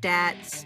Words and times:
stats, 0.00 0.64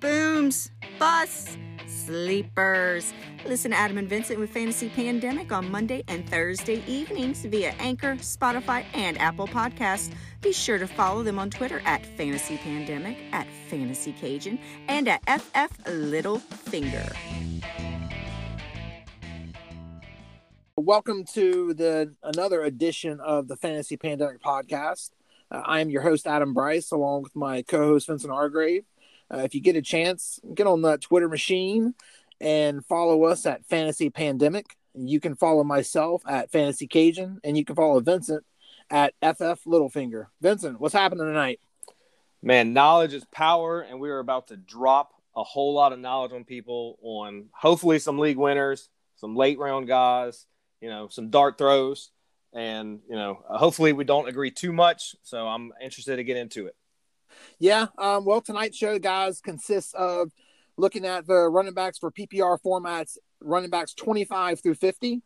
booms, 0.00 0.70
busts, 0.98 1.56
sleepers. 1.86 3.12
Listen 3.46 3.70
to 3.70 3.76
Adam 3.76 3.98
and 3.98 4.08
Vincent 4.08 4.38
with 4.38 4.50
Fantasy 4.50 4.88
Pandemic 4.88 5.52
on 5.52 5.70
Monday 5.70 6.02
and 6.08 6.28
Thursday 6.28 6.82
evenings 6.86 7.44
via 7.44 7.74
Anchor, 7.78 8.16
Spotify, 8.16 8.84
and 8.94 9.18
Apple 9.18 9.46
Podcasts. 9.46 10.12
Be 10.40 10.52
sure 10.52 10.78
to 10.78 10.86
follow 10.86 11.22
them 11.22 11.38
on 11.38 11.50
Twitter 11.50 11.80
at 11.84 12.04
Fantasy 12.04 12.58
Pandemic, 12.58 13.18
at 13.32 13.46
Fantasy 13.68 14.12
Cajun, 14.12 14.58
and 14.88 15.08
at 15.08 15.22
FF 15.40 15.86
Little 15.88 16.38
Finger. 16.38 17.10
Welcome 20.76 21.24
to 21.34 21.72
the 21.72 22.12
another 22.22 22.62
edition 22.62 23.20
of 23.20 23.48
the 23.48 23.56
Fantasy 23.56 23.96
Pandemic 23.96 24.42
podcast. 24.42 25.10
Uh, 25.54 25.62
I 25.64 25.80
am 25.80 25.88
your 25.88 26.02
host 26.02 26.26
Adam 26.26 26.52
Bryce, 26.52 26.90
along 26.90 27.22
with 27.22 27.36
my 27.36 27.62
co-host 27.62 28.08
Vincent 28.08 28.32
Hargrave. 28.32 28.84
Uh, 29.32 29.38
if 29.38 29.54
you 29.54 29.60
get 29.60 29.76
a 29.76 29.82
chance, 29.82 30.40
get 30.52 30.66
on 30.66 30.82
that 30.82 31.00
Twitter 31.00 31.28
machine 31.28 31.94
and 32.40 32.84
follow 32.84 33.24
us 33.24 33.46
at 33.46 33.64
Fantasy 33.66 34.10
Pandemic. 34.10 34.76
You 34.94 35.20
can 35.20 35.36
follow 35.36 35.62
myself 35.62 36.22
at 36.26 36.50
Fantasy 36.50 36.88
Cajun, 36.88 37.40
and 37.44 37.56
you 37.56 37.64
can 37.64 37.76
follow 37.76 38.00
Vincent 38.00 38.44
at 38.90 39.14
FF 39.22 39.64
Littlefinger. 39.64 40.26
Vincent, 40.40 40.80
what's 40.80 40.94
happening 40.94 41.26
tonight? 41.26 41.60
Man, 42.42 42.72
knowledge 42.72 43.14
is 43.14 43.24
power, 43.26 43.80
and 43.80 44.00
we 44.00 44.10
are 44.10 44.18
about 44.18 44.48
to 44.48 44.56
drop 44.56 45.12
a 45.36 45.44
whole 45.44 45.72
lot 45.72 45.92
of 45.92 46.00
knowledge 46.00 46.32
on 46.32 46.44
people 46.44 46.98
on 47.00 47.46
hopefully 47.52 48.00
some 48.00 48.18
league 48.18 48.38
winners, 48.38 48.88
some 49.16 49.36
late 49.36 49.58
round 49.60 49.86
guys, 49.86 50.46
you 50.80 50.88
know, 50.88 51.06
some 51.08 51.30
dart 51.30 51.58
throws, 51.58 52.10
and 52.54 53.00
you 53.08 53.16
know, 53.16 53.42
hopefully 53.48 53.92
we 53.92 54.04
don't 54.04 54.28
agree 54.28 54.50
too 54.50 54.72
much. 54.72 55.16
So 55.22 55.46
I'm 55.46 55.72
interested 55.82 56.16
to 56.16 56.24
get 56.24 56.36
into 56.36 56.66
it. 56.66 56.76
Yeah, 57.58 57.86
um, 57.98 58.24
well, 58.24 58.40
tonight's 58.40 58.76
show, 58.76 58.98
guys, 58.98 59.40
consists 59.40 59.92
of 59.94 60.30
looking 60.76 61.04
at 61.04 61.26
the 61.26 61.48
running 61.48 61.74
backs 61.74 61.98
for 61.98 62.10
PPR 62.10 62.58
formats, 62.64 63.18
running 63.40 63.70
backs 63.70 63.92
25 63.94 64.60
through 64.60 64.74
50. 64.74 65.22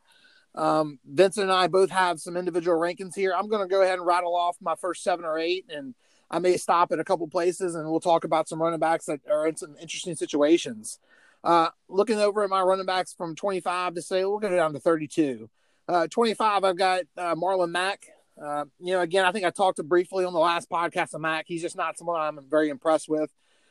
Um, 0.55 0.99
Vincent 1.05 1.45
and 1.45 1.53
I 1.53 1.69
both 1.69 1.91
have 1.91 2.19
some 2.19 2.37
individual 2.37 2.79
rankings 2.79 3.15
here. 3.15 3.35
I'm 3.37 3.49
going 3.49 3.63
to 3.63 3.73
go 3.73 3.83
ahead 3.83 3.99
and 3.99 4.07
rattle 4.07 4.35
off 4.35 4.57
my 4.61 4.75
first 4.75 5.03
seven 5.03 5.25
or 5.25 5.39
eight, 5.39 5.67
and 5.69 5.95
I 6.31 6.39
may 6.39 6.57
stop 6.57 6.93
at 6.93 6.99
a 6.99 7.05
couple 7.05 7.29
places 7.29 7.75
and 7.75 7.89
we'll 7.89 8.01
talk 8.01 8.25
about 8.25 8.49
some 8.49 8.61
running 8.61 8.81
backs 8.81 9.07
that 9.07 9.21
are 9.31 9.47
in 9.47 9.57
some 9.57 9.77
interesting 9.81 10.15
situations. 10.15 10.99
Uh, 11.45 11.69
looking 11.89 12.19
over 12.19 12.43
at 12.43 12.51
my 12.51 12.61
running 12.61 12.87
backs 12.87 13.15
from 13.15 13.35
25 13.35 13.95
to 13.95 14.03
say, 14.03 14.25
we'll 14.25 14.39
go 14.39 14.55
down 14.55 14.73
to 14.73 14.81
32. 14.81 15.49
Uh, 15.89 16.07
25, 16.07 16.65
I've 16.65 16.77
got 16.77 17.03
uh, 17.17 17.35
Marlon 17.35 17.71
Mack. 17.71 18.05
Uh, 18.41 18.67
you 18.79 18.93
know, 18.93 19.01
again, 19.01 19.25
I 19.25 19.33
think 19.33 19.47
I 19.47 19.51
talked 19.51 19.77
to 19.77 19.83
briefly 19.83 20.25
on 20.25 20.33
the 20.33 20.39
last 20.39 20.69
podcast 20.69 21.15
of 21.15 21.21
Mack. 21.23 21.47
He's 21.49 21.63
just 21.63 21.77
not 21.77 21.97
someone 21.97 22.21
I'm 22.21 22.39
very 22.49 22.69
impressed 22.69 23.09
with. 23.09 23.31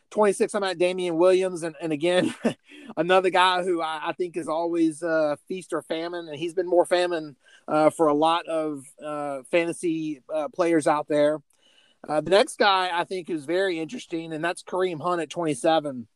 26, 0.10 0.56
I'm 0.56 0.64
at 0.64 0.80
Damien 0.80 1.18
Williams. 1.18 1.64
And, 1.64 1.76
and 1.82 1.94
again, 1.94 2.34
another 2.98 3.30
guy 3.30 3.64
who 3.64 3.82
I, 3.82 4.02
I 4.06 4.14
think 4.14 4.36
is 4.36 4.48
always 4.48 5.04
uh, 5.04 5.36
feast 5.48 5.74
or 5.74 5.82
famine. 5.84 6.28
And 6.28 6.38
he's 6.38 6.54
been 6.54 6.68
more 6.68 6.86
famine 6.86 7.36
uh, 7.68 7.92
for 7.92 8.08
a 8.08 8.14
lot 8.14 8.48
of 8.48 8.84
uh, 9.04 9.44
fantasy 9.52 10.22
uh, 10.34 10.48
players 10.50 10.88
out 10.88 11.08
there. 11.08 11.40
Uh, 12.08 12.22
the 12.22 12.32
next 12.32 12.58
guy 12.58 12.90
I 12.94 13.04
think 13.04 13.30
is 13.30 13.46
very 13.46 13.80
interesting, 13.80 14.32
and 14.34 14.44
that's 14.44 14.64
Kareem 14.64 15.02
Hunt 15.02 15.22
at 15.22 15.30
27. 15.30 16.08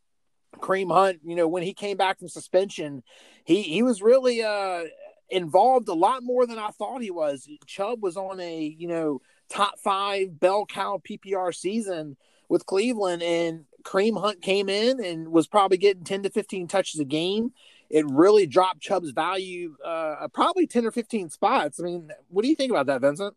Kareem 0.57 0.91
Hunt, 0.91 1.19
you 1.23 1.35
know, 1.35 1.47
when 1.47 1.63
he 1.63 1.73
came 1.73 1.97
back 1.97 2.19
from 2.19 2.27
suspension, 2.27 3.03
he 3.45 3.61
he 3.61 3.83
was 3.83 4.01
really 4.01 4.43
uh 4.43 4.83
involved 5.31 5.87
a 5.87 5.93
lot 5.93 6.23
more 6.23 6.45
than 6.45 6.59
I 6.59 6.69
thought 6.69 7.01
he 7.01 7.11
was. 7.11 7.47
Chubb 7.65 8.03
was 8.03 8.17
on 8.17 8.39
a, 8.39 8.75
you 8.77 8.87
know, 8.87 9.21
top 9.49 9.79
five 9.79 10.39
bell 10.39 10.65
cow 10.65 11.01
PPR 11.03 11.53
season 11.55 12.17
with 12.49 12.65
Cleveland, 12.65 13.23
and 13.23 13.65
Kareem 13.83 14.19
Hunt 14.19 14.41
came 14.41 14.69
in 14.69 15.03
and 15.03 15.31
was 15.31 15.47
probably 15.47 15.77
getting 15.77 16.03
10 16.03 16.23
to 16.23 16.29
15 16.29 16.67
touches 16.67 16.99
a 16.99 17.05
game. 17.05 17.53
It 17.89 18.05
really 18.09 18.45
dropped 18.45 18.81
Chubb's 18.81 19.11
value 19.11 19.75
uh, 19.83 20.27
probably 20.33 20.67
10 20.67 20.85
or 20.85 20.91
15 20.91 21.29
spots. 21.29 21.79
I 21.79 21.83
mean, 21.83 22.09
what 22.29 22.43
do 22.43 22.49
you 22.49 22.55
think 22.55 22.71
about 22.71 22.85
that, 22.87 23.01
Vincent? 23.01 23.35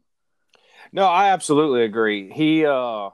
No, 0.93 1.07
I 1.07 1.31
absolutely 1.31 1.85
agree. 1.85 2.31
He, 2.31 2.67
uh, 2.67 3.11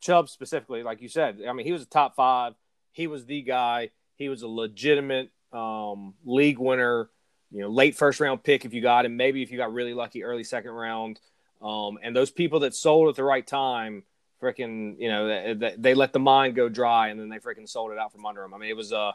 Chubb 0.00 0.28
specifically, 0.28 0.82
like 0.82 1.00
you 1.00 1.08
said, 1.08 1.40
I 1.48 1.52
mean, 1.52 1.66
he 1.66 1.72
was 1.72 1.82
a 1.82 1.86
top 1.86 2.16
five. 2.16 2.54
He 2.92 3.06
was 3.06 3.24
the 3.24 3.42
guy. 3.42 3.90
He 4.16 4.28
was 4.28 4.42
a 4.42 4.48
legitimate 4.48 5.30
um, 5.52 6.14
league 6.24 6.58
winner 6.58 7.10
you 7.52 7.60
know, 7.60 7.68
late 7.68 7.96
first 7.96 8.20
round 8.20 8.42
pick 8.42 8.64
if 8.64 8.72
you 8.72 8.80
got 8.80 9.04
him, 9.04 9.16
maybe 9.16 9.42
if 9.42 9.50
you 9.50 9.58
got 9.58 9.72
really 9.72 9.94
lucky 9.94 10.24
early 10.24 10.44
second 10.44 10.72
round. 10.72 11.20
Um, 11.60 11.98
and 12.02 12.16
those 12.16 12.30
people 12.30 12.60
that 12.60 12.74
sold 12.74 13.08
at 13.08 13.14
the 13.14 13.24
right 13.24 13.46
time, 13.46 14.02
freaking, 14.42 14.98
you 14.98 15.08
know, 15.08 15.54
they, 15.54 15.74
they, 15.78 15.94
let 15.94 16.12
the 16.12 16.18
mine 16.18 16.54
go 16.54 16.68
dry 16.68 17.08
and 17.08 17.20
then 17.20 17.28
they 17.28 17.38
freaking 17.38 17.68
sold 17.68 17.92
it 17.92 17.98
out 17.98 18.10
from 18.10 18.26
under 18.26 18.42
them. 18.42 18.52
I 18.52 18.58
mean, 18.58 18.70
it 18.70 18.76
was 18.76 18.92
uh, 18.92 19.12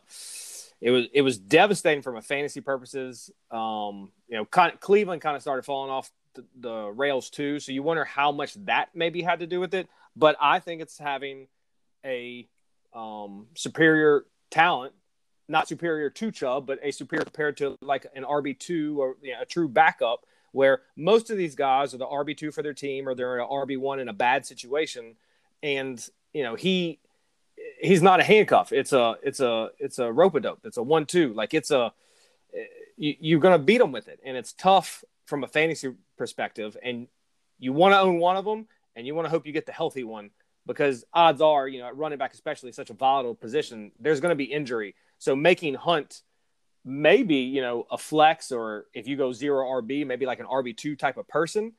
it 0.79 0.91
was 0.91 1.07
it 1.11 1.21
was 1.21 1.37
devastating 1.37 2.01
from 2.01 2.15
a 2.15 2.21
fantasy 2.21 2.61
purposes. 2.61 3.31
Um, 3.51 4.11
you 4.29 4.37
know, 4.37 4.45
kind 4.45 4.73
of, 4.73 4.79
Cleveland 4.79 5.21
kind 5.21 5.35
of 5.35 5.41
started 5.41 5.63
falling 5.63 5.91
off 5.91 6.09
the, 6.35 6.45
the 6.59 6.85
rails 6.85 7.29
too, 7.29 7.59
so 7.59 7.71
you 7.71 7.83
wonder 7.83 8.05
how 8.05 8.31
much 8.31 8.53
that 8.65 8.89
maybe 8.93 9.21
had 9.21 9.39
to 9.39 9.47
do 9.47 9.59
with 9.59 9.73
it. 9.73 9.89
But 10.15 10.37
I 10.39 10.59
think 10.59 10.81
it's 10.81 10.97
having 10.97 11.47
a 12.05 12.47
um, 12.93 13.47
superior 13.55 14.25
talent 14.49 14.93
not 15.47 15.67
superior 15.67 16.09
to 16.09 16.31
Chubb, 16.31 16.65
but 16.65 16.79
a 16.83 16.91
superior 16.91 17.23
compared 17.23 17.57
to 17.57 17.77
like 17.81 18.05
an 18.15 18.23
RB 18.23 18.57
two 18.57 18.99
or 19.01 19.17
you 19.21 19.33
know, 19.33 19.41
a 19.41 19.45
true 19.45 19.67
backup. 19.67 20.25
Where 20.53 20.81
most 20.95 21.29
of 21.29 21.37
these 21.37 21.55
guys 21.55 21.93
are 21.93 21.97
the 21.97 22.07
RB 22.07 22.35
two 22.35 22.51
for 22.51 22.63
their 22.63 22.73
team, 22.73 23.07
or 23.07 23.13
they're 23.13 23.39
an 23.39 23.47
RB 23.47 23.77
one 23.77 23.99
in 23.99 24.07
a 24.07 24.13
bad 24.13 24.45
situation, 24.45 25.15
and 25.61 26.03
you 26.33 26.43
know 26.43 26.55
he 26.55 26.99
he's 27.79 28.01
not 28.01 28.19
a 28.19 28.23
handcuff. 28.23 28.71
It's 28.71 28.93
a 28.93 29.15
it's 29.21 29.39
a 29.39 29.69
it's 29.77 29.99
a 29.99 30.11
rope 30.11 30.35
a 30.35 30.39
dope. 30.39 30.61
It's 30.63 30.77
a 30.77 30.83
one 30.83 31.05
two. 31.05 31.33
Like 31.33 31.53
it's 31.53 31.69
a 31.69 31.93
you, 32.97 33.15
you're 33.19 33.39
gonna 33.39 33.59
beat 33.59 33.77
them 33.77 33.91
with 33.91 34.07
it, 34.07 34.19
and 34.25 34.37
it's 34.37 34.53
tough 34.53 35.03
from 35.25 35.43
a 35.43 35.47
fantasy 35.47 35.93
perspective. 36.17 36.77
And 36.81 37.07
you 37.59 37.73
want 37.73 37.93
to 37.93 37.99
own 37.99 38.19
one 38.19 38.37
of 38.37 38.45
them, 38.45 38.67
and 38.95 39.05
you 39.05 39.13
want 39.13 39.25
to 39.25 39.29
hope 39.29 39.45
you 39.45 39.53
get 39.53 39.65
the 39.65 39.71
healthy 39.71 40.03
one 40.03 40.31
because 40.67 41.05
odds 41.13 41.41
are, 41.41 41.67
you 41.67 41.79
know, 41.79 41.87
at 41.87 41.95
running 41.95 42.17
back 42.17 42.33
especially 42.33 42.71
such 42.71 42.89
a 42.89 42.93
volatile 42.93 43.33
position, 43.33 43.91
there's 43.99 44.19
going 44.19 44.31
to 44.31 44.35
be 44.35 44.43
injury. 44.43 44.95
So 45.19 45.35
making 45.35 45.75
Hunt 45.75 46.21
maybe, 46.85 47.35
you 47.35 47.61
know, 47.61 47.85
a 47.91 47.97
flex 47.97 48.51
or 48.51 48.85
if 48.93 49.07
you 49.07 49.17
go 49.17 49.33
zero 49.33 49.65
RB, 49.81 50.05
maybe 50.05 50.25
like 50.25 50.39
an 50.39 50.45
RB2 50.45 50.97
type 50.97 51.17
of 51.17 51.27
person 51.27 51.73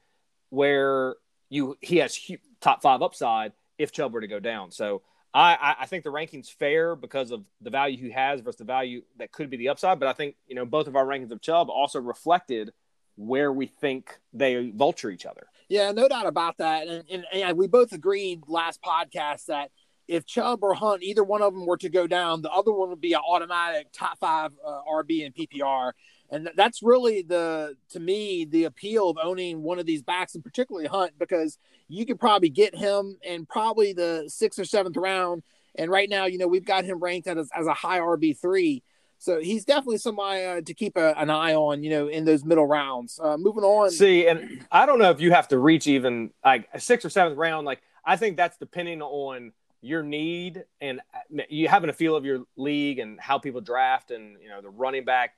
where 0.51 1.17
you 1.49 1.77
he 1.81 1.97
has 1.99 2.19
top 2.61 2.83
5 2.83 3.03
upside 3.03 3.53
if 3.79 3.91
Chubb 3.93 4.13
were 4.13 4.21
to 4.21 4.27
go 4.27 4.39
down. 4.39 4.71
So 4.71 5.03
I, 5.33 5.77
I 5.81 5.87
think 5.87 6.05
the 6.05 6.11
ranking's 6.11 6.49
fair 6.49 6.97
because 6.97 7.31
of 7.31 7.45
the 7.61 7.71
value 7.71 7.97
he 7.97 8.11
has 8.11 8.41
versus 8.41 8.59
the 8.59 8.65
value 8.65 9.03
that 9.19 9.31
could 9.31 9.51
be 9.51 9.57
the 9.57 9.69
upside. 9.69 10.01
But 10.01 10.09
I 10.09 10.13
think, 10.13 10.37
you 10.47 10.55
know, 10.55 10.65
both 10.65 10.87
of 10.87 10.97
our 10.97 11.05
rankings 11.05 11.31
of 11.31 11.41
Chubb 11.41 11.69
also 11.71 12.01
reflected 12.01 12.73
where 13.17 13.53
we 13.53 13.67
think 13.67 14.19
they 14.33 14.71
vulture 14.71 15.11
each 15.11 15.27
other. 15.27 15.47
Yeah, 15.69 15.93
no 15.93 16.09
doubt 16.09 16.27
about 16.27 16.59
that. 16.59 16.89
And, 16.89 17.05
and, 17.11 17.25
and 17.33 17.59
we 17.59 17.67
both 17.67 17.93
agreed 17.93 18.43
last 18.47 18.81
podcast 18.83 19.47
that 19.47 19.71
if 20.09 20.27
Chubb 20.27 20.65
or 20.65 20.75
Hunt, 20.75 21.03
either 21.03 21.23
one 21.23 21.43
of 21.43 21.53
them 21.53 21.67
were 21.67 21.77
to 21.77 21.91
go 21.91 22.07
down, 22.07 22.41
the 22.41 22.51
other 22.51 22.73
one 22.73 22.89
would 22.89 23.01
be 23.01 23.13
an 23.13 23.21
automatic 23.29 23.89
top 23.93 24.19
five 24.19 24.53
uh, 24.67 24.81
RB 24.91 25.25
and 25.25 25.35
PPR. 25.35 25.93
And 26.31 26.51
that's 26.57 26.83
really 26.83 27.23
the, 27.23 27.77
to 27.91 28.01
me, 28.01 28.47
the 28.47 28.65
appeal 28.65 29.11
of 29.11 29.19
owning 29.23 29.63
one 29.63 29.79
of 29.79 29.87
these 29.87 30.03
backs, 30.03 30.35
and 30.35 30.43
particularly 30.43 30.89
Hunt, 30.89 31.13
because 31.19 31.59
you 31.89 32.07
could 32.07 32.19
probably 32.19 32.49
get 32.49 32.75
him 32.75 33.19
in 33.23 33.47
probably 33.47 33.93
the 33.93 34.25
sixth 34.29 34.59
or 34.59 34.65
seventh 34.65 34.97
round. 34.97 35.43
And 35.75 35.91
right 35.91 36.09
now, 36.09 36.25
you 36.25 36.39
know, 36.39 36.49
we've 36.49 36.65
got 36.65 36.85
him 36.85 36.99
ranked 37.01 37.29
as, 37.29 37.49
as 37.55 37.67
a 37.67 37.75
high 37.75 37.99
RB 37.99 38.37
three. 38.37 38.83
So 39.19 39.41
he's 39.41 39.65
definitely 39.65 39.99
somebody 39.99 40.45
uh, 40.45 40.61
to 40.61 40.75
keep 40.75 40.97
a, 40.97 41.19
an 41.19 41.29
eye 41.29 41.55
on, 41.55 41.83
you 41.83 41.91
know, 41.91 42.09
in 42.09 42.25
those 42.25 42.45
middle 42.45 42.67
rounds. 42.67 43.19
Uh, 43.23 43.37
moving 43.37 43.65
on. 43.65 43.91
See, 43.91 44.27
and 44.27 44.65
I 44.71 44.87
don't 44.87 44.99
know 44.99 45.11
if 45.11 45.21
you 45.21 45.33
have 45.33 45.49
to 45.49 45.59
reach 45.59 45.87
even 45.87 46.31
like 46.45 46.69
a 46.73 46.81
sixth 46.81 47.05
or 47.05 47.11
seventh 47.11 47.37
round. 47.37 47.67
Like 47.67 47.83
I 48.05 48.17
think 48.17 48.37
that's 48.37 48.57
depending 48.57 49.03
on 49.03 49.53
your 49.81 50.03
need 50.03 50.65
and 50.81 51.01
uh, 51.15 51.43
you 51.49 51.69
having 51.69 51.91
a 51.91 51.93
feel 51.93 52.17
of 52.17 52.25
your 52.25 52.45
league 52.57 52.99
and 52.99 53.21
how 53.21 53.39
people 53.39 53.61
draft 53.61 54.11
and 54.11 54.37
you 54.43 54.49
know 54.49 54.61
the 54.61 54.69
running 54.69 55.05
back 55.05 55.35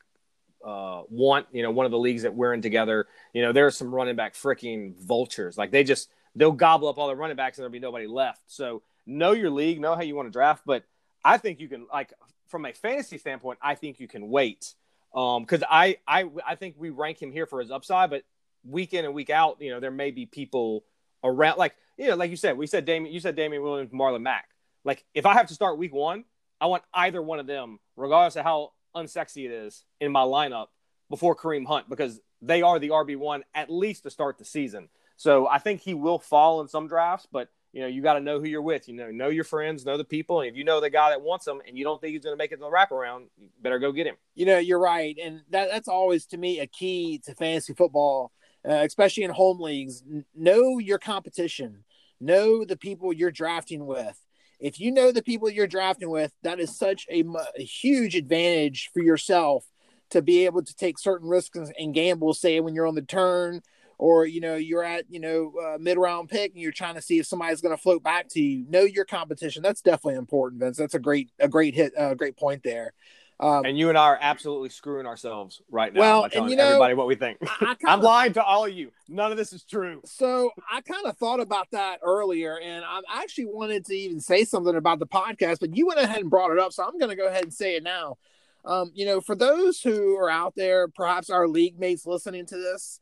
uh, 0.65 1.03
want 1.09 1.47
you 1.53 1.63
know 1.63 1.71
one 1.71 1.87
of 1.87 1.93
the 1.93 1.99
leagues 1.99 2.23
that 2.23 2.35
we're 2.35 2.53
in 2.55 2.63
together. 2.63 3.07
You 3.33 3.43
know 3.43 3.53
there 3.53 3.67
are 3.67 3.71
some 3.71 3.95
running 3.95 4.17
back 4.17 4.35
freaking 4.35 4.97
vultures. 4.97 5.59
Like 5.59 5.71
they 5.71 5.85
just 5.85 6.11
they'll 6.35 6.53
gobble 6.53 6.89
up 6.89 6.99
all 6.99 7.09
the 7.09 7.17
running 7.17 7.37
backs 7.37 7.59
and 7.59 7.63
there'll 7.63 7.73
be 7.73 7.79
nobody 7.79 8.07
left. 8.07 8.43
So 8.47 8.83
know 9.07 9.33
your 9.33 9.51
league, 9.51 9.81
know 9.81 9.95
how 9.95 10.03
you 10.03 10.15
want 10.15 10.29
to 10.29 10.33
draft, 10.33 10.63
but 10.65 10.85
I 11.25 11.37
think 11.37 11.61
you 11.61 11.69
can 11.69 11.87
like 11.93 12.13
from 12.49 12.67
a 12.67 12.73
fantasy 12.73 13.19
standpoint, 13.19 13.59
I 13.63 13.75
think 13.75 14.01
you 14.01 14.09
can 14.09 14.29
wait. 14.29 14.75
Um, 15.15 15.43
because 15.43 15.65
I, 15.69 15.99
I 16.07 16.27
I 16.47 16.55
think 16.55 16.77
we 16.79 16.91
rank 16.91 17.21
him 17.21 17.33
here 17.33 17.47
for 17.47 17.61
his 17.61 17.71
upside, 17.71 18.11
but 18.11 18.23
week 18.65 18.95
in 18.95 19.05
and 19.05 19.15
week 19.15 19.31
out, 19.31 19.61
you 19.61 19.71
know, 19.71 19.81
there 19.81 19.91
may 19.91 20.11
be 20.11 20.27
people 20.27 20.85
around 21.25 21.59
like 21.59 21.75
you 22.01 22.09
know, 22.09 22.17
like 22.17 22.31
you 22.31 22.37
said, 22.37 22.57
we 22.57 22.67
said 22.67 22.87
Damien, 22.87 23.13
you 23.13 23.21
said 23.21 23.37
Damien 23.37 23.63
Williams, 23.63 23.93
Marlon 23.93 24.23
Mack. 24.23 24.49
Like 24.85 25.05
if 25.15 25.27
I 25.27 25.35
have 25.35 25.49
to 25.49 25.55
start 25.55 25.77
week 25.77 25.93
one, 25.93 26.25
I 26.59 26.67
want 26.67 26.83
either 26.95 27.21
one 27.21 27.39
of 27.39 27.47
them, 27.47 27.79
regardless 27.95 28.37
of 28.37 28.45
how 28.45 28.73
unsexy 28.97 29.45
it 29.45 29.51
is, 29.51 29.85
in 30.01 30.11
my 30.11 30.23
lineup 30.23 30.69
before 31.11 31.37
Kareem 31.37 31.67
Hunt 31.67 31.91
because 31.91 32.19
they 32.41 32.63
are 32.63 32.79
the 32.79 32.89
RB 32.89 33.19
one 33.19 33.45
at 33.55 33.71
least 33.71 34.05
to 34.05 34.11
start 34.11 34.39
the 34.39 34.47
season. 34.47 34.89
So 35.17 35.47
I 35.47 35.59
think 35.59 35.83
he 35.83 35.93
will 35.93 36.19
fall 36.19 36.63
in 36.63 36.69
some 36.69 36.89
drafts, 36.89 37.29
but 37.31 37.51
you 37.73 37.83
know, 37.83 37.87
you 37.87 38.03
got 38.03 38.15
to 38.15 38.21
know 38.21 38.41
who 38.41 38.47
you're 38.47 38.63
with. 38.63 38.89
You 38.89 38.95
know, 38.95 39.11
know 39.11 39.29
your 39.29 39.45
friends, 39.45 39.85
know 39.85 39.99
the 39.99 40.05
people. 40.05 40.41
And 40.41 40.51
if 40.51 40.57
you 40.57 40.65
know 40.65 40.81
the 40.81 40.91
guy 40.91 41.11
that 41.11 41.21
wants 41.21 41.45
them 41.45 41.61
and 41.69 41.77
you 41.77 41.85
don't 41.85 42.01
think 42.01 42.15
he's 42.15 42.25
going 42.25 42.33
to 42.33 42.39
make 42.43 42.51
it 42.51 42.57
to 42.57 42.63
the 42.63 42.71
wraparound, 42.71 43.27
you 43.39 43.49
better 43.61 43.79
go 43.79 43.93
get 43.93 44.07
him. 44.07 44.17
You 44.35 44.47
know, 44.47 44.59
you're 44.59 44.81
right. 44.81 45.17
And 45.23 45.43
that, 45.51 45.69
that's 45.71 45.87
always, 45.87 46.27
to 46.27 46.39
me, 46.39 46.61
a 46.61 46.67
key 46.67 47.21
to 47.27 47.35
fantasy 47.35 47.75
football, 47.75 48.33
uh, 48.69 48.73
especially 48.73 49.23
in 49.23 49.31
home 49.31 49.61
leagues. 49.61 50.03
Know 50.35 50.79
your 50.79 50.99
competition, 50.99 51.85
know 52.21 52.65
the 52.65 52.77
people 52.77 53.13
you're 53.13 53.31
drafting 53.31 53.87
with. 53.87 54.21
If 54.59 54.79
you 54.79 54.93
know 54.93 55.11
the 55.11 55.23
people 55.23 55.49
you're 55.49 55.67
drafting 55.67 56.11
with, 56.11 56.33
that 56.43 56.61
is 56.61 56.77
such 56.77 57.07
a, 57.11 57.25
a 57.59 57.63
huge 57.63 58.15
advantage 58.15 58.91
for 58.93 59.03
yourself 59.03 59.65
to 60.11 60.21
be 60.21 60.45
able 60.45 60.63
to 60.63 60.75
take 60.75 60.99
certain 60.99 61.29
risks 61.29 61.59
and 61.79 61.95
gamble. 61.95 62.35
say 62.35 62.61
when 62.61 62.75
you're 62.75 62.87
on 62.87 62.95
the 62.95 63.03
turn 63.03 63.63
or 64.01 64.27
you 64.27 64.41
know 64.41 64.57
you're 64.57 64.83
at 64.83 65.05
you 65.09 65.21
know 65.21 65.53
uh, 65.63 65.79
mid 65.79 65.99
round 65.99 66.29
pick 66.29 66.53
and 66.53 66.61
you're 66.61 66.73
trying 66.73 66.95
to 66.95 67.03
see 67.03 67.19
if 67.19 67.27
somebody's 67.27 67.61
going 67.61 67.77
to 67.77 67.81
float 67.81 68.03
back 68.03 68.29
to 68.31 68.41
you. 68.41 68.65
Know 68.69 68.83
your 68.83 69.05
competition. 69.05 69.63
That's 69.63 69.83
definitely 69.83 70.17
important, 70.17 70.61
Vince. 70.61 70.79
That's 70.79 70.95
a 70.95 70.99
great 70.99 71.31
a 71.39 71.49
great 71.49 71.75
hit, 71.75 71.93
a 71.97 72.03
uh, 72.03 72.15
great 72.15 72.37
point 72.37 72.63
there. 72.63 72.93
Um, 73.41 73.65
and 73.65 73.79
you 73.79 73.89
and 73.89 73.97
I 73.97 74.03
are 74.03 74.19
absolutely 74.21 74.69
screwing 74.69 75.07
ourselves 75.07 75.63
right 75.71 75.95
now 75.95 76.01
well, 76.01 76.23
by 76.23 76.29
telling 76.29 76.45
and 76.45 76.51
you 76.51 76.57
know, 76.59 76.67
everybody 76.67 76.93
what 76.93 77.07
we 77.07 77.15
think. 77.15 77.39
I, 77.41 77.75
I 77.87 77.93
am 77.95 78.03
lying 78.03 78.35
to 78.35 78.45
all 78.45 78.67
of 78.67 78.73
you. 78.73 78.93
None 79.09 79.33
of 79.33 79.39
this 79.39 79.55
is 79.55 79.65
true. 79.65 80.03
So 80.05 80.51
I 80.71 80.83
kind 80.83 81.07
of 81.07 81.17
thought 81.17 81.41
about 81.41 81.69
that 81.71 82.01
earlier, 82.03 82.61
and 82.61 82.85
I 82.85 83.01
actually 83.11 83.47
wanted 83.47 83.87
to 83.87 83.95
even 83.95 84.21
say 84.21 84.45
something 84.45 84.77
about 84.77 84.99
the 84.99 85.07
podcast, 85.07 85.61
but 85.61 85.75
you 85.75 85.87
went 85.87 86.01
ahead 86.01 86.21
and 86.21 86.29
brought 86.29 86.51
it 86.51 86.59
up, 86.59 86.75
so 86.75 86.85
I'm 86.85 86.99
going 86.99 87.09
to 87.09 87.17
go 87.17 87.29
ahead 87.29 87.45
and 87.45 87.55
say 87.55 87.77
it 87.77 87.83
now. 87.83 88.19
Um, 88.67 88.93
you 88.95 89.07
know, 89.07 89.23
for 89.23 89.35
those 89.35 89.81
who 89.81 90.19
are 90.19 90.29
out 90.29 90.55
there, 90.55 90.87
perhaps 90.87 91.31
our 91.31 91.49
league 91.49 91.81
mates 91.81 92.07
listening 92.07 92.45
to 92.45 92.59
this, 92.59 93.01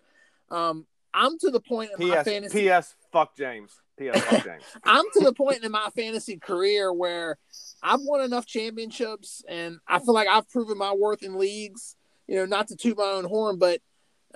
um, 0.52 0.86
I'm 1.12 1.36
to 1.40 1.50
the 1.50 1.60
point 1.60 1.90
in 1.98 2.06
PS, 2.06 2.14
my 2.14 2.22
fantasy. 2.22 2.68
PS, 2.68 2.94
fuck 3.10 3.36
James. 3.36 3.80
PS, 3.98 4.20
fuck 4.20 4.44
James. 4.44 4.62
I'm 4.84 5.04
to 5.14 5.20
the 5.20 5.32
point 5.32 5.64
in 5.64 5.72
my 5.72 5.88
fantasy 5.94 6.38
career 6.38 6.92
where 6.92 7.36
I've 7.82 8.00
won 8.02 8.22
enough 8.22 8.46
championships, 8.46 9.42
and 9.48 9.78
I 9.86 9.98
feel 9.98 10.14
like 10.14 10.28
I've 10.28 10.48
proven 10.48 10.78
my 10.78 10.92
worth 10.92 11.22
in 11.22 11.38
leagues. 11.38 11.96
You 12.26 12.36
know, 12.36 12.46
not 12.46 12.68
to 12.68 12.76
toot 12.76 12.98
my 12.98 13.04
own 13.04 13.24
horn, 13.24 13.58
but 13.58 13.80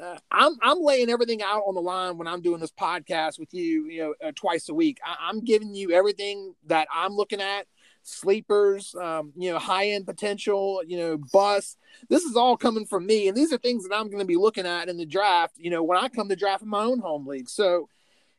uh, 0.00 0.16
I'm 0.30 0.56
I'm 0.62 0.80
laying 0.80 1.10
everything 1.10 1.42
out 1.42 1.62
on 1.66 1.74
the 1.74 1.82
line 1.82 2.16
when 2.16 2.26
I'm 2.26 2.40
doing 2.40 2.60
this 2.60 2.72
podcast 2.72 3.38
with 3.38 3.52
you. 3.52 3.86
You 3.86 4.00
know, 4.02 4.28
uh, 4.28 4.32
twice 4.34 4.68
a 4.68 4.74
week. 4.74 4.98
I, 5.04 5.28
I'm 5.28 5.44
giving 5.44 5.74
you 5.74 5.92
everything 5.92 6.54
that 6.66 6.88
I'm 6.92 7.12
looking 7.12 7.40
at 7.40 7.66
sleepers, 8.02 8.94
um, 8.94 9.32
you 9.36 9.52
know, 9.52 9.58
high 9.58 9.88
end 9.90 10.06
potential, 10.06 10.82
you 10.86 10.96
know, 10.98 11.18
bus. 11.32 11.76
This 12.08 12.24
is 12.24 12.36
all 12.36 12.56
coming 12.56 12.86
from 12.86 13.06
me, 13.06 13.28
and 13.28 13.36
these 13.36 13.52
are 13.52 13.58
things 13.58 13.86
that 13.86 13.94
I'm 13.94 14.06
going 14.06 14.20
to 14.20 14.24
be 14.24 14.36
looking 14.36 14.66
at 14.66 14.88
in 14.88 14.96
the 14.96 15.06
draft. 15.06 15.56
You 15.58 15.70
know, 15.70 15.82
when 15.82 15.98
I 15.98 16.08
come 16.08 16.28
to 16.28 16.36
draft 16.36 16.62
in 16.62 16.68
my 16.68 16.82
own 16.82 17.00
home 17.00 17.26
league. 17.26 17.48
So, 17.48 17.88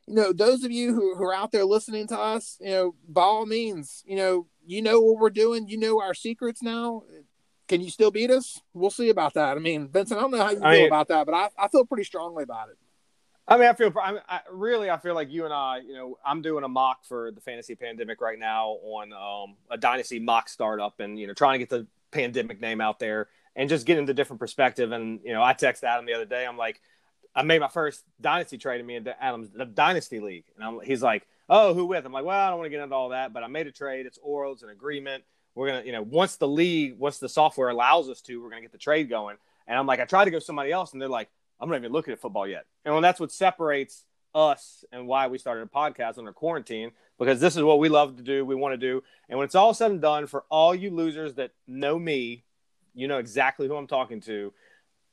you 0.08 0.16
know, 0.16 0.34
those 0.34 0.64
of 0.64 0.72
you 0.72 0.94
who, 0.94 1.16
who 1.16 1.24
are 1.24 1.34
out 1.34 1.52
there 1.52 1.66
listening 1.66 2.08
to 2.08 2.20
us, 2.20 2.58
you 2.60 2.72
know, 2.72 2.96
by 3.08 3.22
all 3.22 3.46
means, 3.46 4.04
you 4.06 4.16
know, 4.16 4.48
you 4.66 4.82
know 4.82 5.00
what 5.00 5.20
we're 5.20 5.30
doing. 5.30 5.68
You 5.68 5.78
know 5.78 6.02
our 6.02 6.14
secrets 6.14 6.62
now. 6.62 7.04
Can 7.68 7.82
you 7.82 7.90
still 7.90 8.12
beat 8.12 8.30
us? 8.30 8.62
We'll 8.74 8.92
see 8.92 9.10
about 9.10 9.34
that. 9.36 9.56
I 9.56 9.60
mean, 9.60 9.88
Vincent, 9.88 10.18
I 10.18 10.22
don't 10.22 10.32
know 10.32 10.44
how 10.44 10.52
you 10.52 10.60
I 10.62 10.74
feel 10.74 10.82
mean, 10.82 10.88
about 10.88 11.08
that, 11.08 11.26
but 11.26 11.34
I, 11.34 11.50
I 11.58 11.68
feel 11.70 11.86
pretty 11.86 12.04
strongly 12.04 12.44
about 12.44 12.70
it. 12.70 12.78
I 13.48 13.58
mean, 13.58 13.68
I 13.68 13.74
feel 13.74 13.94
I, 14.02 14.20
I, 14.28 14.40
really, 14.52 14.90
I 14.90 14.98
feel 14.98 15.16
like 15.16 15.30
you 15.30 15.46
and 15.46 15.54
I, 15.54 15.80
you 15.80 15.94
know, 15.94 16.18
I'm 16.26 16.42
doing 16.42 16.64
a 16.64 16.68
mock 16.68 17.06
for 17.06 17.32
the 17.32 17.42
fantasy 17.42 17.76
pandemic 17.76 18.22
right 18.22 18.40
now 18.40 18.78
on 18.84 19.12
um, 19.14 19.58
a 19.70 19.78
dynasty 19.78 20.20
mock 20.20 20.48
startup, 20.48 21.00
and 21.00 21.20
you 21.20 21.28
know, 21.28 21.34
trying 21.34 21.56
to 21.56 21.60
get 21.60 21.70
the 21.70 21.88
pandemic 22.12 22.62
name 22.62 22.80
out 22.80 23.00
there 23.00 23.28
and 23.56 23.70
just 23.70 23.86
getting 23.86 24.06
the 24.06 24.14
different 24.14 24.40
perspective. 24.40 24.92
And 24.92 25.20
you 25.24 25.34
know, 25.34 25.44
I 25.44 25.54
text 25.54 25.84
Adam 25.84 26.06
the 26.06 26.14
other 26.14 26.26
day. 26.26 26.46
I'm 26.46 26.58
like, 26.58 26.80
I 27.36 27.44
made 27.44 27.60
my 27.60 27.68
first 27.68 28.04
dynasty 28.22 28.58
trade 28.58 28.80
in 28.80 28.86
me 28.86 28.96
into 28.96 29.22
Adam's 29.24 29.50
the 29.50 29.66
dynasty 29.66 30.20
league, 30.20 30.46
and 30.56 30.64
I'm, 30.64 30.80
he's 30.82 31.02
like, 31.02 31.28
oh, 31.50 31.74
who 31.74 31.86
with? 31.86 32.06
I'm 32.06 32.14
like, 32.14 32.26
well, 32.26 32.40
I 32.40 32.50
don't 32.50 32.60
want 32.60 32.68
to 32.68 32.70
get 32.70 32.84
into 32.84 32.96
all 32.96 33.10
that, 33.10 33.34
but 33.34 33.44
I 33.44 33.48
made 33.48 33.68
a 33.68 33.72
trade. 33.72 34.06
It's 34.06 34.20
oral. 34.22 34.54
It's 34.54 34.64
an 34.64 34.70
agreement. 34.70 35.24
We're 35.56 35.68
gonna, 35.68 35.84
you 35.86 35.92
know, 35.92 36.02
once 36.02 36.38
the 36.38 36.48
league, 36.48 36.98
once 36.98 37.20
the 37.20 37.30
software 37.30 37.70
allows 37.70 38.10
us 38.10 38.22
to, 38.22 38.42
we're 38.42 38.50
gonna 38.50 38.62
get 38.62 38.72
the 38.72 38.78
trade 38.78 39.10
going. 39.10 39.38
And 39.68 39.78
I'm 39.78 39.88
like, 39.88 40.00
I 40.00 40.06
tried 40.06 40.26
to 40.26 40.32
go 40.32 40.40
somebody 40.40 40.72
else, 40.72 40.94
and 40.94 41.02
they're 41.02 41.10
like, 41.10 41.30
I'm 41.60 41.70
not 41.70 41.78
even 41.78 41.92
looking 41.92 42.12
at 42.12 42.20
football 42.20 42.48
yet. 42.48 42.66
And 42.86 43.04
that's 43.04 43.20
what 43.20 43.32
separates 43.32 44.04
us 44.36 44.84
and 44.92 45.08
why 45.08 45.28
we 45.28 45.38
started 45.38 45.62
a 45.62 45.66
podcast 45.68 46.18
under 46.18 46.34
quarantine, 46.34 46.92
because 47.20 47.40
this 47.40 47.56
is 47.56 47.64
what 47.64 47.80
we 47.80 47.90
love 47.90 48.18
to 48.18 48.24
do, 48.24 48.44
we 48.44 48.56
want 48.56 48.74
to 48.74 48.78
do. 48.78 49.04
And 49.30 49.38
when 49.38 49.46
it's 49.46 49.56
all 49.56 49.74
said 49.74 49.92
and 49.92 50.02
done, 50.02 50.28
for 50.28 50.44
all 50.50 50.74
you 50.74 50.90
losers 50.90 51.36
that 51.36 51.52
know 51.68 51.98
me, 51.98 52.44
you 52.94 53.08
know 53.08 53.20
exactly 53.20 53.68
who 53.68 53.76
I'm 53.76 53.88
talking 53.88 54.22
to. 54.22 54.52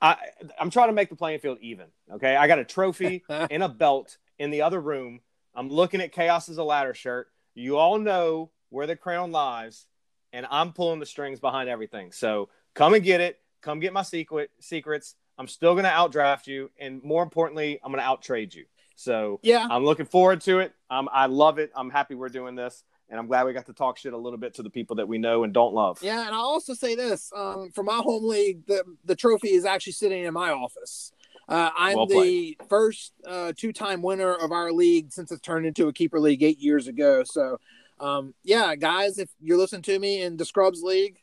I, 0.01 0.17
I'm 0.59 0.71
trying 0.71 0.89
to 0.89 0.95
make 0.95 1.11
the 1.11 1.17
playing 1.17 1.41
field 1.41 1.59
even. 1.61 1.87
Okay. 2.13 2.37
I 2.37 2.47
got 2.47 2.59
a 2.59 2.65
trophy 2.65 3.25
and 3.29 3.63
a 3.63 3.69
belt 3.69 4.19
in 4.39 4.51
the 4.51 4.63
other 4.63 4.81
room. 4.81 5.21
I'm 5.55 5.69
looking 5.69 6.01
at 6.01 6.13
Chaos 6.13 6.49
as 6.49 6.59
a 6.59 6.65
ladder 6.65 6.95
shirt. 6.95 7.29
You 7.55 7.77
all 7.77 7.99
know 7.99 8.51
where 8.71 8.87
the 8.87 8.97
crown 8.97 9.33
lies, 9.33 9.87
and 10.33 10.47
I'm 10.51 10.73
pulling 10.73 11.01
the 11.01 11.07
strings 11.07 11.41
behind 11.41 11.69
everything. 11.69 12.13
So 12.13 12.49
come 12.75 12.95
and 12.95 13.03
get 13.03 13.21
it. 13.21 13.39
Come 13.61 13.81
get 13.81 13.93
my 13.93 14.03
secret 14.03 14.51
secrets. 14.61 15.17
I'm 15.37 15.49
still 15.49 15.75
going 15.75 15.85
to 15.85 15.91
outdraft 15.91 16.47
you, 16.47 16.71
and 16.79 17.03
more 17.03 17.23
importantly, 17.23 17.81
I'm 17.83 17.93
going 17.93 18.03
to 18.03 18.09
outtrade 18.09 18.55
you. 18.55 18.65
So 18.95 19.41
yeah, 19.43 19.67
I'm 19.71 19.85
looking 19.85 20.07
forward 20.07 20.43
to 20.43 20.61
it. 20.61 20.75
Um, 20.91 21.09
I 21.13 21.27
love 21.27 21.59
it. 21.59 21.73
I'm 21.75 21.91
happy 21.91 22.15
we're 22.15 22.29
doing 22.29 22.55
this, 22.55 22.85
and 23.11 23.19
I'm 23.19 23.27
glad 23.27 23.45
we 23.45 23.53
got 23.53 23.67
to 23.67 23.73
talk 23.73 23.99
shit 23.99 24.13
a 24.13 24.17
little 24.17 24.39
bit 24.39 24.55
to 24.55 24.63
the 24.63 24.71
people 24.71 24.97
that 24.97 25.09
we 25.09 25.19
know 25.19 25.45
and 25.45 25.53
don't 25.53 25.75
love. 25.75 25.99
Yeah, 26.03 26.27
and 26.27 26.35
I'll 26.35 26.43
also 26.43 26.75
say 26.75 26.95
this: 26.95 27.33
um, 27.37 27.71
for 27.75 27.83
my 27.83 27.99
home 27.99 28.27
league, 28.27 28.67
the 28.67 28.85
the 29.05 29.17
trophy 29.17 29.49
is 29.51 29.65
actually 29.65 29.95
sitting 29.95 30.25
in 30.25 30.33
my 30.33 30.51
office. 30.51 31.13
Uh, 31.49 31.71
I'm 31.77 31.97
well 31.97 32.07
the 32.07 32.57
first 32.69 33.13
uh, 33.27 33.53
two-time 33.57 34.03
winner 34.03 34.33
of 34.33 34.53
our 34.53 34.71
league 34.71 35.13
since 35.13 35.33
it's 35.33 35.41
turned 35.41 35.67
into 35.67 35.89
a 35.89 35.93
keeper 35.93 36.21
league 36.21 36.45
eight 36.45 36.61
years 36.61 36.87
ago. 36.87 37.25
So, 37.25 37.59
um, 37.99 38.35
yeah, 38.45 38.77
guys, 38.77 39.19
if 39.19 39.29
you're 39.41 39.59
listening 39.59 39.83
to 39.83 39.99
me 39.99 40.23
in 40.23 40.37
the 40.37 40.45
Scrubs 40.45 40.81
League, 40.81 41.19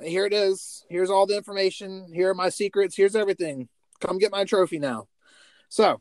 here 0.00 0.26
it 0.26 0.32
is. 0.32 0.84
Here's 0.88 1.10
all 1.10 1.26
the 1.26 1.36
information. 1.36 2.12
Here 2.14 2.30
are 2.30 2.34
my 2.34 2.50
secrets. 2.50 2.96
Here's 2.96 3.16
everything. 3.16 3.68
Come 4.00 4.18
get 4.18 4.30
my 4.30 4.44
trophy 4.44 4.78
now. 4.78 5.08
So, 5.68 6.00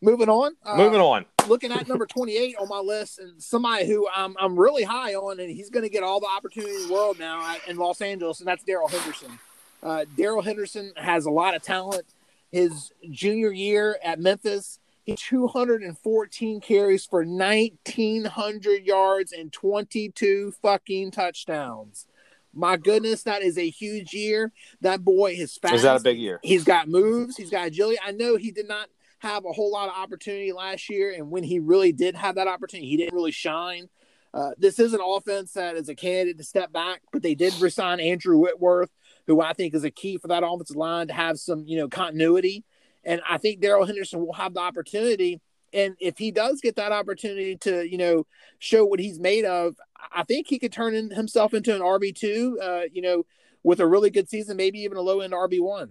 moving 0.00 0.28
on. 0.28 0.52
Uh, 0.64 0.76
moving 0.76 1.00
on. 1.00 1.24
looking 1.48 1.72
at 1.72 1.88
number 1.88 2.06
28 2.06 2.56
on 2.60 2.68
my 2.68 2.78
list, 2.78 3.18
and 3.18 3.42
somebody 3.42 3.86
who 3.86 4.08
I'm 4.14 4.36
I'm 4.38 4.58
really 4.58 4.82
high 4.84 5.14
on, 5.14 5.40
and 5.40 5.50
he's 5.50 5.70
going 5.70 5.84
to 5.84 5.90
get 5.90 6.02
all 6.02 6.20
the 6.20 6.28
opportunity 6.28 6.74
in 6.74 6.88
the 6.88 6.92
world 6.92 7.18
now 7.18 7.56
in 7.66 7.76
Los 7.76 8.00
Angeles, 8.00 8.40
and 8.40 8.48
that's 8.48 8.64
Darrell 8.64 8.88
Henderson. 8.88 9.38
Uh, 9.82 10.04
Darrell 10.16 10.42
Henderson 10.42 10.92
has 10.96 11.26
a 11.26 11.30
lot 11.30 11.54
of 11.54 11.62
talent. 11.62 12.04
His 12.50 12.92
junior 13.10 13.50
year 13.50 13.98
at 14.04 14.20
Memphis, 14.20 14.78
he 15.04 15.16
214 15.16 16.60
carries 16.60 17.04
for 17.04 17.24
1,900 17.24 18.84
yards 18.84 19.32
and 19.32 19.52
22 19.52 20.52
fucking 20.62 21.10
touchdowns. 21.10 22.06
My 22.54 22.76
goodness, 22.76 23.22
that 23.22 23.42
is 23.42 23.56
a 23.56 23.68
huge 23.68 24.12
year. 24.12 24.52
That 24.82 25.02
boy 25.04 25.32
is 25.32 25.56
fast. 25.56 25.74
Is 25.74 25.82
that 25.82 25.96
a 25.96 26.02
big 26.02 26.18
year? 26.18 26.38
He's 26.42 26.64
got 26.64 26.88
moves. 26.88 27.36
He's 27.36 27.50
got 27.50 27.68
agility. 27.68 27.98
I 28.04 28.12
know 28.12 28.36
he 28.36 28.50
did 28.50 28.68
not 28.68 28.88
have 29.22 29.44
a 29.44 29.52
whole 29.52 29.70
lot 29.70 29.88
of 29.88 29.94
opportunity 29.94 30.52
last 30.52 30.90
year, 30.90 31.12
and 31.12 31.30
when 31.30 31.44
he 31.44 31.60
really 31.60 31.92
did 31.92 32.16
have 32.16 32.34
that 32.34 32.48
opportunity, 32.48 32.88
he 32.88 32.96
didn't 32.96 33.14
really 33.14 33.30
shine. 33.30 33.88
Uh, 34.34 34.50
this 34.58 34.80
is 34.80 34.94
an 34.94 35.00
offense 35.00 35.52
that 35.52 35.76
is 35.76 35.88
a 35.88 35.94
candidate 35.94 36.38
to 36.38 36.44
step 36.44 36.72
back, 36.72 37.02
but 37.12 37.22
they 37.22 37.36
did 37.36 37.54
resign 37.60 38.00
Andrew 38.00 38.38
Whitworth, 38.38 38.90
who 39.28 39.40
I 39.40 39.52
think 39.52 39.74
is 39.74 39.84
a 39.84 39.90
key 39.90 40.18
for 40.18 40.26
that 40.28 40.42
offensive 40.44 40.76
line 40.76 41.06
to 41.06 41.12
have 41.12 41.38
some, 41.38 41.64
you 41.66 41.76
know, 41.76 41.88
continuity. 41.88 42.64
And 43.04 43.20
I 43.28 43.38
think 43.38 43.60
Darrell 43.60 43.86
Henderson 43.86 44.20
will 44.20 44.32
have 44.32 44.54
the 44.54 44.60
opportunity. 44.60 45.40
And 45.72 45.94
if 46.00 46.18
he 46.18 46.32
does 46.32 46.60
get 46.60 46.76
that 46.76 46.92
opportunity 46.92 47.56
to, 47.58 47.88
you 47.88 47.98
know, 47.98 48.26
show 48.58 48.84
what 48.84 49.00
he's 49.00 49.20
made 49.20 49.44
of, 49.44 49.76
I 50.10 50.24
think 50.24 50.48
he 50.48 50.58
could 50.58 50.72
turn 50.72 50.94
in 50.94 51.10
himself 51.10 51.54
into 51.54 51.74
an 51.74 51.80
RB 51.80 52.14
two. 52.14 52.58
Uh, 52.60 52.82
you 52.92 53.02
know, 53.02 53.24
with 53.62 53.78
a 53.78 53.86
really 53.86 54.10
good 54.10 54.28
season, 54.28 54.56
maybe 54.56 54.80
even 54.80 54.96
a 54.96 55.02
low 55.02 55.20
end 55.20 55.32
RB 55.32 55.60
one. 55.60 55.90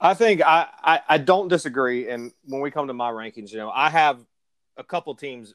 I 0.00 0.14
think 0.14 0.40
I, 0.42 0.66
I, 0.82 1.00
I 1.08 1.18
don't 1.18 1.48
disagree. 1.48 2.08
And 2.08 2.32
when 2.44 2.60
we 2.60 2.70
come 2.70 2.86
to 2.86 2.94
my 2.94 3.10
rankings, 3.10 3.52
you 3.52 3.58
know, 3.58 3.70
I 3.70 3.90
have 3.90 4.24
a 4.76 4.84
couple 4.84 5.14
teams 5.14 5.54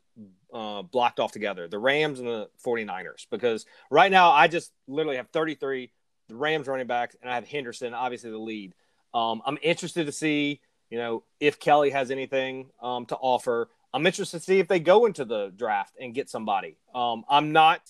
uh, 0.54 0.84
blocked 0.84 1.20
off 1.20 1.32
together 1.32 1.68
the 1.68 1.80
Rams 1.80 2.20
and 2.20 2.28
the 2.28 2.50
49ers 2.64 3.26
because 3.32 3.66
right 3.90 4.12
now 4.12 4.32
I 4.32 4.48
just 4.48 4.72
literally 4.88 5.18
have 5.18 5.30
33 5.30 5.92
the 6.28 6.36
Rams 6.36 6.68
running 6.68 6.88
backs 6.88 7.16
and 7.22 7.30
I 7.30 7.36
have 7.36 7.48
Henderson 7.48 7.94
obviously 7.94 8.32
the 8.32 8.38
lead. 8.38 8.74
Um, 9.14 9.42
I'm 9.46 9.58
interested 9.62 10.06
to 10.06 10.12
see 10.12 10.62
you 10.90 10.98
know 10.98 11.24
if 11.40 11.60
Kelly 11.60 11.90
has 11.90 12.12
anything 12.12 12.70
um, 12.82 13.06
to 13.08 13.16
offer. 13.16 13.70
I'm 13.94 14.06
interested 14.06 14.40
to 14.40 14.44
see 14.44 14.60
if 14.60 14.68
they 14.68 14.80
go 14.80 15.06
into 15.06 15.26
the 15.26 15.52
draft 15.56 15.96
and 16.00 16.14
get 16.14 16.30
somebody. 16.30 16.78
Um, 16.94 17.26
I'm 17.30 17.52
not. 17.52 17.82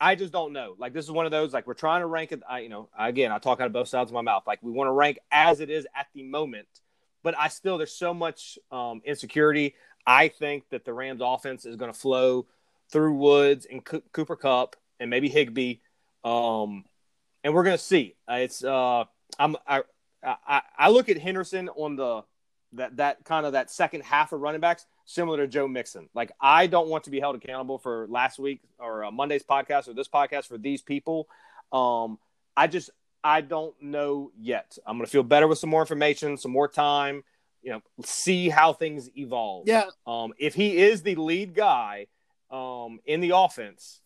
I 0.00 0.14
just 0.14 0.32
don't 0.32 0.52
know. 0.52 0.74
Like 0.78 0.92
this 0.92 1.04
is 1.04 1.10
one 1.10 1.26
of 1.26 1.32
those 1.32 1.52
like 1.52 1.66
we're 1.66 1.74
trying 1.74 2.00
to 2.00 2.06
rank 2.06 2.32
it. 2.32 2.42
I 2.48 2.60
you 2.60 2.68
know 2.68 2.88
again 2.98 3.32
I 3.32 3.38
talk 3.38 3.60
out 3.60 3.66
of 3.66 3.72
both 3.72 3.88
sides 3.88 4.10
of 4.10 4.14
my 4.14 4.22
mouth. 4.22 4.44
Like 4.46 4.60
we 4.62 4.70
want 4.70 4.88
to 4.88 4.92
rank 4.92 5.18
as 5.30 5.60
it 5.60 5.70
is 5.70 5.86
at 5.96 6.06
the 6.14 6.22
moment, 6.22 6.68
but 7.22 7.36
I 7.38 7.48
still 7.48 7.78
there's 7.78 7.92
so 7.92 8.14
much 8.14 8.58
um, 8.70 9.02
insecurity. 9.04 9.74
I 10.06 10.28
think 10.28 10.64
that 10.70 10.84
the 10.84 10.94
Rams 10.94 11.20
offense 11.22 11.66
is 11.66 11.76
going 11.76 11.92
to 11.92 11.98
flow 11.98 12.46
through 12.90 13.14
Woods 13.14 13.66
and 13.70 13.82
C- 13.88 14.02
Cooper 14.12 14.36
Kupp 14.36 14.76
and 15.00 15.10
maybe 15.10 15.28
Higbee, 15.28 15.80
um, 16.24 16.84
and 17.44 17.52
we're 17.52 17.64
going 17.64 17.76
to 17.76 17.82
see. 17.82 18.14
Uh, 18.30 18.36
it's 18.36 18.64
uh, 18.64 19.04
I'm 19.38 19.56
I, 19.66 19.82
I 20.22 20.62
I 20.78 20.88
look 20.90 21.08
at 21.08 21.18
Henderson 21.18 21.68
on 21.70 21.96
the 21.96 22.22
that 22.74 22.96
that 22.96 23.24
kind 23.24 23.46
of 23.46 23.52
that 23.52 23.70
second 23.70 24.02
half 24.04 24.32
of 24.32 24.40
running 24.40 24.60
backs 24.60 24.86
similar 25.08 25.38
to 25.38 25.46
Joe 25.48 25.66
Mixon. 25.66 26.08
Like 26.14 26.30
I 26.40 26.66
don't 26.66 26.88
want 26.88 27.04
to 27.04 27.10
be 27.10 27.18
held 27.18 27.34
accountable 27.34 27.78
for 27.78 28.06
last 28.08 28.38
week 28.38 28.60
or 28.78 29.04
uh, 29.04 29.10
Monday's 29.10 29.42
podcast 29.42 29.88
or 29.88 29.94
this 29.94 30.06
podcast 30.06 30.46
for 30.46 30.58
these 30.58 30.82
people. 30.82 31.28
Um, 31.72 32.18
I 32.56 32.66
just 32.66 32.90
I 33.24 33.40
don't 33.40 33.74
know 33.82 34.30
yet. 34.38 34.76
I'm 34.86 34.98
going 34.98 35.06
to 35.06 35.10
feel 35.10 35.22
better 35.22 35.48
with 35.48 35.58
some 35.58 35.70
more 35.70 35.80
information, 35.80 36.36
some 36.36 36.52
more 36.52 36.68
time. 36.68 37.24
You 37.62 37.72
know, 37.72 37.82
see 38.04 38.48
how 38.48 38.72
things 38.74 39.10
evolve. 39.16 39.66
Yeah. 39.66 39.86
Um, 40.06 40.32
if 40.38 40.54
he 40.54 40.76
is 40.76 41.02
the 41.02 41.16
lead 41.16 41.54
guy 41.54 42.06
um, 42.50 43.00
in 43.04 43.20
the 43.20 43.30
offense, 43.34 44.00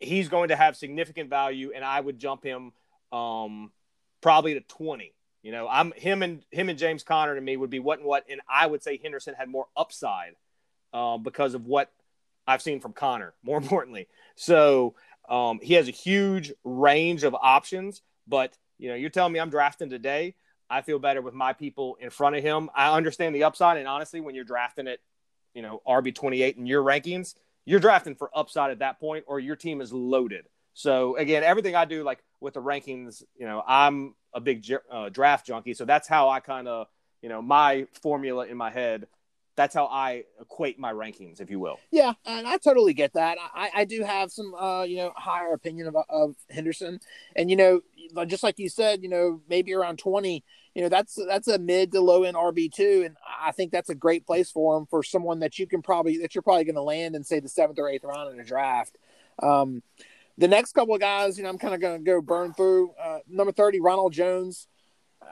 he's 0.00 0.28
going 0.28 0.48
to 0.48 0.56
have 0.56 0.76
significant 0.76 1.28
value, 1.30 1.72
and 1.74 1.84
I 1.84 2.00
would 2.00 2.18
jump 2.18 2.42
him 2.42 2.72
um, 3.12 3.72
probably 4.20 4.54
to 4.54 4.60
20. 4.60 5.12
You 5.42 5.52
know, 5.52 5.68
I'm 5.68 5.92
him 5.92 6.22
and 6.22 6.42
him 6.50 6.68
and 6.68 6.78
James 6.78 7.02
Conner 7.02 7.34
to 7.34 7.40
me 7.40 7.56
would 7.56 7.70
be 7.70 7.78
what 7.78 7.98
and 7.98 8.08
what, 8.08 8.24
and 8.28 8.40
I 8.48 8.66
would 8.66 8.82
say 8.82 8.98
Henderson 9.02 9.34
had 9.38 9.48
more 9.48 9.66
upside 9.76 10.34
uh, 10.92 11.16
because 11.18 11.54
of 11.54 11.64
what 11.64 11.92
I've 12.46 12.62
seen 12.62 12.80
from 12.80 12.92
Conner. 12.92 13.34
More 13.42 13.58
importantly, 13.58 14.08
so 14.34 14.94
um, 15.28 15.60
he 15.62 15.74
has 15.74 15.88
a 15.88 15.92
huge 15.92 16.52
range 16.64 17.22
of 17.22 17.34
options. 17.34 18.02
But 18.26 18.56
you 18.78 18.88
know, 18.88 18.94
you're 18.94 19.10
telling 19.10 19.32
me 19.32 19.38
I'm 19.38 19.50
drafting 19.50 19.90
today. 19.90 20.34
I 20.70 20.82
feel 20.82 20.98
better 20.98 21.22
with 21.22 21.34
my 21.34 21.52
people 21.52 21.96
in 22.00 22.10
front 22.10 22.36
of 22.36 22.42
him. 22.42 22.68
I 22.74 22.94
understand 22.94 23.34
the 23.34 23.44
upside, 23.44 23.78
and 23.78 23.88
honestly, 23.88 24.20
when 24.20 24.34
you're 24.34 24.44
drafting 24.44 24.86
it, 24.86 25.00
you 25.54 25.62
know, 25.62 25.80
RB 25.86 26.14
28 26.14 26.56
in 26.56 26.66
your 26.66 26.82
rankings, 26.82 27.34
you're 27.64 27.80
drafting 27.80 28.16
for 28.16 28.30
upside 28.34 28.70
at 28.70 28.80
that 28.80 29.00
point, 29.00 29.24
or 29.28 29.40
your 29.40 29.56
team 29.56 29.80
is 29.80 29.92
loaded. 29.92 30.46
So 30.74 31.16
again, 31.16 31.42
everything 31.42 31.74
I 31.74 31.86
do, 31.86 32.04
like 32.04 32.22
with 32.40 32.54
the 32.54 32.62
rankings, 32.62 33.22
you 33.36 33.46
know, 33.46 33.62
I'm 33.66 34.14
a 34.34 34.40
big 34.40 34.64
uh, 34.90 35.08
draft 35.08 35.46
junkie, 35.46 35.74
so 35.74 35.84
that's 35.84 36.08
how 36.08 36.28
I 36.28 36.40
kind 36.40 36.68
of, 36.68 36.88
you 37.22 37.28
know, 37.28 37.42
my 37.42 37.86
formula 38.02 38.46
in 38.46 38.56
my 38.56 38.70
head. 38.70 39.06
That's 39.56 39.74
how 39.74 39.86
I 39.86 40.22
equate 40.40 40.78
my 40.78 40.92
rankings, 40.92 41.40
if 41.40 41.50
you 41.50 41.58
will. 41.58 41.80
Yeah, 41.90 42.12
and 42.24 42.46
I 42.46 42.58
totally 42.58 42.94
get 42.94 43.14
that. 43.14 43.38
I, 43.52 43.70
I 43.74 43.84
do 43.86 44.04
have 44.04 44.30
some, 44.30 44.54
uh, 44.54 44.84
you 44.84 44.98
know, 44.98 45.12
higher 45.16 45.52
opinion 45.52 45.88
of, 45.88 45.96
of 46.08 46.36
Henderson, 46.48 47.00
and 47.34 47.50
you 47.50 47.56
know, 47.56 47.80
just 48.26 48.44
like 48.44 48.60
you 48.60 48.68
said, 48.68 49.02
you 49.02 49.08
know, 49.08 49.40
maybe 49.48 49.74
around 49.74 49.98
twenty, 49.98 50.44
you 50.74 50.82
know, 50.82 50.88
that's 50.88 51.18
that's 51.26 51.48
a 51.48 51.58
mid 51.58 51.90
to 51.90 52.00
low 52.00 52.22
end 52.22 52.36
RB 52.36 52.72
two, 52.72 53.02
and 53.04 53.16
I 53.42 53.50
think 53.50 53.72
that's 53.72 53.90
a 53.90 53.96
great 53.96 54.24
place 54.26 54.48
for 54.48 54.76
him 54.76 54.86
for 54.86 55.02
someone 55.02 55.40
that 55.40 55.58
you 55.58 55.66
can 55.66 55.82
probably 55.82 56.18
that 56.18 56.36
you're 56.36 56.42
probably 56.42 56.62
going 56.64 56.76
to 56.76 56.82
land 56.82 57.16
in 57.16 57.24
say 57.24 57.40
the 57.40 57.48
seventh 57.48 57.80
or 57.80 57.88
eighth 57.88 58.04
round 58.04 58.32
in 58.32 58.38
a 58.38 58.44
draft. 58.44 58.96
Um, 59.42 59.82
the 60.38 60.48
next 60.48 60.72
couple 60.72 60.94
of 60.94 61.00
guys, 61.00 61.36
you 61.36 61.44
know, 61.44 61.50
I'm 61.50 61.58
kind 61.58 61.74
of 61.74 61.80
going 61.80 61.98
to 61.98 62.04
go 62.04 62.22
burn 62.22 62.54
through. 62.54 62.92
Uh, 63.02 63.18
number 63.28 63.52
30, 63.52 63.80
Ronald 63.80 64.12
Jones. 64.12 64.68
Uh, 65.20 65.26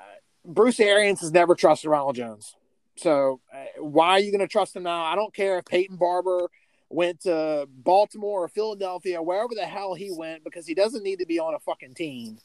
Bruce 0.44 0.80
Arians 0.80 1.20
has 1.20 1.32
never 1.32 1.54
trusted 1.54 1.88
Ronald 1.88 2.16
Jones. 2.16 2.56
So 2.96 3.40
uh, 3.54 3.80
why 3.80 4.10
are 4.10 4.20
you 4.20 4.32
going 4.32 4.40
to 4.40 4.48
trust 4.48 4.74
him 4.74 4.82
now? 4.82 5.04
I 5.04 5.14
don't 5.14 5.32
care 5.32 5.58
if 5.58 5.64
Peyton 5.64 5.96
Barber 5.96 6.50
went 6.88 7.20
to 7.20 7.68
Baltimore 7.70 8.44
or 8.44 8.48
Philadelphia, 8.48 9.22
wherever 9.22 9.54
the 9.54 9.64
hell 9.64 9.94
he 9.94 10.10
went, 10.10 10.44
because 10.44 10.66
he 10.66 10.74
doesn't 10.74 11.02
need 11.02 11.18
to 11.20 11.26
be 11.26 11.38
on 11.38 11.54
a 11.54 11.58
fucking 11.58 11.94
team. 11.94 12.38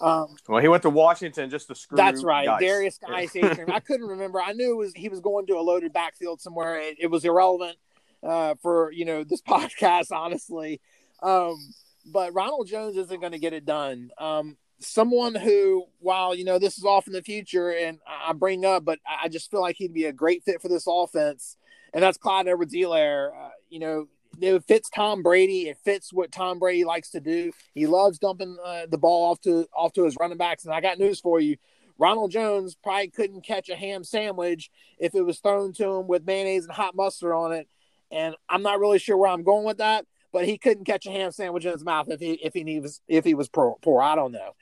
Um, 0.00 0.36
well, 0.48 0.60
he 0.60 0.68
went 0.68 0.82
to 0.82 0.90
Washington 0.90 1.48
just 1.48 1.68
to 1.68 1.74
screw. 1.74 1.96
That's 1.96 2.24
right, 2.24 2.46
Guice. 2.46 2.62
Derrius 2.62 3.00
Guice. 3.00 3.36
I 3.68 3.80
couldn't 3.86 4.06
remember. 4.06 4.40
I 4.40 4.52
knew 4.52 4.72
it 4.72 4.76
was 4.76 4.92
he 4.94 5.08
was 5.08 5.20
going 5.20 5.46
to 5.46 5.54
a 5.54 5.60
loaded 5.60 5.92
backfield 5.92 6.40
somewhere. 6.40 6.80
It, 6.80 6.96
it 7.00 7.06
was 7.08 7.24
irrelevant 7.24 7.76
uh, 8.22 8.54
for 8.60 8.90
you 8.92 9.04
know 9.04 9.24
this 9.24 9.42
podcast, 9.48 10.10
honestly. 10.10 10.80
Um, 11.22 11.56
but 12.04 12.34
Ronald 12.34 12.66
Jones 12.66 12.96
isn't 12.96 13.20
going 13.20 13.32
to 13.32 13.38
get 13.38 13.52
it 13.52 13.64
done. 13.64 14.10
Um, 14.18 14.56
someone 14.80 15.34
who, 15.34 15.84
while 16.00 16.34
you 16.34 16.44
know 16.44 16.58
this 16.58 16.78
is 16.78 16.84
off 16.84 17.06
in 17.06 17.12
the 17.12 17.22
future, 17.22 17.70
and 17.70 17.98
I 18.06 18.32
bring 18.32 18.64
up, 18.64 18.84
but 18.84 18.98
I 19.06 19.28
just 19.28 19.50
feel 19.50 19.60
like 19.60 19.76
he'd 19.76 19.94
be 19.94 20.04
a 20.06 20.12
great 20.12 20.42
fit 20.44 20.60
for 20.60 20.68
this 20.68 20.86
offense, 20.88 21.56
and 21.94 22.02
that's 22.02 22.18
Clyde 22.18 22.48
Edwards-Helaire. 22.48 23.30
Uh, 23.30 23.50
you 23.68 23.78
know, 23.78 24.08
it 24.40 24.64
fits 24.64 24.90
Tom 24.90 25.22
Brady. 25.22 25.68
It 25.68 25.78
fits 25.84 26.12
what 26.12 26.32
Tom 26.32 26.58
Brady 26.58 26.84
likes 26.84 27.10
to 27.10 27.20
do. 27.20 27.52
He 27.74 27.86
loves 27.86 28.18
dumping 28.18 28.56
uh, 28.64 28.86
the 28.90 28.98
ball 28.98 29.30
off 29.30 29.40
to 29.42 29.66
off 29.74 29.92
to 29.94 30.04
his 30.04 30.16
running 30.18 30.38
backs. 30.38 30.64
And 30.64 30.74
I 30.74 30.80
got 30.80 30.98
news 30.98 31.20
for 31.20 31.40
you: 31.40 31.56
Ronald 31.98 32.30
Jones 32.30 32.74
probably 32.74 33.08
couldn't 33.08 33.46
catch 33.46 33.68
a 33.68 33.76
ham 33.76 34.04
sandwich 34.04 34.70
if 34.98 35.14
it 35.14 35.22
was 35.22 35.38
thrown 35.38 35.72
to 35.74 35.88
him 35.88 36.08
with 36.08 36.26
mayonnaise 36.26 36.64
and 36.64 36.72
hot 36.72 36.94
mustard 36.96 37.32
on 37.32 37.52
it. 37.52 37.68
And 38.10 38.34
I'm 38.48 38.62
not 38.62 38.78
really 38.78 38.98
sure 38.98 39.16
where 39.16 39.30
I'm 39.30 39.42
going 39.42 39.64
with 39.64 39.78
that 39.78 40.04
but 40.32 40.46
he 40.46 40.58
couldn't 40.58 40.84
catch 40.84 41.06
a 41.06 41.10
ham 41.10 41.30
sandwich 41.30 41.64
in 41.64 41.72
his 41.72 41.84
mouth 41.84 42.08
if 42.08 42.20
he 42.20 42.32
if 42.32 42.54
he 42.54 42.80
was 42.80 43.00
if 43.06 43.24
he 43.24 43.34
was 43.34 43.48
poor. 43.48 43.76
poor. 43.82 44.02
I 44.02 44.14
don't 44.14 44.32
know. 44.32 44.54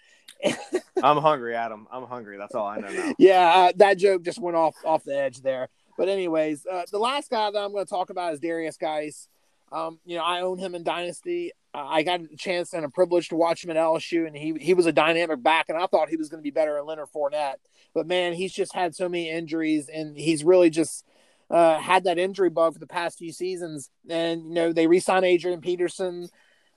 I'm 1.02 1.18
hungry, 1.18 1.54
Adam. 1.54 1.86
I'm 1.90 2.06
hungry. 2.06 2.38
That's 2.38 2.54
all 2.54 2.66
I 2.66 2.78
know 2.78 2.88
now. 2.88 3.14
Yeah, 3.18 3.48
uh, 3.48 3.72
that 3.76 3.98
joke 3.98 4.22
just 4.22 4.40
went 4.40 4.56
off 4.56 4.74
off 4.84 5.04
the 5.04 5.16
edge 5.16 5.42
there. 5.42 5.68
But 5.96 6.08
anyways, 6.08 6.66
uh, 6.66 6.82
the 6.90 6.98
last 6.98 7.30
guy 7.30 7.50
that 7.50 7.58
I'm 7.58 7.72
going 7.72 7.84
to 7.84 7.90
talk 7.90 8.10
about 8.10 8.32
is 8.32 8.40
Derrius 8.40 8.78
Guice. 8.78 9.28
Um, 9.72 10.00
you 10.04 10.16
know, 10.16 10.24
I 10.24 10.40
own 10.40 10.58
him 10.58 10.74
in 10.74 10.82
Dynasty. 10.82 11.52
Uh, 11.72 11.86
I 11.86 12.02
got 12.02 12.20
a 12.20 12.36
chance 12.36 12.72
and 12.72 12.84
a 12.84 12.88
privilege 12.88 13.28
to 13.28 13.36
watch 13.36 13.62
him 13.62 13.70
at 13.70 13.76
LSU, 13.76 14.26
and 14.26 14.36
he 14.36 14.54
he 14.60 14.74
was 14.74 14.86
a 14.86 14.92
dynamic 14.92 15.42
back, 15.42 15.66
and 15.68 15.78
I 15.78 15.86
thought 15.86 16.08
he 16.08 16.16
was 16.16 16.28
going 16.28 16.40
to 16.40 16.42
be 16.42 16.50
better 16.50 16.74
than 16.74 16.86
Leonard 16.86 17.08
Fournette. 17.14 17.56
But 17.94 18.06
man, 18.06 18.32
he's 18.32 18.52
just 18.52 18.74
had 18.74 18.94
so 18.94 19.08
many 19.08 19.30
injuries, 19.30 19.88
and 19.88 20.16
he's 20.16 20.42
really 20.42 20.70
just 20.70 21.04
uh, 21.50 21.78
had 21.78 22.04
that 22.04 22.18
injury 22.18 22.50
bug 22.50 22.74
for 22.74 22.78
the 22.78 22.86
past 22.86 23.18
few 23.18 23.32
seasons, 23.32 23.90
and 24.08 24.42
you 24.44 24.54
know 24.54 24.72
they 24.72 24.86
re-signed 24.86 25.24
Adrian 25.24 25.60
Peterson. 25.60 26.28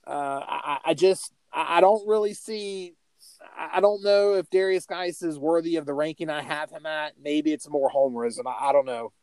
Uh, 0.05 0.41
I, 0.45 0.79
I, 0.85 0.93
just 0.95 1.31
I 1.53 1.79
don't 1.79 2.07
really 2.07 2.33
see. 2.33 2.95
I 3.57 3.79
don't 3.79 4.03
know 4.03 4.33
if 4.33 4.49
Derrius 4.49 4.87
Guice 4.87 5.21
is 5.21 5.37
worthy 5.37 5.75
of 5.75 5.85
the 5.85 5.93
ranking 5.93 6.29
I 6.29 6.41
have 6.41 6.71
him 6.71 6.85
at. 6.85 7.13
Maybe 7.21 7.53
it's 7.53 7.69
more 7.69 7.89
homerism. 7.89 8.47
I, 8.47 8.69
I 8.69 8.71
don't 8.71 8.85
know. 8.85 9.13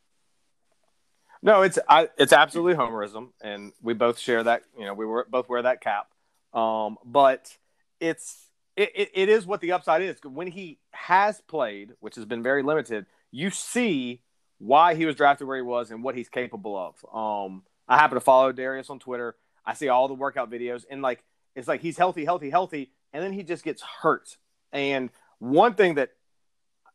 No, 1.43 1.63
it's 1.63 1.79
I, 1.89 2.09
it's 2.17 2.33
absolutely 2.33 2.75
homerism, 2.75 3.31
and 3.41 3.73
we 3.83 3.95
both 3.95 4.19
share 4.19 4.45
that. 4.45 4.63
You 4.79 4.85
know, 4.85 4.95
we 4.95 5.05
were, 5.05 5.27
both 5.29 5.49
wear 5.49 5.63
that 5.63 5.81
cap. 5.81 6.07
Um, 6.53 6.97
but 7.05 7.57
it's 7.99 8.47
it, 8.77 8.93
it, 8.95 9.11
it 9.15 9.29
is 9.29 9.47
what 9.47 9.61
the 9.61 9.73
upside 9.73 10.03
is. 10.03 10.17
When 10.23 10.47
he 10.47 10.79
has 10.93 11.41
played, 11.41 11.93
which 11.99 12.15
has 12.15 12.25
been 12.25 12.43
very 12.43 12.63
limited, 12.63 13.07
you 13.33 13.51
see 13.51 14.23
why 14.61 14.95
he 14.95 15.07
was 15.07 15.17
drafted 15.17 15.49
where 15.49 15.57
he 15.57 15.63
was 15.63 15.91
and 15.91 16.05
what 16.05 16.15
he's 16.15 16.29
capable 16.29 16.77
of. 16.77 16.95
Um, 17.13 17.63
I 17.89 17.97
happen 17.97 18.15
to 18.15 18.21
follow 18.21 18.53
Derrius 18.53 18.91
on 18.91 18.99
Twitter. 19.01 19.35
I 19.65 19.75
see 19.75 19.89
all 19.89 20.07
the 20.07 20.15
workout 20.15 20.51
videos, 20.51 20.85
and 20.89 21.03
like 21.03 21.25
it's 21.57 21.67
like 21.67 21.81
he's 21.81 21.97
healthy, 21.97 22.25
healthy, 22.25 22.51
healthy, 22.51 22.93
and 23.13 23.25
then 23.25 23.33
he 23.33 23.43
just 23.43 23.65
gets 23.65 23.83
hurt. 23.83 24.37
And 24.73 25.11
one 25.39 25.75
thing 25.75 25.95
that 25.95 26.11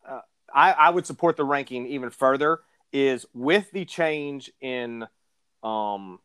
uh, 0.07 0.22
I, 0.53 0.72
I 0.72 0.89
would 0.91 1.05
support 1.05 1.38
the 1.38 1.43
ranking 1.43 1.88
even 1.88 2.12
further 2.12 2.60
is 2.93 3.25
with 3.34 3.72
the 3.72 3.84
change 3.84 4.51
in 4.62 5.05
um, 5.63 6.19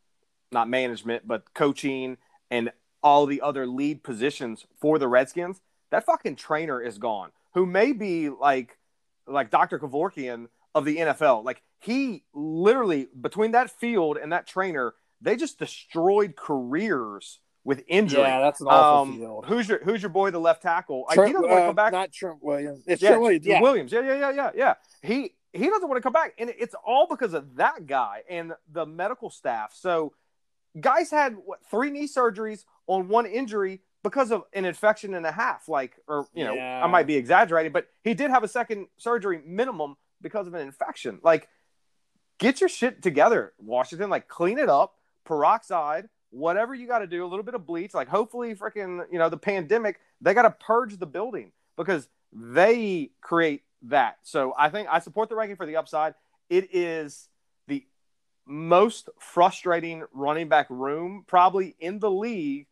not 0.52 0.68
management 0.68 1.26
but 1.26 1.52
coaching 1.54 2.18
and 2.50 2.70
all 3.02 3.24
the 3.24 3.40
other 3.40 3.66
lead 3.66 4.02
positions 4.02 4.66
for 4.78 4.98
the 4.98 5.08
Redskins. 5.08 5.60
That 5.90 6.04
fucking 6.04 6.36
trainer 6.36 6.80
is 6.82 6.98
gone, 6.98 7.30
who 7.54 7.64
may 7.64 7.92
be 7.92 8.28
like 8.28 8.76
like 9.26 9.50
Dr. 9.50 9.78
Kevorkian 9.78 10.48
of 10.74 10.84
the 10.84 10.96
NFL. 10.98 11.44
Like 11.44 11.62
he 11.78 12.24
literally 12.34 13.08
between 13.20 13.52
that 13.52 13.70
field 13.70 14.16
and 14.16 14.32
that 14.32 14.46
trainer, 14.46 14.94
they 15.20 15.36
just 15.36 15.58
destroyed 15.58 16.36
careers 16.36 17.40
with 17.64 17.82
injury. 17.88 18.22
Yeah, 18.22 18.40
that's 18.40 18.60
an 18.60 18.68
awful 18.68 19.12
um, 19.12 19.18
field. 19.18 19.46
Who's 19.46 19.68
your 19.68 19.84
Who's 19.84 20.02
your 20.02 20.10
boy, 20.10 20.30
the 20.30 20.38
left 20.38 20.62
tackle? 20.62 21.04
Trent, 21.12 21.28
he 21.28 21.32
doesn't 21.32 21.48
want 21.48 21.62
to 21.62 21.66
come 21.66 21.74
back. 21.74 21.92
Not 21.92 22.12
Trent 22.12 22.42
Williams. 22.42 22.84
It's 22.86 23.02
yeah, 23.02 23.10
Trent 23.10 23.22
Williams. 23.22 23.46
Yeah. 23.46 23.60
Williams. 23.60 23.92
Yeah, 23.92 24.00
yeah, 24.00 24.18
yeah, 24.18 24.30
yeah, 24.30 24.50
yeah. 24.54 24.74
He 25.02 25.34
he 25.52 25.68
doesn't 25.68 25.88
want 25.88 25.98
to 25.98 26.02
come 26.02 26.12
back, 26.12 26.34
and 26.38 26.52
it's 26.58 26.74
all 26.86 27.06
because 27.08 27.34
of 27.34 27.56
that 27.56 27.86
guy 27.86 28.22
and 28.28 28.52
the 28.70 28.86
medical 28.86 29.30
staff. 29.30 29.72
So, 29.74 30.12
guys 30.80 31.10
had 31.10 31.36
what 31.44 31.60
three 31.70 31.90
knee 31.90 32.06
surgeries 32.06 32.64
on 32.86 33.08
one 33.08 33.26
injury 33.26 33.80
because 34.02 34.30
of 34.30 34.44
an 34.54 34.64
infection 34.64 35.14
and 35.14 35.26
a 35.26 35.32
half. 35.32 35.68
Like, 35.68 35.96
or 36.08 36.26
you 36.32 36.44
know, 36.44 36.54
Yeah. 36.54 36.82
I 36.82 36.86
might 36.86 37.06
be 37.06 37.16
exaggerating, 37.16 37.72
but 37.72 37.88
he 38.02 38.14
did 38.14 38.30
have 38.30 38.44
a 38.44 38.48
second 38.48 38.86
surgery 38.96 39.40
minimum 39.44 39.96
because 40.20 40.46
of 40.46 40.54
an 40.54 40.62
infection. 40.62 41.20
Like, 41.22 41.48
get 42.38 42.60
your 42.60 42.68
shit 42.68 43.02
together, 43.02 43.52
Washington. 43.58 44.10
Like, 44.10 44.28
clean 44.28 44.58
it 44.58 44.68
up, 44.68 44.94
peroxide, 45.24 46.08
whatever 46.30 46.74
you 46.74 46.86
got 46.86 47.00
to 47.00 47.06
do, 47.06 47.24
a 47.24 47.28
little 47.28 47.44
bit 47.44 47.54
of 47.54 47.66
bleach. 47.66 47.94
Like, 47.94 48.08
hopefully, 48.08 48.54
freaking, 48.54 49.04
you 49.10 49.18
know, 49.18 49.28
the 49.28 49.36
pandemic, 49.36 50.00
they 50.20 50.34
got 50.34 50.42
to 50.42 50.50
purge 50.50 50.96
the 50.98 51.06
building 51.06 51.52
because 51.76 52.08
they 52.32 53.10
create 53.20 53.62
that. 53.82 54.18
So 54.22 54.54
I 54.58 54.68
think 54.68 54.88
I 54.90 54.98
support 54.98 55.28
the 55.28 55.36
ranking 55.36 55.56
for 55.56 55.66
the 55.66 55.76
upside. 55.76 56.14
It 56.48 56.74
is 56.74 57.28
the 57.66 57.84
most 58.46 59.08
frustrating 59.18 60.04
running 60.12 60.48
back 60.48 60.66
room 60.68 61.24
probably 61.26 61.76
in 61.78 61.98
the 61.98 62.10
league. 62.10 62.66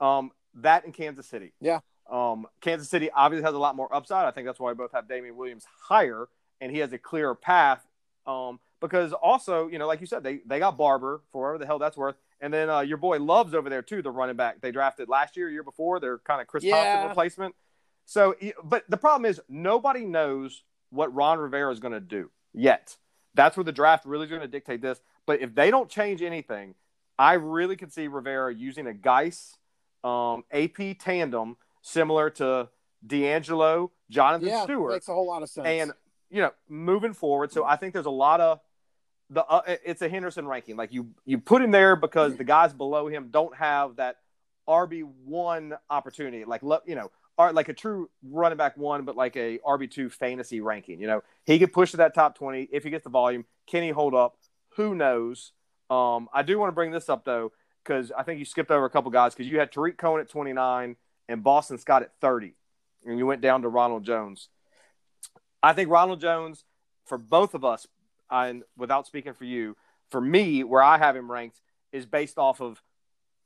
Um, 0.00 0.32
that 0.56 0.84
in 0.84 0.92
Kansas 0.92 1.26
City. 1.26 1.52
Yeah. 1.60 1.80
Um, 2.10 2.46
Kansas 2.60 2.88
City 2.88 3.10
obviously 3.10 3.44
has 3.44 3.54
a 3.54 3.58
lot 3.58 3.76
more 3.76 3.92
upside. 3.94 4.26
I 4.26 4.30
think 4.30 4.46
that's 4.46 4.60
why 4.60 4.70
we 4.70 4.74
both 4.74 4.92
have 4.92 5.08
Damien 5.08 5.36
Williams 5.36 5.64
higher, 5.88 6.28
and 6.64 6.72
he 6.72 6.78
has 6.78 6.92
a 6.94 6.98
clearer 6.98 7.34
path. 7.34 7.86
Um, 8.26 8.58
because 8.80 9.12
also, 9.12 9.68
you 9.68 9.78
know, 9.78 9.86
like 9.86 10.00
you 10.00 10.06
said, 10.06 10.22
they 10.24 10.40
they 10.46 10.58
got 10.58 10.76
Barber 10.76 11.22
for 11.30 11.42
whatever 11.42 11.58
the 11.58 11.66
hell 11.66 11.78
that's 11.78 11.96
worth, 11.96 12.16
and 12.40 12.52
then 12.52 12.68
uh, 12.68 12.80
your 12.80 12.96
boy 12.96 13.18
Love's 13.18 13.54
over 13.54 13.70
there 13.70 13.82
too, 13.82 14.02
the 14.02 14.10
running 14.10 14.36
back 14.36 14.60
they 14.60 14.72
drafted 14.72 15.08
last 15.08 15.36
year, 15.36 15.48
year 15.48 15.62
before. 15.62 16.00
They're 16.00 16.18
kind 16.18 16.40
of 16.40 16.46
Chris 16.46 16.64
Yeah. 16.64 16.82
Thompson 16.82 17.08
replacement. 17.10 17.54
So, 18.06 18.34
but 18.62 18.84
the 18.88 18.96
problem 18.96 19.24
is 19.30 19.40
nobody 19.48 20.04
knows 20.04 20.62
what 20.90 21.14
Ron 21.14 21.38
Rivera 21.38 21.72
is 21.72 21.80
going 21.80 21.92
to 21.94 22.00
do 22.00 22.30
yet. 22.52 22.96
That's 23.34 23.56
where 23.56 23.64
the 23.64 23.72
draft 23.72 24.04
really 24.04 24.24
is 24.24 24.30
going 24.30 24.42
to 24.42 24.48
dictate 24.48 24.82
this. 24.82 25.00
But 25.26 25.40
if 25.40 25.54
they 25.54 25.70
don't 25.70 25.88
change 25.88 26.20
anything, 26.22 26.74
I 27.18 27.34
really 27.34 27.76
could 27.76 27.92
see 27.92 28.08
Rivera 28.08 28.54
using 28.54 28.86
a 28.86 28.94
Guice 28.94 29.56
um, 30.02 30.44
AP 30.52 30.98
tandem 30.98 31.56
similar 31.80 32.28
to 32.30 32.68
D'Angelo, 33.06 33.92
Jonathan 34.10 34.48
yeah, 34.48 34.64
Stewart. 34.64 34.92
makes 34.92 35.08
a 35.08 35.14
whole 35.14 35.26
lot 35.26 35.42
of 35.42 35.48
sense. 35.48 35.66
And 35.66 35.92
you 36.34 36.40
know, 36.40 36.50
moving 36.68 37.12
forward, 37.12 37.52
so 37.52 37.64
I 37.64 37.76
think 37.76 37.92
there's 37.92 38.06
a 38.06 38.10
lot 38.10 38.40
of 38.40 38.58
the 39.30 39.44
uh, 39.46 39.62
it's 39.66 40.02
a 40.02 40.08
Henderson 40.08 40.48
ranking. 40.48 40.76
Like 40.76 40.92
you 40.92 41.10
you 41.24 41.38
put 41.38 41.62
him 41.62 41.70
there 41.70 41.94
because 41.94 42.36
the 42.36 42.42
guys 42.42 42.72
below 42.72 43.06
him 43.06 43.28
don't 43.30 43.54
have 43.54 43.96
that 43.96 44.16
RB 44.68 45.04
one 45.24 45.74
opportunity. 45.88 46.44
Like 46.44 46.62
you 46.86 46.96
know, 46.96 47.12
are 47.38 47.52
like 47.52 47.68
a 47.68 47.72
true 47.72 48.10
running 48.28 48.58
back 48.58 48.76
one, 48.76 49.04
but 49.04 49.14
like 49.16 49.36
a 49.36 49.58
RB 49.58 49.88
two 49.88 50.10
fantasy 50.10 50.60
ranking. 50.60 51.00
You 51.00 51.06
know, 51.06 51.22
he 51.44 51.60
could 51.60 51.72
push 51.72 51.92
to 51.92 51.98
that 51.98 52.14
top 52.14 52.36
twenty 52.36 52.68
if 52.72 52.82
he 52.82 52.90
gets 52.90 53.04
the 53.04 53.10
volume. 53.10 53.44
Can 53.68 53.84
he 53.84 53.90
hold 53.90 54.12
up? 54.12 54.36
Who 54.76 54.96
knows? 54.96 55.52
Um, 55.88 56.28
I 56.32 56.42
do 56.42 56.58
want 56.58 56.70
to 56.70 56.74
bring 56.74 56.90
this 56.90 57.08
up 57.08 57.24
though 57.24 57.52
because 57.84 58.10
I 58.10 58.24
think 58.24 58.40
you 58.40 58.44
skipped 58.44 58.72
over 58.72 58.86
a 58.86 58.90
couple 58.90 59.12
guys 59.12 59.34
because 59.34 59.48
you 59.48 59.60
had 59.60 59.70
Tarik 59.70 59.98
Cohen 59.98 60.20
at 60.20 60.28
twenty 60.28 60.52
nine 60.52 60.96
and 61.28 61.44
Boston 61.44 61.78
Scott 61.78 62.02
at 62.02 62.10
thirty, 62.20 62.56
and 63.06 63.18
you 63.18 63.24
went 63.24 63.40
down 63.40 63.62
to 63.62 63.68
Ronald 63.68 64.02
Jones. 64.02 64.48
I 65.64 65.72
think 65.72 65.88
Ronald 65.88 66.20
Jones 66.20 66.62
for 67.06 67.16
both 67.16 67.54
of 67.54 67.64
us, 67.64 67.86
and 68.30 68.64
without 68.76 69.06
speaking 69.06 69.32
for 69.32 69.44
you, 69.44 69.76
for 70.10 70.20
me, 70.20 70.62
where 70.62 70.82
I 70.82 70.98
have 70.98 71.16
him 71.16 71.30
ranked 71.30 71.62
is 71.90 72.04
based 72.04 72.36
off 72.36 72.60
of 72.60 72.82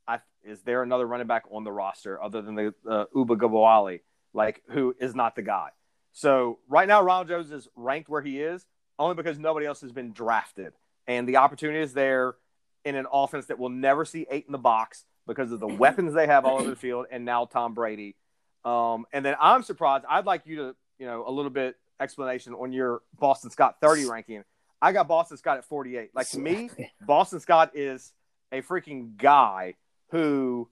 I, 0.05 0.19
is 0.43 0.61
there 0.63 0.83
another 0.83 1.05
running 1.05 1.27
back 1.27 1.45
on 1.49 1.63
the 1.63 1.71
roster 1.71 2.21
other 2.21 2.41
than 2.41 2.55
the 2.55 2.73
uh, 2.87 3.05
Ogunbowale, 3.15 4.01
like 4.33 4.61
who 4.69 4.95
is 4.99 5.15
not 5.15 5.35
the 5.37 5.41
guy? 5.41 5.69
So 6.11 6.59
right 6.67 6.87
now, 6.87 7.01
Ronald 7.01 7.29
Jones 7.29 7.51
is 7.51 7.69
ranked 7.77 8.09
where 8.09 8.21
he 8.21 8.41
is 8.41 8.65
only 8.97 9.15
because 9.15 9.39
nobody 9.39 9.65
else 9.65 9.79
has 9.79 9.93
been 9.93 10.11
drafted, 10.11 10.73
and 11.07 11.27
the 11.27 11.37
opportunity 11.37 11.79
is 11.79 11.93
there 11.93 12.35
in 12.83 12.95
an 12.95 13.05
offense 13.13 13.45
that 13.45 13.59
will 13.59 13.69
never 13.69 14.03
see 14.03 14.25
eight 14.29 14.45
in 14.45 14.51
the 14.51 14.57
box 14.57 15.05
because 15.25 15.53
of 15.53 15.61
the 15.61 15.67
weapons 15.67 16.13
they 16.13 16.27
have 16.27 16.43
all 16.43 16.59
over 16.59 16.69
the 16.69 16.75
field, 16.75 17.05
and 17.11 17.23
now 17.23 17.45
Tom 17.45 17.73
Brady. 17.73 18.17
Um, 18.65 19.05
and 19.13 19.23
then 19.23 19.35
I'm 19.39 19.63
surprised. 19.63 20.03
I'd 20.09 20.25
like 20.25 20.45
you 20.45 20.57
to, 20.57 20.75
you 20.97 21.05
know, 21.05 21.23
a 21.25 21.31
little 21.31 21.51
bit 21.51 21.77
explanation 21.99 22.53
on 22.53 22.71
your 22.71 23.01
Boston 23.17 23.49
Scott 23.49 23.77
30 23.81 24.05
ranking. 24.05 24.43
I 24.81 24.91
got 24.91 25.07
Boston 25.07 25.37
Scott 25.37 25.57
at 25.57 25.65
48. 25.65 26.11
Like 26.13 26.29
to 26.29 26.39
me, 26.39 26.69
Boston 27.01 27.39
Scott 27.39 27.71
is 27.73 28.13
a 28.51 28.61
freaking 28.61 29.17
guy 29.17 29.75
who 30.11 30.69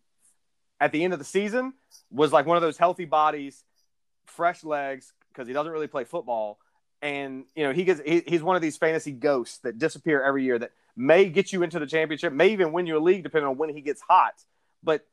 at 0.80 0.92
the 0.92 1.04
end 1.04 1.14
of 1.14 1.20
the 1.20 1.26
season 1.26 1.74
was 2.12 2.32
like 2.32 2.46
one 2.46 2.58
of 2.58 2.64
those 2.64 2.78
healthy 2.78 3.06
bodies, 3.06 3.64
fresh 4.26 4.64
legs 4.64 5.14
because 5.32 5.48
he 5.48 5.54
doesn't 5.54 5.72
really 5.72 5.88
play 5.88 6.04
football, 6.04 6.60
and 7.02 7.46
you 7.56 7.64
know 7.64 7.74
he 7.74 7.84
gets 7.84 8.02
he, 8.04 8.24
he's 8.26 8.42
one 8.42 8.56
of 8.56 8.62
these 8.62 8.78
fantasy 8.78 9.12
ghosts 9.12 9.60
that 9.60 9.78
disappear 9.78 10.24
every 10.24 10.44
year 10.44 10.58
that 10.58 10.72
may 10.96 11.30
get 11.30 11.54
you 11.54 11.62
into 11.62 11.80
the 11.80 11.86
championship, 11.86 12.34
may 12.34 12.50
even 12.50 12.72
win 12.72 12.88
you 12.88 12.98
a 12.98 13.00
league 13.00 13.24
depending 13.24 13.48
on 13.48 13.58
when 13.58 13.70
he 13.70 13.82
gets 13.82 14.02
hot, 14.02 14.34
but 14.84 15.06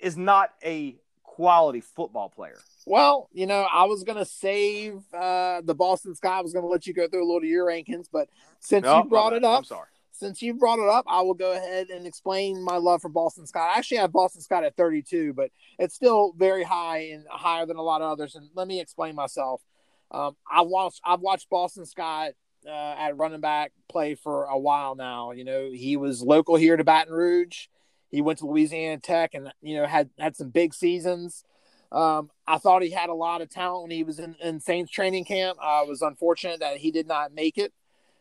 is 0.00 0.16
not 0.16 0.50
a 0.64 0.96
quality 1.22 1.80
football 1.80 2.28
player. 2.28 2.58
Well, 2.90 3.28
you 3.32 3.46
know, 3.46 3.66
I 3.72 3.84
was 3.84 4.04
gonna 4.04 4.24
save 4.24 5.02
uh, 5.14 5.62
the 5.64 5.74
Boston 5.74 6.14
Scott. 6.14 6.38
I 6.38 6.42
was 6.42 6.52
gonna 6.52 6.66
let 6.66 6.86
you 6.86 6.94
go 6.94 7.08
through 7.08 7.22
a 7.22 7.26
little 7.26 7.38
of 7.38 7.44
your 7.44 7.66
rankings, 7.66 8.06
but 8.12 8.28
since 8.58 8.84
no, 8.84 8.98
you 8.98 9.04
brought 9.04 9.32
it 9.32 9.44
up, 9.44 9.58
I'm 9.58 9.64
sorry 9.64 9.86
since 10.20 10.42
you 10.42 10.52
brought 10.52 10.78
it 10.78 10.88
up, 10.88 11.06
I 11.08 11.22
will 11.22 11.34
go 11.34 11.52
ahead 11.52 11.88
and 11.88 12.06
explain 12.06 12.62
my 12.62 12.76
love 12.76 13.00
for 13.00 13.08
Boston 13.08 13.46
Scott. 13.46 13.70
I 13.74 13.78
actually 13.78 13.96
have 13.96 14.12
Boston 14.12 14.42
Scott 14.42 14.64
at 14.64 14.76
32, 14.76 15.32
but 15.32 15.50
it's 15.78 15.94
still 15.94 16.34
very 16.36 16.62
high 16.62 17.08
and 17.12 17.24
higher 17.28 17.64
than 17.64 17.78
a 17.78 17.82
lot 17.82 18.02
of 18.02 18.12
others. 18.12 18.34
And 18.34 18.50
let 18.54 18.68
me 18.68 18.80
explain 18.80 19.14
myself. 19.14 19.62
Um, 20.10 20.36
I 20.50 20.60
watched 20.60 21.00
I've 21.04 21.20
watched 21.20 21.48
Boston 21.48 21.86
Scott 21.86 22.32
uh, 22.66 22.70
at 22.98 23.16
running 23.16 23.40
back 23.40 23.72
play 23.88 24.14
for 24.14 24.44
a 24.44 24.58
while 24.58 24.94
now. 24.94 25.30
You 25.30 25.44
know, 25.44 25.70
he 25.72 25.96
was 25.96 26.20
local 26.20 26.56
here 26.56 26.76
to 26.76 26.84
Baton 26.84 27.14
Rouge. 27.14 27.68
He 28.10 28.20
went 28.20 28.40
to 28.40 28.46
Louisiana 28.46 28.98
Tech 28.98 29.34
and 29.34 29.50
you 29.62 29.76
know 29.76 29.86
had 29.86 30.10
had 30.18 30.36
some 30.36 30.50
big 30.50 30.74
seasons. 30.74 31.44
Um, 31.92 32.30
I 32.46 32.58
thought 32.58 32.82
he 32.82 32.90
had 32.90 33.08
a 33.08 33.14
lot 33.14 33.42
of 33.42 33.50
talent 33.50 33.82
when 33.82 33.90
he 33.90 34.04
was 34.04 34.18
in, 34.18 34.36
in 34.42 34.60
Saints 34.60 34.90
training 34.90 35.24
camp. 35.24 35.58
I 35.60 35.82
was 35.82 36.02
unfortunate 36.02 36.60
that 36.60 36.78
he 36.78 36.90
did 36.90 37.08
not 37.08 37.34
make 37.34 37.58
it. 37.58 37.72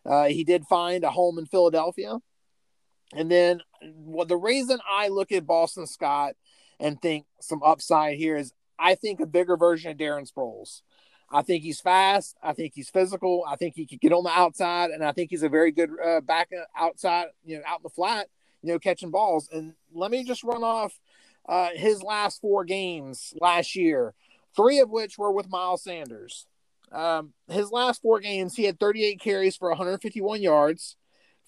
Uh, 0.05 0.25
he 0.25 0.43
did 0.43 0.65
find 0.65 1.03
a 1.03 1.11
home 1.11 1.37
in 1.37 1.45
Philadelphia. 1.45 2.17
And 3.13 3.29
then 3.29 3.61
well, 3.81 4.25
the 4.25 4.37
reason 4.37 4.79
I 4.89 5.07
look 5.07 5.31
at 5.31 5.45
Boston 5.45 5.87
Scott 5.87 6.35
and 6.79 7.01
think 7.01 7.25
some 7.39 7.61
upside 7.63 8.17
here 8.17 8.35
is 8.35 8.53
I 8.77 8.95
think 8.95 9.19
a 9.19 9.25
bigger 9.25 9.57
version 9.57 9.91
of 9.91 9.97
Darren 9.97 10.29
Sproles. 10.31 10.81
I 11.31 11.41
think 11.43 11.63
he's 11.63 11.79
fast. 11.79 12.37
I 12.41 12.53
think 12.53 12.73
he's 12.73 12.89
physical. 12.89 13.43
I 13.47 13.55
think 13.55 13.75
he 13.75 13.85
can 13.85 13.99
get 14.01 14.13
on 14.13 14.23
the 14.23 14.31
outside, 14.31 14.89
and 14.89 15.03
I 15.03 15.11
think 15.11 15.29
he's 15.29 15.43
a 15.43 15.49
very 15.49 15.71
good 15.71 15.91
uh, 16.03 16.21
back 16.21 16.49
outside, 16.75 17.27
you 17.45 17.57
know, 17.57 17.63
out 17.67 17.79
in 17.79 17.83
the 17.83 17.89
flat, 17.89 18.27
you 18.63 18.73
know, 18.73 18.79
catching 18.79 19.11
balls. 19.11 19.47
And 19.51 19.73
let 19.93 20.09
me 20.09 20.23
just 20.23 20.43
run 20.43 20.63
off 20.63 20.99
uh, 21.49 21.69
his 21.73 22.03
last 22.03 22.39
four 22.41 22.63
games 22.63 23.33
last 23.41 23.75
year, 23.75 24.13
three 24.55 24.79
of 24.79 24.89
which 24.91 25.17
were 25.17 25.31
with 25.31 25.49
Miles 25.49 25.83
Sanders. 25.83 26.45
Um, 26.91 27.33
his 27.47 27.71
last 27.71 28.03
four 28.03 28.19
games, 28.19 28.55
he 28.55 28.65
had 28.65 28.79
38 28.79 29.19
carries 29.19 29.57
for 29.57 29.69
151 29.69 30.43
yards, 30.43 30.95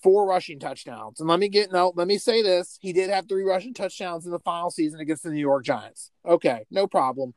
four 0.02 0.28
rushing 0.28 0.60
touchdowns. 0.60 1.20
And 1.20 1.30
let 1.30 1.40
me 1.40 1.50
get 1.50 1.72
no, 1.72 1.94
let 1.96 2.08
me 2.08 2.18
say 2.18 2.42
this: 2.42 2.80
he 2.82 2.94
did 2.94 3.12
have 3.12 3.30
three 3.30 3.44
rushing 3.44 3.76
touchdowns 3.76 4.26
in 4.26 4.32
the 4.32 4.40
final 4.40 4.72
season 4.72 5.00
against 5.00 5.24
the 5.24 5.30
New 5.30 5.40
York 5.40 5.64
Giants. 5.64 6.12
Okay, 6.26 6.66
no 6.72 6.88
problem. 6.88 7.36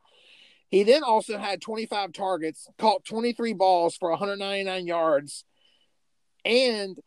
He 0.70 0.84
then 0.84 1.04
also 1.04 1.36
had 1.38 1.60
25 1.60 2.12
targets, 2.12 2.66
caught 2.78 3.04
23 3.04 3.52
balls 3.52 3.96
for 3.96 4.08
199 4.10 4.86
yards, 4.86 5.44
and 6.46 6.98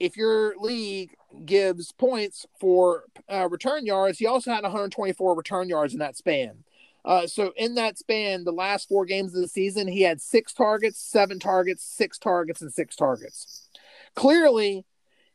if 0.00 0.16
your 0.16 0.54
league 0.58 1.14
gives 1.44 1.92
points 1.92 2.46
for 2.60 3.04
uh, 3.30 3.48
return 3.48 3.86
yards, 3.86 4.18
he 4.18 4.26
also 4.26 4.50
had 4.50 4.62
124 4.62 5.34
return 5.34 5.68
yards 5.68 5.92
in 5.92 5.98
that 6.00 6.16
span. 6.16 6.64
Uh, 7.04 7.26
so 7.26 7.52
in 7.56 7.74
that 7.74 7.98
span, 7.98 8.44
the 8.44 8.52
last 8.52 8.88
four 8.88 9.04
games 9.04 9.34
of 9.34 9.42
the 9.42 9.48
season, 9.48 9.88
he 9.88 10.02
had 10.02 10.20
six 10.20 10.52
targets, 10.52 11.00
seven 11.00 11.38
targets, 11.38 11.82
six 11.84 12.18
targets, 12.18 12.62
and 12.62 12.72
six 12.72 12.94
targets. 12.94 13.68
Clearly, 14.14 14.84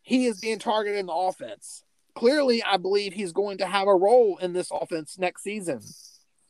he 0.01 0.25
is 0.25 0.39
being 0.39 0.59
targeted 0.59 0.99
in 0.99 1.07
the 1.07 1.13
offense. 1.13 1.83
Clearly, 2.15 2.63
I 2.63 2.77
believe 2.77 3.13
he's 3.13 3.33
going 3.33 3.57
to 3.57 3.67
have 3.67 3.87
a 3.87 3.95
role 3.95 4.37
in 4.37 4.53
this 4.53 4.71
offense 4.71 5.17
next 5.19 5.43
season. 5.43 5.81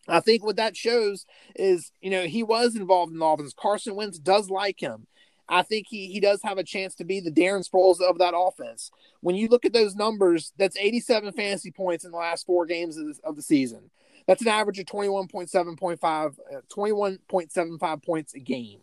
I 0.07 0.19
think 0.19 0.43
what 0.43 0.55
that 0.55 0.77
shows 0.77 1.25
is, 1.55 1.91
you 1.99 2.09
know, 2.09 2.23
he 2.23 2.43
was 2.43 2.75
involved 2.75 3.11
in 3.11 3.19
the 3.19 3.25
offense. 3.25 3.53
Carson 3.57 3.95
Wentz 3.95 4.19
does 4.19 4.49
like 4.49 4.79
him. 4.79 5.07
I 5.49 5.61
think 5.61 5.87
he, 5.89 6.07
he 6.07 6.19
does 6.19 6.41
have 6.43 6.57
a 6.57 6.63
chance 6.63 6.95
to 6.95 7.05
be 7.05 7.19
the 7.19 7.31
Darren 7.31 7.67
Sproles 7.67 8.01
of 8.01 8.17
that 8.19 8.33
offense. 8.35 8.91
When 9.21 9.35
you 9.35 9.47
look 9.47 9.65
at 9.65 9.73
those 9.73 9.95
numbers, 9.95 10.51
that's 10.57 10.77
87 10.77 11.31
fantasy 11.33 11.71
points 11.71 12.03
in 12.03 12.11
the 12.11 12.17
last 12.17 12.45
four 12.45 12.65
games 12.65 12.97
of 12.97 13.07
the, 13.07 13.15
of 13.23 13.35
the 13.35 13.41
season. 13.41 13.89
That's 14.27 14.41
an 14.41 14.49
average 14.49 14.79
of 14.79 14.85
21.7.5, 14.85 16.03
uh, 16.03 16.61
21.75 16.69 18.03
points 18.03 18.33
a 18.33 18.39
game. 18.39 18.79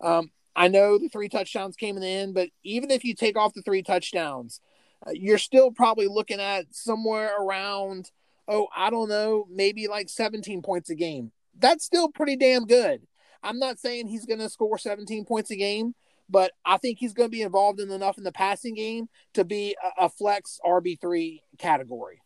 Um, 0.00 0.30
I 0.56 0.68
know 0.68 0.98
the 0.98 1.08
three 1.08 1.28
touchdowns 1.28 1.76
came 1.76 1.96
in 1.96 2.02
the 2.02 2.08
end, 2.08 2.34
but 2.34 2.48
even 2.64 2.90
if 2.90 3.04
you 3.04 3.14
take 3.14 3.36
off 3.36 3.54
the 3.54 3.62
three 3.62 3.82
touchdowns, 3.82 4.60
uh, 5.06 5.10
you're 5.12 5.38
still 5.38 5.70
probably 5.70 6.08
looking 6.08 6.40
at 6.40 6.66
somewhere 6.74 7.32
around, 7.40 8.10
oh, 8.48 8.68
I 8.76 8.90
don't 8.90 9.08
know, 9.08 9.46
maybe 9.48 9.86
like 9.86 10.08
17 10.08 10.62
points 10.62 10.90
a 10.90 10.94
game. 10.94 11.30
That's 11.58 11.84
still 11.84 12.08
pretty 12.08 12.36
damn 12.36 12.66
good. 12.66 13.02
I'm 13.44 13.58
not 13.58 13.78
saying 13.78 14.08
he's 14.08 14.26
going 14.26 14.40
to 14.40 14.48
score 14.48 14.78
17 14.78 15.24
points 15.24 15.50
a 15.50 15.56
game, 15.56 15.94
but 16.28 16.52
I 16.64 16.78
think 16.78 16.98
he's 16.98 17.12
going 17.12 17.28
to 17.28 17.32
be 17.32 17.42
involved 17.42 17.78
in 17.80 17.90
enough 17.90 18.18
in 18.18 18.24
the 18.24 18.32
passing 18.32 18.74
game 18.74 19.08
to 19.34 19.44
be 19.44 19.76
a, 19.98 20.06
a 20.06 20.08
flex 20.08 20.58
RB3 20.64 21.40
category. 21.58 22.22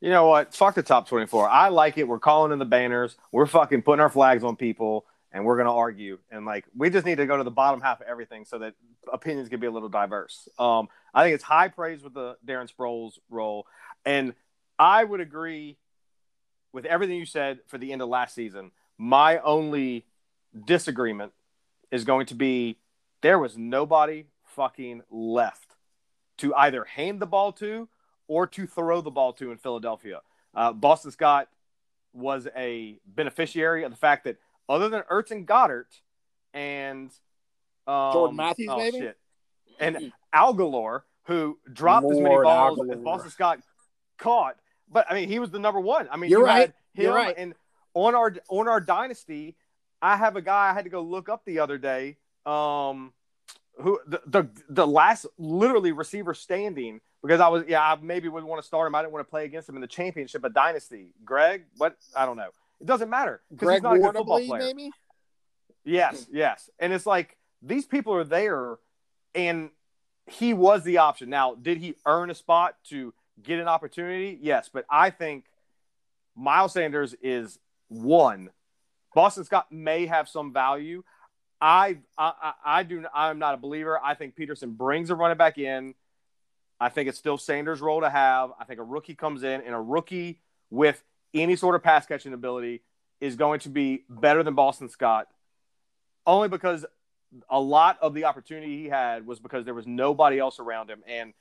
You 0.00 0.10
know 0.10 0.26
what? 0.26 0.54
Fuck 0.54 0.74
the 0.74 0.82
top 0.82 1.08
24. 1.08 1.48
I 1.48 1.68
like 1.68 1.98
it. 1.98 2.08
We're 2.08 2.18
calling 2.18 2.52
in 2.52 2.58
the 2.58 2.64
banners. 2.64 3.16
We're 3.32 3.46
fucking 3.46 3.82
putting 3.82 4.00
our 4.00 4.08
flags 4.08 4.42
on 4.42 4.56
people 4.56 5.04
and 5.30 5.44
we're 5.44 5.56
going 5.56 5.66
to 5.66 5.72
argue. 5.72 6.18
And 6.30 6.46
like, 6.46 6.64
we 6.74 6.88
just 6.88 7.04
need 7.04 7.18
to 7.18 7.26
go 7.26 7.36
to 7.36 7.44
the 7.44 7.50
bottom 7.50 7.82
half 7.82 8.00
of 8.00 8.06
everything 8.06 8.46
so 8.46 8.58
that 8.60 8.74
opinions 9.12 9.50
can 9.50 9.60
be 9.60 9.66
a 9.66 9.70
little 9.70 9.90
diverse. 9.90 10.48
Um, 10.58 10.88
I 11.12 11.22
think 11.22 11.34
it's 11.34 11.44
high 11.44 11.68
praise 11.68 12.02
with 12.02 12.14
the 12.14 12.36
Darren 12.46 12.72
Sproles 12.72 13.18
role. 13.28 13.66
And 14.06 14.34
I 14.78 15.04
would 15.04 15.20
agree 15.20 15.76
with 16.72 16.86
everything 16.86 17.16
you 17.16 17.26
said 17.26 17.60
for 17.66 17.76
the 17.76 17.92
end 17.92 18.00
of 18.00 18.08
last 18.08 18.34
season. 18.34 18.70
My 19.02 19.38
only 19.38 20.04
disagreement 20.66 21.32
is 21.90 22.04
going 22.04 22.26
to 22.26 22.34
be 22.34 22.76
there 23.22 23.38
was 23.38 23.56
nobody 23.56 24.26
fucking 24.44 25.04
left 25.10 25.76
to 26.36 26.54
either 26.54 26.84
hand 26.84 27.18
the 27.18 27.26
ball 27.26 27.50
to 27.52 27.88
or 28.28 28.46
to 28.48 28.66
throw 28.66 29.00
the 29.00 29.10
ball 29.10 29.32
to 29.32 29.52
in 29.52 29.56
Philadelphia. 29.56 30.20
Uh, 30.54 30.74
Boston 30.74 31.12
Scott 31.12 31.48
was 32.12 32.46
a 32.54 32.98
beneficiary 33.06 33.84
of 33.84 33.90
the 33.90 33.96
fact 33.96 34.24
that 34.24 34.36
other 34.68 34.90
than 34.90 35.00
Ertz 35.10 35.30
and 35.30 35.48
Goedert 35.48 35.86
and 36.52 37.10
um, 37.86 38.12
Jordan 38.12 38.36
Matthews, 38.36 38.68
oh, 38.70 38.76
maybe, 38.76 38.98
shit, 38.98 39.16
and 39.78 40.12
Agholor, 40.34 41.04
who 41.24 41.58
dropped 41.72 42.04
Lord 42.04 42.16
as 42.16 42.22
many 42.22 42.36
balls 42.36 42.78
as 42.92 42.98
Boston 42.98 43.30
Scott 43.30 43.60
caught. 44.18 44.56
But 44.92 45.06
I 45.08 45.14
mean, 45.14 45.30
he 45.30 45.38
was 45.38 45.50
the 45.50 45.58
number 45.58 45.80
one. 45.80 46.06
I 46.10 46.18
mean, 46.18 46.30
you're 46.30 46.44
right. 46.44 46.70
You're 46.92 47.14
right. 47.14 47.34
And 47.38 47.54
on 47.94 48.14
our 48.14 48.34
on 48.48 48.68
our 48.68 48.80
dynasty, 48.80 49.56
I 50.02 50.16
have 50.16 50.36
a 50.36 50.42
guy 50.42 50.70
I 50.70 50.74
had 50.74 50.84
to 50.84 50.90
go 50.90 51.02
look 51.02 51.28
up 51.28 51.44
the 51.44 51.58
other 51.58 51.78
day. 51.78 52.16
Um, 52.46 53.12
who 53.78 53.98
the, 54.06 54.20
the 54.26 54.48
the 54.68 54.86
last 54.86 55.26
literally 55.38 55.92
receiver 55.92 56.34
standing 56.34 57.00
because 57.22 57.40
I 57.40 57.48
was 57.48 57.64
yeah 57.66 57.80
I 57.82 57.96
maybe 58.00 58.28
wouldn't 58.28 58.48
want 58.48 58.62
to 58.62 58.66
start 58.66 58.86
him. 58.86 58.94
I 58.94 59.02
didn't 59.02 59.12
want 59.12 59.26
to 59.26 59.30
play 59.30 59.44
against 59.44 59.68
him 59.68 59.74
in 59.76 59.80
the 59.80 59.86
championship 59.86 60.44
of 60.44 60.54
dynasty. 60.54 61.14
Greg, 61.24 61.64
what 61.76 61.96
I 62.16 62.26
don't 62.26 62.36
know. 62.36 62.50
It 62.80 62.86
doesn't 62.86 63.10
matter 63.10 63.42
because 63.50 63.74
he's 63.74 63.82
not 63.82 63.96
a 63.96 63.98
good 63.98 64.14
football 64.14 64.44
player. 64.44 64.60
maybe. 64.60 64.90
Yes, 65.84 66.26
yes, 66.30 66.68
and 66.78 66.92
it's 66.92 67.06
like 67.06 67.36
these 67.62 67.86
people 67.86 68.14
are 68.14 68.24
there, 68.24 68.76
and 69.34 69.70
he 70.26 70.54
was 70.54 70.82
the 70.84 70.98
option. 70.98 71.30
Now, 71.30 71.54
did 71.54 71.78
he 71.78 71.94
earn 72.06 72.30
a 72.30 72.34
spot 72.34 72.76
to 72.88 73.14
get 73.42 73.58
an 73.58 73.68
opportunity? 73.68 74.38
Yes, 74.40 74.70
but 74.72 74.84
I 74.90 75.10
think 75.10 75.46
Miles 76.36 76.72
Sanders 76.72 77.14
is 77.22 77.58
one. 77.90 78.50
Boston 79.14 79.44
Scott 79.44 79.70
may 79.70 80.06
have 80.06 80.28
some 80.28 80.52
value. 80.52 81.02
I, 81.60 81.98
I 82.16 82.52
I 82.64 82.82
do 82.84 83.04
I'm 83.14 83.38
not 83.38 83.54
a 83.54 83.58
believer. 83.58 84.00
I 84.02 84.14
think 84.14 84.34
Pederson 84.34 84.76
brings 84.76 85.10
a 85.10 85.14
running 85.14 85.36
back 85.36 85.58
in. 85.58 85.94
I 86.80 86.88
think 86.88 87.08
it's 87.08 87.18
still 87.18 87.36
Sanders' 87.36 87.82
role 87.82 88.00
to 88.00 88.08
have. 88.08 88.52
I 88.58 88.64
think 88.64 88.80
a 88.80 88.84
rookie 88.84 89.14
comes 89.14 89.42
in, 89.42 89.60
and 89.60 89.74
a 89.74 89.80
rookie 89.80 90.40
with 90.70 91.02
any 91.34 91.56
sort 91.56 91.74
of 91.74 91.82
pass 91.82 92.06
catching 92.06 92.32
ability 92.32 92.80
is 93.20 93.36
going 93.36 93.60
to 93.60 93.68
be 93.68 94.04
better 94.08 94.42
than 94.42 94.54
Boston 94.54 94.88
Scott, 94.88 95.26
only 96.26 96.48
because 96.48 96.86
a 97.50 97.60
lot 97.60 97.98
of 98.00 98.14
the 98.14 98.24
opportunity 98.24 98.78
he 98.82 98.88
had 98.88 99.26
was 99.26 99.38
because 99.38 99.64
there 99.66 99.74
was 99.74 99.86
nobody 99.86 100.38
else 100.38 100.58
around 100.58 100.88
him. 100.88 101.02
And 101.06 101.34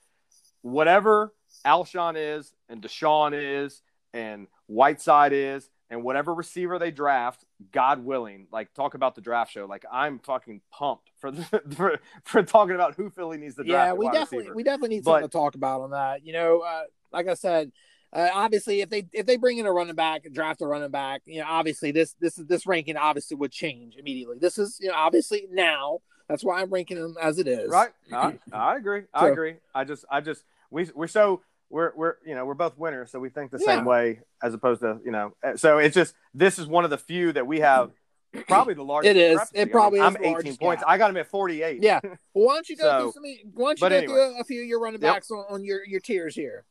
whatever 0.62 1.34
Alshon 1.66 2.16
is, 2.18 2.52
and 2.68 2.82
DeSean 2.82 3.32
is, 3.34 3.82
and 4.14 4.48
Whiteside 4.68 5.32
is, 5.34 5.70
and 5.90 6.04
whatever 6.04 6.34
receiver 6.34 6.78
they 6.80 6.92
draft, 6.92 7.44
God 7.72 8.04
willing, 8.06 8.48
like 8.52 8.74
talk 8.74 8.94
about 8.94 9.16
the 9.16 9.22
draft 9.22 9.52
show. 9.52 9.66
Like 9.66 9.86
I'm 9.92 10.20
fucking 10.20 10.62
pumped 10.72 11.10
for 11.20 11.32
the, 11.32 11.44
for, 11.76 12.00
for 12.24 12.44
talking 12.44 12.76
about 12.76 12.96
who 12.96 13.10
Philly 13.10 13.38
needs 13.38 13.56
to 13.56 13.64
draft. 13.64 13.88
Yeah, 13.88 13.94
we 13.94 14.06
definitely 14.08 14.38
receiver. 14.40 14.56
we 14.56 14.64
definitely 14.64 14.96
need 14.98 15.04
But- 15.04 15.12
something 15.14 15.30
to 15.30 15.34
talk 15.38 15.56
about 15.56 15.82
on 15.82 15.92
that. 15.92 16.26
You 16.26 16.34
know, 16.34 16.60
uh, 16.62 16.84
like 17.12 17.28
I 17.28 17.34
said, 17.34 17.72
uh, 18.12 18.30
obviously 18.34 18.82
if 18.82 18.90
they 18.90 19.08
if 19.14 19.26
they 19.26 19.38
bring 19.38 19.58
in 19.60 19.66
a 19.66 19.72
running 19.72 19.96
back, 19.96 20.24
draft 20.32 20.62
a 20.62 20.68
running 20.68 20.90
back, 20.92 21.22
you 21.26 21.40
know, 21.42 21.46
obviously 21.48 21.92
this 21.92 22.16
this 22.20 22.38
is 22.38 22.46
this 22.48 22.66
ranking 22.66 22.98
obviously 22.98 23.38
would 23.38 23.52
change 23.52 23.96
immediately. 23.98 24.38
This 24.40 24.58
is 24.58 24.78
you 24.82 24.88
know 24.90 24.96
obviously 24.96 25.48
now. 25.52 26.00
That's 26.28 26.44
why 26.44 26.62
I'm 26.62 26.70
ranking 26.70 27.02
them 27.02 27.16
as 27.20 27.40
it 27.40 27.48
is. 27.48 27.72
Right. 27.72 27.90
I, 28.14 28.38
I 28.54 28.76
agree. 28.78 29.04
I 29.14 29.22
So- 29.22 29.32
agree. 29.32 29.56
I 29.74 29.84
just, 29.84 30.06
I 30.12 30.22
just, 30.22 30.44
we, 30.70 30.88
we're 30.94 31.08
so, 31.08 31.42
we're, 31.70 31.92
we're, 31.96 32.16
you 32.26 32.36
know, 32.36 32.46
we're 32.46 32.54
both 32.56 32.78
winners. 32.78 33.12
So 33.12 33.20
we 33.20 33.30
think 33.30 33.52
the 33.52 33.60
Yeah. 33.60 33.76
same 33.78 33.86
way 33.86 34.22
as 34.42 34.54
opposed 34.54 34.82
to, 34.82 35.00
you 35.06 35.12
know, 35.12 35.34
uh, 35.44 35.56
so 35.56 35.78
it's 35.78 35.94
just, 35.96 36.14
this 36.34 36.58
is 36.60 36.68
one 36.68 36.84
of 36.84 36.90
the 36.90 36.98
few 36.98 37.32
that 37.34 37.46
we 37.46 37.60
have 37.60 37.92
probably 38.48 38.74
the 38.74 38.84
largest. 38.84 39.10
It 39.10 39.18
is. 39.18 39.40
It 39.54 39.72
probably 39.72 40.00
I 40.00 40.08
is 40.08 40.14
mean, 40.14 40.22
the 40.24 40.28
I'm 40.30 40.32
18 40.32 40.34
largest 40.34 40.60
points. 40.60 40.84
gap. 40.84 40.90
I 40.90 40.98
got 40.98 41.10
him 41.12 41.18
at 41.18 41.28
48. 41.28 41.82
Yeah. 41.84 42.00
Well, 42.04 42.12
why 42.34 42.54
don't 42.56 42.70
you 42.70 42.76
go 42.78 42.84
So- 42.84 43.12
through 43.12 43.12
some? 43.12 43.52
Why 43.54 43.74
don't 43.76 43.78
you 43.82 43.90
go 43.90 43.96
anyway. 43.96 44.06
through 44.14 44.42
a, 44.42 44.44
few 44.44 44.62
of 44.62 44.68
your 44.68 44.80
running 44.80 45.02
Yep. 45.02 45.14
backs 45.14 45.32
on, 45.32 45.46
on 45.50 45.64
your 45.64 45.86
your 45.86 46.00
tiers 46.00 46.36
here? 46.36 46.66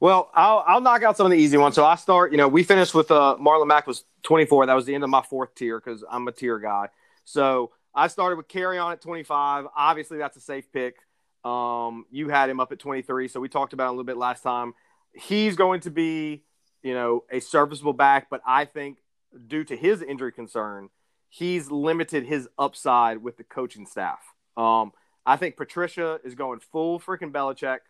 Well, 0.00 0.30
I'll, 0.34 0.64
I'll 0.66 0.80
knock 0.80 1.02
out 1.02 1.16
some 1.18 1.26
of 1.26 1.30
the 1.32 1.36
easy 1.36 1.58
ones. 1.58 1.74
So 1.74 1.84
I 1.84 1.94
start, 1.96 2.32
you 2.32 2.38
know, 2.38 2.48
we 2.48 2.62
finished 2.62 2.94
with 2.94 3.10
uh, 3.10 3.36
Marlon 3.38 3.66
Mack 3.66 3.86
was 3.86 4.04
24. 4.22 4.66
That 4.66 4.74
was 4.74 4.86
the 4.86 4.94
end 4.94 5.04
of 5.04 5.10
my 5.10 5.20
fourth 5.22 5.54
tier 5.54 5.78
because 5.78 6.02
I'm 6.10 6.26
a 6.26 6.32
tier 6.32 6.58
guy. 6.58 6.88
So 7.26 7.72
I 7.94 8.06
started 8.08 8.36
with 8.36 8.48
Kerryon 8.48 8.92
at 8.92 9.02
25. 9.02 9.66
Obviously, 9.76 10.16
that's 10.16 10.38
a 10.38 10.40
safe 10.40 10.72
pick. 10.72 10.96
Um, 11.44 12.06
you 12.10 12.28
had 12.28 12.50
him 12.50 12.60
up 12.60 12.72
at 12.72 12.78
23. 12.78 13.28
So 13.28 13.40
we 13.40 13.48
talked 13.48 13.72
about 13.72 13.88
a 13.88 13.92
little 13.92 14.04
bit 14.04 14.16
last 14.16 14.42
time. 14.42 14.74
He's 15.12 15.56
going 15.56 15.80
to 15.80 15.90
be, 15.90 16.42
you 16.82 16.94
know, 16.94 17.24
a 17.30 17.40
serviceable 17.40 17.92
back, 17.92 18.28
but 18.30 18.40
I 18.46 18.64
think 18.64 18.98
due 19.46 19.64
to 19.64 19.76
his 19.76 20.02
injury 20.02 20.32
concern, 20.32 20.90
he's 21.28 21.70
limited 21.70 22.26
his 22.26 22.48
upside 22.58 23.22
with 23.22 23.36
the 23.36 23.44
coaching 23.44 23.86
staff. 23.86 24.20
Um, 24.56 24.92
I 25.24 25.36
think 25.36 25.56
Patricia 25.56 26.20
is 26.24 26.34
going 26.34 26.60
full 26.60 27.00
freaking 27.00 27.32
Belichick. 27.32 27.80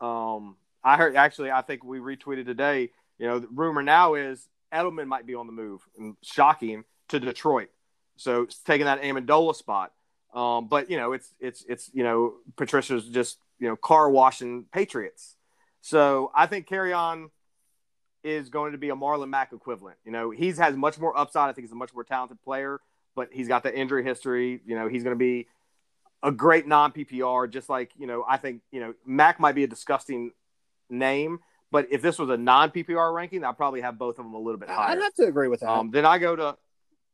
Um, 0.00 0.56
I 0.84 0.96
heard 0.96 1.16
actually, 1.16 1.50
I 1.50 1.62
think 1.62 1.84
we 1.84 1.98
retweeted 1.98 2.44
today. 2.44 2.90
You 3.18 3.26
know, 3.26 3.38
the 3.38 3.48
rumor 3.52 3.82
now 3.82 4.14
is 4.14 4.48
Edelman 4.72 5.06
might 5.06 5.26
be 5.26 5.34
on 5.34 5.46
the 5.46 5.52
move, 5.52 5.82
shocking 6.22 6.84
to 7.08 7.20
Detroit. 7.20 7.68
So 8.16 8.46
taking 8.66 8.86
that 8.86 9.02
Amendola 9.02 9.54
spot. 9.54 9.92
Um, 10.32 10.68
but 10.68 10.90
you 10.90 10.96
know, 10.96 11.12
it's 11.12 11.34
it's 11.40 11.64
it's 11.68 11.90
you 11.92 12.02
know, 12.02 12.34
Patricia's 12.56 13.06
just 13.08 13.38
you 13.58 13.68
know 13.68 13.76
car 13.76 14.10
washing 14.10 14.64
Patriots. 14.72 15.36
So 15.80 16.30
I 16.34 16.46
think 16.46 16.68
Kerryon 16.68 17.28
is 18.24 18.48
going 18.48 18.72
to 18.72 18.78
be 18.78 18.90
a 18.90 18.94
Marlon 18.94 19.28
Mack 19.28 19.52
equivalent. 19.52 19.96
You 20.04 20.12
know, 20.12 20.30
he's 20.30 20.58
has 20.58 20.76
much 20.76 20.98
more 20.98 21.16
upside. 21.16 21.50
I 21.50 21.52
think 21.52 21.66
he's 21.66 21.72
a 21.72 21.76
much 21.76 21.92
more 21.92 22.04
talented 22.04 22.42
player, 22.42 22.80
but 23.14 23.28
he's 23.32 23.48
got 23.48 23.62
the 23.62 23.76
injury 23.76 24.04
history. 24.04 24.60
You 24.64 24.76
know, 24.76 24.88
he's 24.88 25.02
going 25.02 25.14
to 25.14 25.18
be 25.18 25.48
a 26.22 26.32
great 26.32 26.66
non 26.66 26.92
PPR. 26.92 27.50
Just 27.50 27.68
like 27.68 27.90
you 27.98 28.06
know, 28.06 28.24
I 28.26 28.36
think 28.36 28.62
you 28.70 28.80
know 28.80 28.94
Mack 29.04 29.38
might 29.38 29.54
be 29.54 29.64
a 29.64 29.68
disgusting 29.68 30.32
name, 30.88 31.40
but 31.70 31.88
if 31.90 32.00
this 32.00 32.18
was 32.18 32.30
a 32.30 32.36
non 32.36 32.70
PPR 32.70 33.14
ranking, 33.14 33.44
I'd 33.44 33.56
probably 33.56 33.80
have 33.80 33.98
both 33.98 34.18
of 34.18 34.24
them 34.24 34.34
a 34.34 34.38
little 34.38 34.58
bit 34.58 34.68
higher. 34.68 34.90
I'd 34.90 35.02
have 35.02 35.14
to 35.14 35.24
agree 35.24 35.48
with 35.48 35.60
that. 35.60 35.70
Um, 35.70 35.90
then 35.90 36.06
I 36.06 36.18
go 36.18 36.36
to 36.36 36.56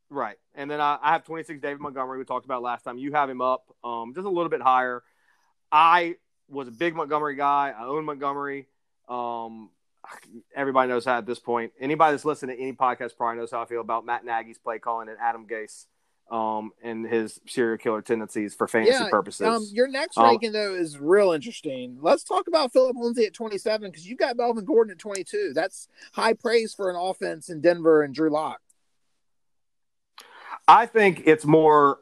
right, 0.09 0.37
and 0.55 0.69
then 0.69 0.81
I, 0.81 0.97
I 1.01 1.11
have 1.13 1.23
26 1.23 1.61
David 1.61 1.79
Montgomery. 1.79 2.17
We 2.17 2.25
talked 2.25 2.45
about 2.45 2.61
last 2.61 2.83
time. 2.83 2.97
You 2.97 3.11
have 3.13 3.29
him 3.29 3.41
up 3.41 3.65
um, 3.83 4.13
just 4.13 4.25
a 4.25 4.29
little 4.29 4.49
bit 4.49 4.61
higher. 4.61 5.03
I 5.71 6.15
was 6.49 6.67
a 6.67 6.71
big 6.71 6.95
Montgomery 6.95 7.35
guy. 7.35 7.73
I 7.77 7.85
own 7.85 8.05
Montgomery. 8.05 8.67
Um, 9.07 9.69
everybody 10.55 10.89
knows 10.89 11.05
how 11.05 11.17
at 11.17 11.25
this 11.25 11.39
point. 11.39 11.73
Anybody 11.79 12.13
that's 12.13 12.25
listening 12.25 12.57
to 12.57 12.61
any 12.61 12.73
podcast 12.73 13.15
probably 13.17 13.39
knows 13.39 13.51
how 13.51 13.61
I 13.61 13.65
feel 13.65 13.81
about 13.81 14.05
Matt 14.05 14.25
Nagy's 14.25 14.57
play 14.57 14.79
calling 14.79 15.09
and 15.09 15.17
Adam 15.21 15.45
Gase 15.47 15.85
um, 16.31 16.71
and 16.83 17.05
his 17.05 17.39
serial 17.47 17.77
killer 17.77 18.01
tendencies 18.01 18.53
for 18.53 18.67
fantasy 18.67 18.91
Yeah, 19.03 19.09
purposes. 19.09 19.47
Um, 19.47 19.65
your 19.71 19.87
next 19.87 20.17
Um, 20.17 20.25
ranking 20.25 20.51
though 20.51 20.75
is 20.75 20.97
real 20.99 21.31
interesting. 21.31 21.97
Let's 22.01 22.23
talk 22.23 22.47
about 22.47 22.71
Philip 22.71 22.95
Lindsay 22.97 23.25
at 23.25 23.33
27 23.33 23.89
because 23.89 24.07
you've 24.07 24.19
got 24.19 24.37
Melvin 24.37 24.65
Gordon 24.65 24.91
at 24.91 24.99
22. 24.99 25.53
That's 25.53 25.87
high 26.13 26.33
praise 26.33 26.73
for 26.73 26.89
an 26.89 26.95
offense 26.95 27.49
in 27.49 27.61
Denver 27.61 28.03
and 28.03 28.13
Drew 28.13 28.29
Lock. 28.29 28.61
I 30.69 30.85
think 30.85 31.23
it's 31.25 31.45
more 31.45 31.97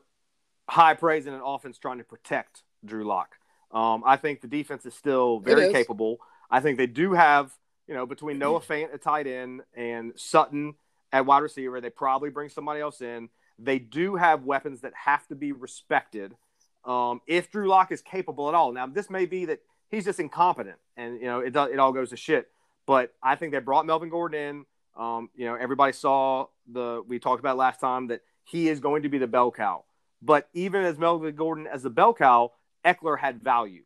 high 0.70 0.94
praise 0.94 1.26
in 1.26 1.34
an 1.34 1.40
offense 1.42 1.78
trying 1.78 2.00
to 2.00 2.04
protect 2.04 2.64
Drew 2.84 3.06
Lock. 3.06 3.36
Um, 3.72 4.04
I 4.06 4.18
think 4.18 4.42
the 4.42 4.48
defense 4.48 4.86
is 4.86 4.94
still 4.94 5.40
very 5.40 5.68
is. 5.68 5.72
capable. 5.72 6.18
I 6.52 6.60
think 6.60 6.78
they 6.78 6.86
do 6.86 7.14
have, 7.14 7.54
you 7.88 7.94
know, 7.94 8.06
between 8.06 8.40
Noah 8.40 8.60
Fant 8.60 8.94
at 8.94 9.02
tight 9.02 9.26
end 9.26 9.62
and 9.74 10.12
Sutton 10.18 10.76
at 11.14 11.26
wide 11.26 11.44
receiver, 11.44 11.80
they 11.80 11.90
probably 11.90 12.30
bring 12.30 12.50
somebody 12.50 12.82
else 12.82 13.00
in. 13.00 13.30
They 13.58 13.80
do 13.80 14.18
have 14.18 14.44
weapons 14.44 14.82
that 14.82 14.92
have 15.06 15.26
to 15.28 15.36
be 15.36 15.54
respected. 15.54 16.36
Um, 16.84 17.22
if 17.26 17.50
Drew 17.50 17.70
Lock 17.70 17.94
is 17.94 18.02
capable 18.02 18.50
at 18.50 18.54
all, 18.54 18.74
now 18.74 18.86
this 18.86 19.10
may 19.10 19.26
be 19.26 19.46
that 19.46 19.60
he's 19.88 20.04
just 20.04 20.20
incompetent, 20.20 20.78
and 20.98 21.22
you 21.22 21.26
know 21.26 21.40
it 21.40 21.56
it 21.56 21.80
all 21.80 21.94
goes 21.94 22.10
to 22.10 22.18
shit. 22.18 22.50
But 22.86 23.14
I 23.24 23.36
think 23.36 23.54
they 23.54 23.60
brought 23.60 23.86
Melvin 23.86 24.10
Gordon 24.10 24.40
in. 24.40 24.66
Um, 25.02 25.30
you 25.36 25.46
know, 25.46 25.56
everybody 25.56 25.94
saw 25.94 26.48
the 26.72 27.02
we 27.08 27.18
talked 27.20 27.40
about 27.40 27.56
last 27.56 27.80
time 27.80 28.08
that 28.08 28.22
he 28.48 28.70
is 28.70 28.80
going 28.80 29.04
to 29.04 29.10
be 29.10 29.18
the 29.18 29.28
bell 29.28 29.52
cow. 29.52 29.84
But 30.22 30.50
even 30.54 30.84
as 30.84 30.98
Melvin 30.98 31.36
Gordon 31.36 31.68
as 31.68 31.84
the 31.84 31.90
bell 31.90 32.14
cow, 32.14 32.54
Ekeler 32.86 33.20
had 33.20 33.44
value. 33.44 33.84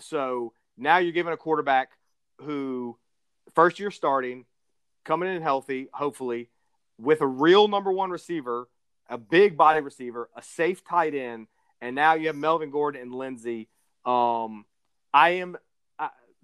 So 0.00 0.52
now 0.76 0.98
you're 0.98 1.12
giving 1.12 1.32
a 1.32 1.36
quarterback 1.36 1.90
who 2.38 2.96
first 3.54 3.78
year 3.78 3.90
starting, 3.90 4.46
coming 5.04 5.34
in 5.34 5.42
healthy, 5.42 5.88
hopefully, 5.92 6.48
with 6.98 7.20
a 7.20 7.26
real 7.26 7.68
number 7.68 7.92
one 7.92 8.10
receiver, 8.10 8.68
a 9.08 9.18
big 9.18 9.56
body 9.56 9.80
receiver, 9.80 10.30
a 10.34 10.42
safe 10.42 10.82
tight 10.84 11.14
end, 11.14 11.46
and 11.80 11.94
now 11.94 12.14
you 12.14 12.28
have 12.28 12.36
Melvin 12.36 12.70
Gordon 12.70 13.02
and 13.02 13.14
Lindsay. 13.14 13.68
Um, 14.06 14.64
I 15.12 15.30
am 15.30 15.56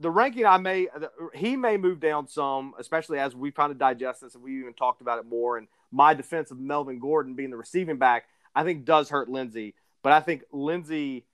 the 0.00 0.10
ranking. 0.10 0.46
I 0.46 0.58
may 0.58 0.88
he 1.34 1.56
may 1.56 1.76
move 1.76 2.00
down 2.00 2.26
some, 2.26 2.74
especially 2.78 3.18
as 3.18 3.36
we 3.36 3.50
kind 3.50 3.70
of 3.70 3.78
digest 3.78 4.22
this 4.22 4.34
and 4.34 4.42
we 4.42 4.58
even 4.58 4.74
talked 4.74 5.00
about 5.00 5.18
it 5.18 5.26
more. 5.26 5.58
And 5.58 5.68
my 5.92 6.14
defense 6.14 6.50
of 6.50 6.58
Melvin 6.58 6.98
Gordon 6.98 7.34
being 7.34 7.50
the 7.50 7.56
receiving 7.56 7.98
back, 7.98 8.24
I 8.54 8.64
think 8.64 8.84
does 8.84 9.10
hurt 9.10 9.28
Lindsay, 9.28 9.74
but 10.02 10.12
I 10.12 10.20
think 10.20 10.42
Lindsay 10.50 11.26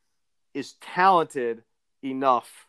is 0.53 0.73
talented 0.75 1.63
enough 2.03 2.67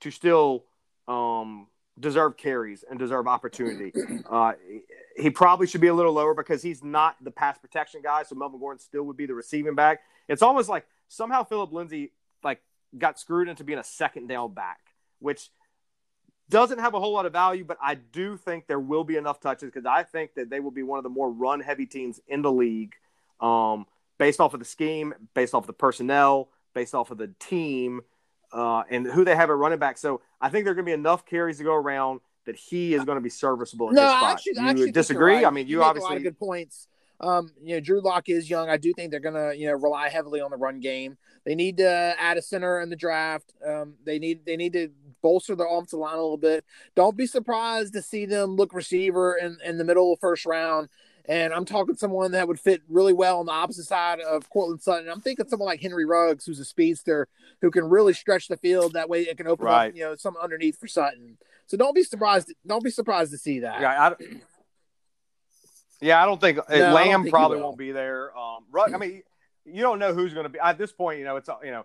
to 0.00 0.10
still 0.10 0.64
um, 1.08 1.66
deserve 1.98 2.36
carries 2.36 2.84
and 2.88 2.98
deserve 2.98 3.26
opportunity. 3.26 3.92
Uh, 4.30 4.52
he 5.16 5.28
probably 5.28 5.66
should 5.66 5.80
be 5.80 5.88
a 5.88 5.94
little 5.94 6.12
lower 6.12 6.34
because 6.34 6.62
he's 6.62 6.84
not 6.84 7.16
the 7.20 7.32
pass 7.32 7.58
protection 7.58 8.00
guy. 8.00 8.22
So 8.22 8.36
Melvin 8.36 8.60
Gordon 8.60 8.78
still 8.78 9.02
would 9.04 9.16
be 9.16 9.26
the 9.26 9.34
receiving 9.34 9.74
back. 9.74 10.02
It's 10.28 10.40
almost 10.40 10.68
like 10.68 10.86
somehow 11.08 11.42
Philip 11.42 11.72
Lindsay 11.72 12.12
like 12.44 12.60
got 12.96 13.18
screwed 13.18 13.48
into 13.48 13.64
being 13.64 13.80
a 13.80 13.84
second 13.84 14.28
down 14.28 14.54
back, 14.54 14.78
which 15.20 15.50
doesn't 16.48 16.80
have 16.80 16.94
a 16.94 17.00
whole 17.00 17.12
lot 17.12 17.26
of 17.26 17.32
value. 17.32 17.64
But 17.64 17.78
I 17.80 17.94
do 17.94 18.36
think 18.36 18.66
there 18.66 18.80
will 18.80 19.04
be 19.04 19.16
enough 19.16 19.40
touches 19.40 19.70
because 19.70 19.86
I 19.86 20.02
think 20.02 20.34
that 20.34 20.50
they 20.50 20.60
will 20.60 20.72
be 20.72 20.82
one 20.82 20.98
of 20.98 21.04
the 21.04 21.10
more 21.10 21.30
run 21.30 21.60
heavy 21.60 21.86
teams 21.86 22.20
in 22.26 22.42
the 22.42 22.52
league, 22.52 22.94
um, 23.40 23.86
based 24.18 24.40
off 24.40 24.52
of 24.52 24.60
the 24.60 24.66
scheme, 24.66 25.14
based 25.34 25.54
off 25.54 25.62
of 25.62 25.68
the 25.68 25.72
personnel, 25.72 26.48
based 26.74 26.94
off 26.94 27.10
of 27.10 27.18
the 27.18 27.32
team 27.38 28.00
uh, 28.52 28.82
and 28.90 29.06
who 29.06 29.24
they 29.24 29.36
have 29.36 29.50
at 29.50 29.56
running 29.56 29.78
back. 29.78 29.98
So 29.98 30.20
I 30.40 30.48
think 30.48 30.64
there 30.64 30.72
are 30.72 30.74
going 30.74 30.86
to 30.86 30.90
be 30.90 30.94
enough 30.94 31.24
carries 31.24 31.58
to 31.58 31.64
go 31.64 31.74
around 31.74 32.20
that 32.46 32.56
he 32.56 32.94
is 32.94 33.04
going 33.04 33.16
to 33.16 33.22
be 33.22 33.30
serviceable. 33.30 33.90
In 33.90 33.94
No, 33.94 34.06
I 34.06 34.18
spot. 34.18 34.30
actually, 34.32 34.52
you 34.56 34.66
I 34.66 34.70
actually 34.70 34.92
disagree. 34.92 35.34
right. 35.36 35.46
I 35.46 35.50
mean, 35.50 35.68
you, 35.68 35.78
make 35.78 35.86
obviously 35.86 36.08
a 36.08 36.10
lot 36.10 36.16
of 36.16 36.22
good 36.24 36.38
points. 36.38 36.88
Um, 37.20 37.52
you 37.62 37.74
know, 37.76 37.80
Drew 37.80 38.00
Lock 38.00 38.28
is 38.28 38.48
young. 38.48 38.70
I 38.70 38.78
do 38.78 38.94
think 38.94 39.10
they're 39.10 39.20
gonna, 39.20 39.52
you 39.52 39.66
know, 39.66 39.74
rely 39.74 40.08
heavily 40.08 40.40
on 40.40 40.50
the 40.50 40.56
run 40.56 40.80
game. 40.80 41.18
They 41.44 41.54
need 41.54 41.76
to 41.76 42.14
add 42.18 42.38
a 42.38 42.42
center 42.42 42.80
in 42.80 42.88
the 42.88 42.96
draft. 42.96 43.52
Um, 43.66 43.94
they 44.04 44.18
need 44.18 44.46
they 44.46 44.56
need 44.56 44.72
to 44.72 44.90
bolster 45.22 45.54
the 45.54 45.64
offensive 45.66 45.98
line 45.98 46.14
a 46.14 46.22
little 46.22 46.36
bit. 46.36 46.64
Don't 46.94 47.16
be 47.16 47.26
surprised 47.26 47.92
to 47.94 48.02
see 48.02 48.26
them 48.26 48.56
look 48.56 48.72
receiver 48.74 49.36
in, 49.36 49.58
in 49.64 49.78
the 49.78 49.84
middle 49.84 50.12
of 50.12 50.18
the 50.18 50.20
first 50.20 50.46
round. 50.46 50.88
And 51.26 51.52
I'm 51.52 51.64
talking 51.64 51.94
someone 51.96 52.32
that 52.32 52.48
would 52.48 52.58
fit 52.58 52.82
really 52.88 53.12
well 53.12 53.38
on 53.38 53.46
the 53.46 53.52
opposite 53.52 53.84
side 53.84 54.20
of 54.20 54.48
Courtland 54.50 54.82
Sutton. 54.82 55.08
I'm 55.08 55.20
thinking 55.20 55.46
someone 55.48 55.66
like 55.66 55.80
Henry 55.80 56.04
Ruggs, 56.04 56.44
who's 56.46 56.58
a 56.58 56.64
speedster 56.64 57.28
who 57.60 57.70
can 57.70 57.88
really 57.88 58.14
stretch 58.14 58.48
the 58.48 58.56
field. 58.56 58.94
That 58.94 59.08
way, 59.08 59.22
it 59.22 59.36
can 59.36 59.46
open 59.46 59.66
Right. 59.66 59.90
up, 59.90 59.94
you 59.96 60.02
know, 60.02 60.16
some 60.16 60.36
underneath 60.42 60.78
for 60.78 60.88
Sutton. 60.88 61.36
So 61.66 61.76
don't 61.76 61.94
be 61.94 62.02
surprised. 62.02 62.52
Don't 62.66 62.82
be 62.82 62.90
surprised 62.90 63.30
to 63.32 63.38
see 63.38 63.60
that. 63.60 63.80
Yeah, 63.80 64.08
I, 64.10 64.14
yeah, 66.00 66.22
I 66.22 66.26
don't 66.26 66.40
think 66.40 66.58
uh, 66.58 66.62
No, 66.68 66.74
I 66.74 66.78
don't 66.78 66.94
Lamb 66.94 67.22
think 67.24 67.32
probably 67.32 67.58
will. 67.58 67.64
won't 67.64 67.78
be 67.78 67.92
there. 67.92 68.36
Um, 68.36 68.64
Rug, 68.72 68.92
I 68.94 68.96
mean, 68.98 69.22
you 69.64 69.82
don't 69.82 69.98
know 69.98 70.14
who's 70.14 70.32
going 70.32 70.44
to 70.44 70.50
be 70.50 70.58
at 70.58 70.78
this 70.78 70.92
point. 70.92 71.18
You 71.18 71.26
know, 71.26 71.36
it's 71.36 71.48
you 71.62 71.70
know, 71.70 71.84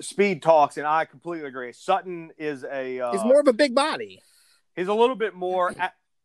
speed 0.00 0.42
talks, 0.42 0.76
and 0.76 0.86
I 0.86 1.04
completely 1.04 1.46
agree. 1.48 1.72
Sutton 1.72 2.30
is 2.38 2.64
a 2.64 3.00
uh, 3.00 3.12
He's 3.12 3.24
more 3.24 3.40
of 3.40 3.48
a 3.48 3.52
big 3.52 3.74
body. 3.74 4.22
he's 4.74 4.88
a 4.88 4.94
little 4.94 5.16
bit 5.16 5.34
more. 5.34 5.74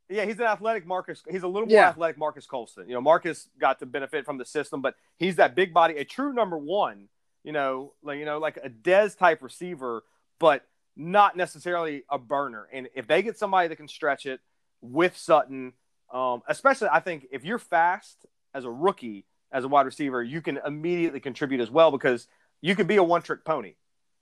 yeah, 0.10 0.26
he's 0.26 0.39
an 0.39 0.46
athletic 0.46 0.86
Marques. 0.86 1.24
He's 1.30 1.44
a 1.44 1.48
little 1.48 1.67
more 1.67 1.78
Yeah. 1.78 1.89
athletic 1.89 2.17
Marques 2.17 2.46
Colston. 2.46 2.88
You 2.88 2.96
know, 2.96 3.02
Marques 3.02 3.48
got 3.60 3.80
to 3.80 3.86
benefit 3.86 4.26
from 4.26 4.38
the 4.38 4.46
system, 4.46 4.82
but 4.82 4.96
he's 5.17 5.38
that 5.38 5.56
big 5.56 5.74
body, 5.74 5.96
a 5.98 6.04
true 6.06 6.34
number 6.34 6.58
one. 6.58 7.08
You 7.44 7.54
know, 7.54 7.94
like 8.04 8.20
you 8.20 8.26
know, 8.26 8.38
like 8.39 8.58
a 8.63 8.70
Dez 8.70 9.17
type 9.17 9.41
receiver, 9.41 10.04
but 10.39 10.65
not 10.96 11.36
necessarily 11.38 12.04
a 12.10 12.20
burner. 12.20 12.67
And 12.74 12.89
if 12.94 13.08
they 13.08 13.22
get 13.24 13.38
somebody 13.38 13.67
that 13.70 13.78
can 13.78 13.88
stretch 13.88 14.26
it 14.26 14.41
with 14.82 15.15
Sutton, 15.17 15.74
um, 16.13 16.44
especially 16.48 16.89
I 16.91 17.00
think 17.00 17.28
if 17.32 17.44
you're 17.46 17.58
fast 17.58 18.26
as 18.54 18.65
a 18.65 18.70
rookie 18.70 19.26
as 19.52 19.63
a 19.63 19.67
wide 19.67 19.86
receiver, 19.86 20.22
you 20.22 20.41
can 20.41 20.60
immediately 20.65 21.20
contribute 21.20 21.62
as 21.62 21.72
well 21.72 21.89
because 21.91 22.28
you 22.62 22.76
could 22.76 22.88
be 22.88 22.97
a 22.97 23.04
one 23.04 23.21
trick 23.21 23.43
pony 23.43 23.74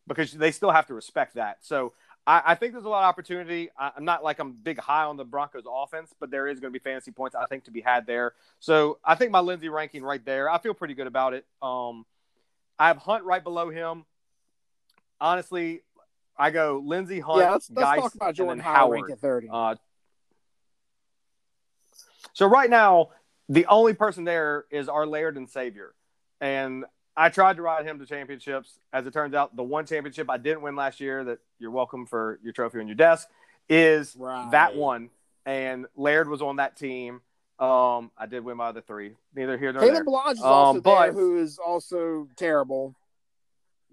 because 0.08 0.32
they 0.32 0.52
still 0.52 0.72
have 0.72 0.88
to 0.88 0.94
respect 0.94 1.36
that. 1.36 1.58
So 1.62 1.94
I, 2.26 2.42
I 2.48 2.56
think 2.56 2.74
there's 2.74 2.86
a 2.86 2.90
lot 2.90 3.04
of 3.04 3.10
opportunity. 3.10 3.70
I, 3.78 3.92
I'm 3.96 4.06
not 4.06 4.24
like 4.24 4.40
I'm 4.40 4.54
big 4.54 4.80
high 4.80 5.04
on 5.04 5.18
the 5.18 5.26
Broncos 5.26 5.64
offense, 5.70 6.14
but 6.20 6.32
there 6.32 6.48
is 6.48 6.60
going 6.60 6.74
to 6.74 6.80
be 6.80 6.84
fantasy 6.84 7.12
points 7.12 7.36
I 7.36 7.46
think 7.46 7.66
to 7.66 7.72
be 7.72 7.82
had 7.82 8.06
there. 8.06 8.34
So 8.60 9.00
I 9.04 9.16
think 9.16 9.32
my 9.32 9.40
Lindsay 9.40 9.70
ranking 9.70 10.04
right 10.04 10.24
there, 10.24 10.50
I 10.50 10.58
feel 10.58 10.74
pretty 10.74 10.94
good 10.94 11.08
about 11.08 11.34
it. 11.34 11.46
Um, 11.62 12.06
I 12.78 12.88
have 12.88 12.98
Hunt 12.98 13.24
right 13.24 13.44
below 13.44 13.70
him. 13.70 14.06
Honestly, 15.22 15.82
I 16.38 16.52
go 16.52 16.82
Lindsay 16.84 17.20
Hunt. 17.20 17.40
yeah, 17.40 17.52
let's, 17.52 17.70
let's 17.70 18.02
talk 18.02 18.16
about 18.16 18.28
and 18.30 18.38
Jordan 18.38 18.60
Howard, 18.60 19.12
at 19.12 19.20
30. 19.20 19.50
uh, 19.52 19.76
so 22.34 22.46
right 22.46 22.70
now, 22.70 23.10
the 23.50 23.66
only 23.66 23.94
person 23.94 24.24
there 24.24 24.66
is 24.72 24.88
our 24.88 25.06
Laird 25.06 25.36
and 25.36 25.50
Savior, 25.50 25.94
and 26.40 26.86
I 27.20 27.28
tried 27.30 27.58
to 27.58 27.62
ride 27.62 27.86
him 27.86 28.00
to 28.00 28.06
championships. 28.06 28.80
As 28.94 29.06
it 29.06 29.12
turns 29.12 29.34
out, 29.34 29.54
the 29.56 29.62
one 29.64 29.86
championship 29.86 30.30
I 30.30 30.38
didn't 30.38 30.62
win 30.62 30.76
last 30.78 31.02
year 31.02 31.24
that 31.26 31.40
you're 31.60 31.70
welcome 31.72 32.06
for 32.06 32.40
your 32.42 32.54
trophy 32.54 32.80
on 32.80 32.88
your 32.88 32.96
desk 32.96 33.28
is 33.68 34.16
Right. 34.18 34.50
that 34.52 34.76
one, 34.76 35.10
and 35.46 35.86
Laird 35.98 36.30
was 36.30 36.42
on 36.42 36.56
that 36.56 36.78
team. 36.78 37.22
Um, 37.60 38.12
I 38.18 38.26
did 38.26 38.46
win 38.46 38.56
my 38.56 38.68
other 38.68 38.80
three. 38.80 39.18
Neither 39.36 39.58
here 39.58 39.74
nor 39.74 39.82
there. 39.82 39.92
Caleb 39.92 40.08
Ballage 40.08 40.32
is 40.36 40.40
Um, 40.44 40.48
also 40.48 40.82
but- 40.82 41.02
there, 41.02 41.12
who 41.12 41.38
is 41.40 41.60
also 41.60 42.30
terrible. 42.38 42.96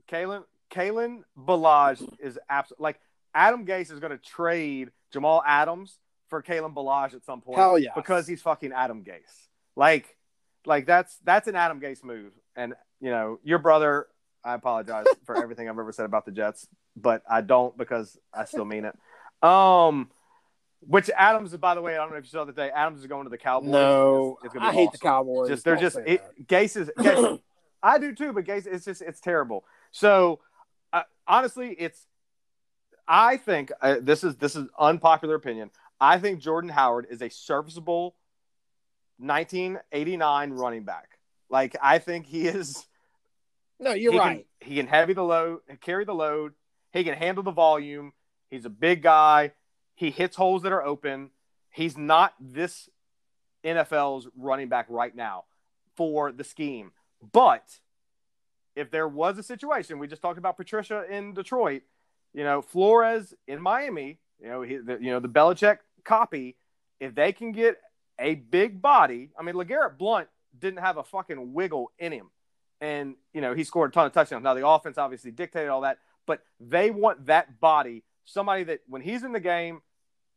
Kalen 0.08 0.44
Kalen 0.70 1.24
Ballage 1.36 2.06
is 2.20 2.38
absolutely 2.48 2.84
like 2.84 3.00
Adam 3.34 3.66
Gase 3.66 3.90
is 3.90 3.98
going 3.98 4.12
to 4.12 4.18
trade 4.18 4.92
Jamal 5.12 5.42
Adams 5.44 5.98
for 6.28 6.42
Kalen 6.42 6.74
Ballage 6.74 7.14
at 7.14 7.24
some 7.24 7.40
point. 7.40 7.58
Hell 7.58 7.76
yes. 7.78 7.92
because 7.96 8.26
he's 8.28 8.40
fucking 8.40 8.72
Adam 8.72 9.02
Gase. 9.04 9.48
Like, 9.74 10.16
like 10.64 10.86
that's 10.86 11.18
that's 11.24 11.48
an 11.48 11.56
Adam 11.56 11.80
Gase 11.80 12.04
move. 12.04 12.32
And 12.54 12.74
you 13.00 13.10
know, 13.10 13.38
your 13.44 13.58
brother. 13.58 14.06
I 14.44 14.54
apologize 14.54 15.06
for 15.24 15.36
everything 15.42 15.68
I've 15.68 15.78
ever 15.78 15.90
said 15.92 16.04
about 16.06 16.24
the 16.24 16.30
Jets, 16.32 16.68
but 16.96 17.22
I 17.28 17.40
don't 17.40 17.76
because 17.76 18.16
I 18.32 18.44
still 18.44 18.64
mean 18.64 18.84
it. 18.84 18.96
Um, 19.42 20.10
which 20.80 21.10
Adams, 21.14 21.54
by 21.58 21.74
the 21.74 21.82
way, 21.82 21.92
I 21.94 21.96
don't 21.98 22.10
know 22.10 22.16
if 22.16 22.24
you 22.24 22.30
saw 22.30 22.44
the 22.46 22.52
day. 22.52 22.70
Adams 22.70 23.00
is 23.00 23.06
going 23.06 23.24
to 23.24 23.30
the 23.30 23.36
Cowboys. 23.36 23.68
No, 23.68 24.38
It's- 24.42 24.54
it's 24.56 24.64
I 24.64 24.70
be 24.70 24.76
hate 24.78 24.92
the 24.92 24.98
Cowboys. 24.98 25.48
just 25.48 25.62
they're 25.64 25.74
Don't 25.74 25.82
just 25.82 25.98
it. 25.98 26.22
Gase 26.46 26.76
is 26.78 26.90
Gase, 26.98 27.38
I 27.82 27.98
do 27.98 28.14
too, 28.14 28.32
but 28.32 28.44
Gase 28.46 28.66
it's 28.66 28.86
just 28.86 29.02
it's 29.02 29.20
terrible. 29.20 29.64
So 29.92 30.40
uh, 30.92 31.02
honestly, 31.28 31.76
it's 31.78 32.06
I 33.06 33.36
think 33.36 33.72
uh, 33.82 33.96
this 34.00 34.24
is 34.24 34.36
this 34.36 34.56
is 34.56 34.68
unpopular 34.78 35.34
opinion. 35.34 35.70
I 36.00 36.18
think 36.18 36.40
Jordan 36.40 36.70
Howard 36.70 37.06
is 37.10 37.20
a 37.20 37.28
serviceable 37.28 38.16
1989 39.18 40.50
running 40.52 40.84
back. 40.84 41.15
Like 41.50 41.76
I 41.82 41.98
think 41.98 42.26
he 42.26 42.46
is. 42.46 42.86
No, 43.78 43.92
you're 43.92 44.12
he 44.12 44.18
right. 44.18 44.46
Can, 44.58 44.70
he 44.70 44.76
can 44.76 44.86
heavy 44.86 45.12
the 45.12 45.22
load, 45.22 45.60
carry 45.82 46.06
the 46.06 46.14
load. 46.14 46.54
He 46.94 47.04
can 47.04 47.12
handle 47.12 47.44
the 47.44 47.50
volume. 47.50 48.14
He's 48.48 48.64
a 48.64 48.70
big 48.70 49.02
guy. 49.02 49.52
He 49.94 50.10
hits 50.10 50.34
holes 50.34 50.62
that 50.62 50.72
are 50.72 50.82
open. 50.82 51.30
He's 51.68 51.98
not 51.98 52.32
this 52.40 52.88
NFL's 53.62 54.28
running 54.34 54.70
back 54.70 54.86
right 54.88 55.14
now 55.14 55.44
for 55.94 56.32
the 56.32 56.42
scheme. 56.42 56.92
But 57.32 57.64
if 58.74 58.90
there 58.90 59.08
was 59.08 59.38
a 59.38 59.42
situation, 59.42 59.98
we 59.98 60.06
just 60.06 60.22
talked 60.22 60.38
about 60.38 60.56
Patricia 60.56 61.04
in 61.10 61.34
Detroit, 61.34 61.82
you 62.32 62.44
know, 62.44 62.62
Flores 62.62 63.34
in 63.46 63.60
Miami, 63.60 64.18
you 64.40 64.48
know, 64.48 64.62
he, 64.62 64.76
the, 64.76 64.98
you 65.00 65.10
know, 65.10 65.20
the 65.20 65.28
Belichick 65.28 65.78
copy, 66.04 66.56
if 67.00 67.14
they 67.14 67.32
can 67.32 67.52
get 67.52 67.78
a 68.18 68.34
big 68.34 68.80
body, 68.80 69.30
I 69.38 69.42
mean, 69.42 69.54
LeGarrette 69.54 69.98
Blount 69.98 70.28
didn't 70.58 70.80
have 70.80 70.96
a 70.96 71.04
fucking 71.04 71.52
wiggle 71.52 71.92
in 71.98 72.12
him. 72.12 72.30
And, 72.80 73.16
you 73.32 73.40
know, 73.40 73.54
he 73.54 73.64
scored 73.64 73.90
a 73.90 73.92
ton 73.92 74.06
of 74.06 74.12
touchdowns. 74.12 74.44
Now, 74.44 74.54
the 74.54 74.66
offense 74.66 74.98
obviously 74.98 75.30
dictated 75.30 75.68
all 75.68 75.82
that, 75.82 75.98
but 76.26 76.42
they 76.60 76.90
want 76.90 77.26
that 77.26 77.60
body, 77.60 78.04
somebody 78.24 78.64
that 78.64 78.80
when 78.86 79.02
he's 79.02 79.22
in 79.22 79.32
the 79.32 79.40
game, 79.40 79.80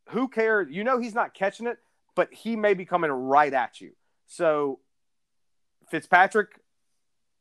who 0.09 0.27
cares? 0.27 0.67
You 0.71 0.83
know, 0.83 0.99
he's 0.99 1.13
not 1.13 1.33
catching 1.33 1.67
it, 1.67 1.77
but 2.15 2.33
he 2.33 2.55
may 2.55 2.73
be 2.73 2.85
coming 2.85 3.11
right 3.11 3.53
at 3.53 3.81
you. 3.81 3.91
So, 4.25 4.79
Fitzpatrick, 5.89 6.61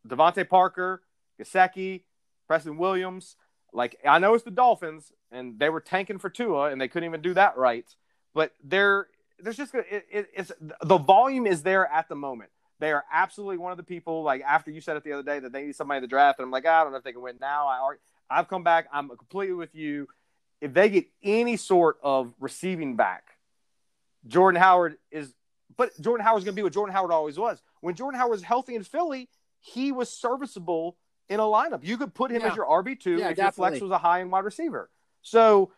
DeVante 0.06 0.48
Parker, 0.48 1.02
Gesicki, 1.40 2.02
Preston 2.46 2.78
Williams. 2.78 3.36
Like 3.72 3.98
I 4.06 4.18
know 4.18 4.34
it's 4.34 4.44
the 4.44 4.50
Dolphins, 4.50 5.12
and 5.30 5.58
they 5.58 5.68
were 5.68 5.80
tanking 5.80 6.18
for 6.18 6.30
Tua, 6.30 6.70
and 6.70 6.80
they 6.80 6.88
couldn't 6.88 7.08
even 7.08 7.20
do 7.20 7.34
that 7.34 7.56
right. 7.56 7.86
But 8.34 8.52
they're 8.64 9.08
there's 9.38 9.56
just 9.56 9.74
it, 9.74 10.06
it, 10.10 10.28
it's 10.34 10.52
the 10.82 10.98
volume 10.98 11.46
is 11.46 11.62
there 11.62 11.86
at 11.86 12.08
the 12.08 12.14
moment. 12.14 12.50
They 12.80 12.92
are 12.92 13.04
absolutely 13.12 13.58
one 13.58 13.72
of 13.72 13.76
the 13.78 13.84
people. 13.84 14.22
Like 14.22 14.42
after 14.42 14.70
you 14.70 14.80
said 14.80 14.96
it 14.96 15.04
the 15.04 15.12
other 15.12 15.22
day 15.22 15.40
that 15.40 15.52
they 15.52 15.64
need 15.64 15.76
somebody 15.76 15.98
in 15.98 16.02
the 16.02 16.08
draft, 16.08 16.38
and 16.38 16.44
I'm 16.46 16.50
like, 16.50 16.66
I 16.66 16.82
don't 16.82 16.92
know 16.92 16.98
if 16.98 17.04
they 17.04 17.12
can 17.12 17.22
win 17.22 17.36
now. 17.40 17.66
I 17.66 17.78
already, 17.78 18.00
I've 18.30 18.48
come 18.48 18.62
back. 18.62 18.86
I'm 18.92 19.08
completely 19.08 19.54
with 19.54 19.74
you. 19.74 20.08
If 20.60 20.74
they 20.74 20.88
get 20.90 21.06
any 21.22 21.56
sort 21.56 21.98
of 22.02 22.34
receiving 22.40 22.96
back, 22.96 23.24
Jordan 24.26 24.60
Howard 24.60 24.96
is. 25.10 25.32
But 25.76 25.98
Jordan 26.00 26.24
Howard's 26.24 26.44
going 26.44 26.54
to 26.54 26.58
be 26.58 26.62
what 26.64 26.72
Jordan 26.72 26.92
Howard 26.92 27.12
always 27.12 27.38
was. 27.38 27.62
When 27.80 27.94
Jordan 27.94 28.18
Howard 28.18 28.32
was 28.32 28.42
healthy 28.42 28.74
in 28.74 28.82
Philly, 28.82 29.28
he 29.60 29.92
was 29.92 30.10
serviceable 30.10 30.96
in 31.28 31.38
a 31.38 31.44
lineup. 31.44 31.84
You 31.84 31.96
could 31.96 32.14
put 32.14 32.30
him 32.32 32.40
Yeah. 32.42 32.48
as 32.50 32.56
your 32.56 32.66
RB 32.66 32.98
two 32.98 33.18
Yeah, 33.18 33.28
if 33.30 33.38
your 33.38 33.52
flex 33.52 33.80
was 33.80 33.90
a 33.92 33.98
high 33.98 34.20
end 34.22 34.32
wide 34.32 34.44
receiver. 34.44 34.90
So 35.22 35.70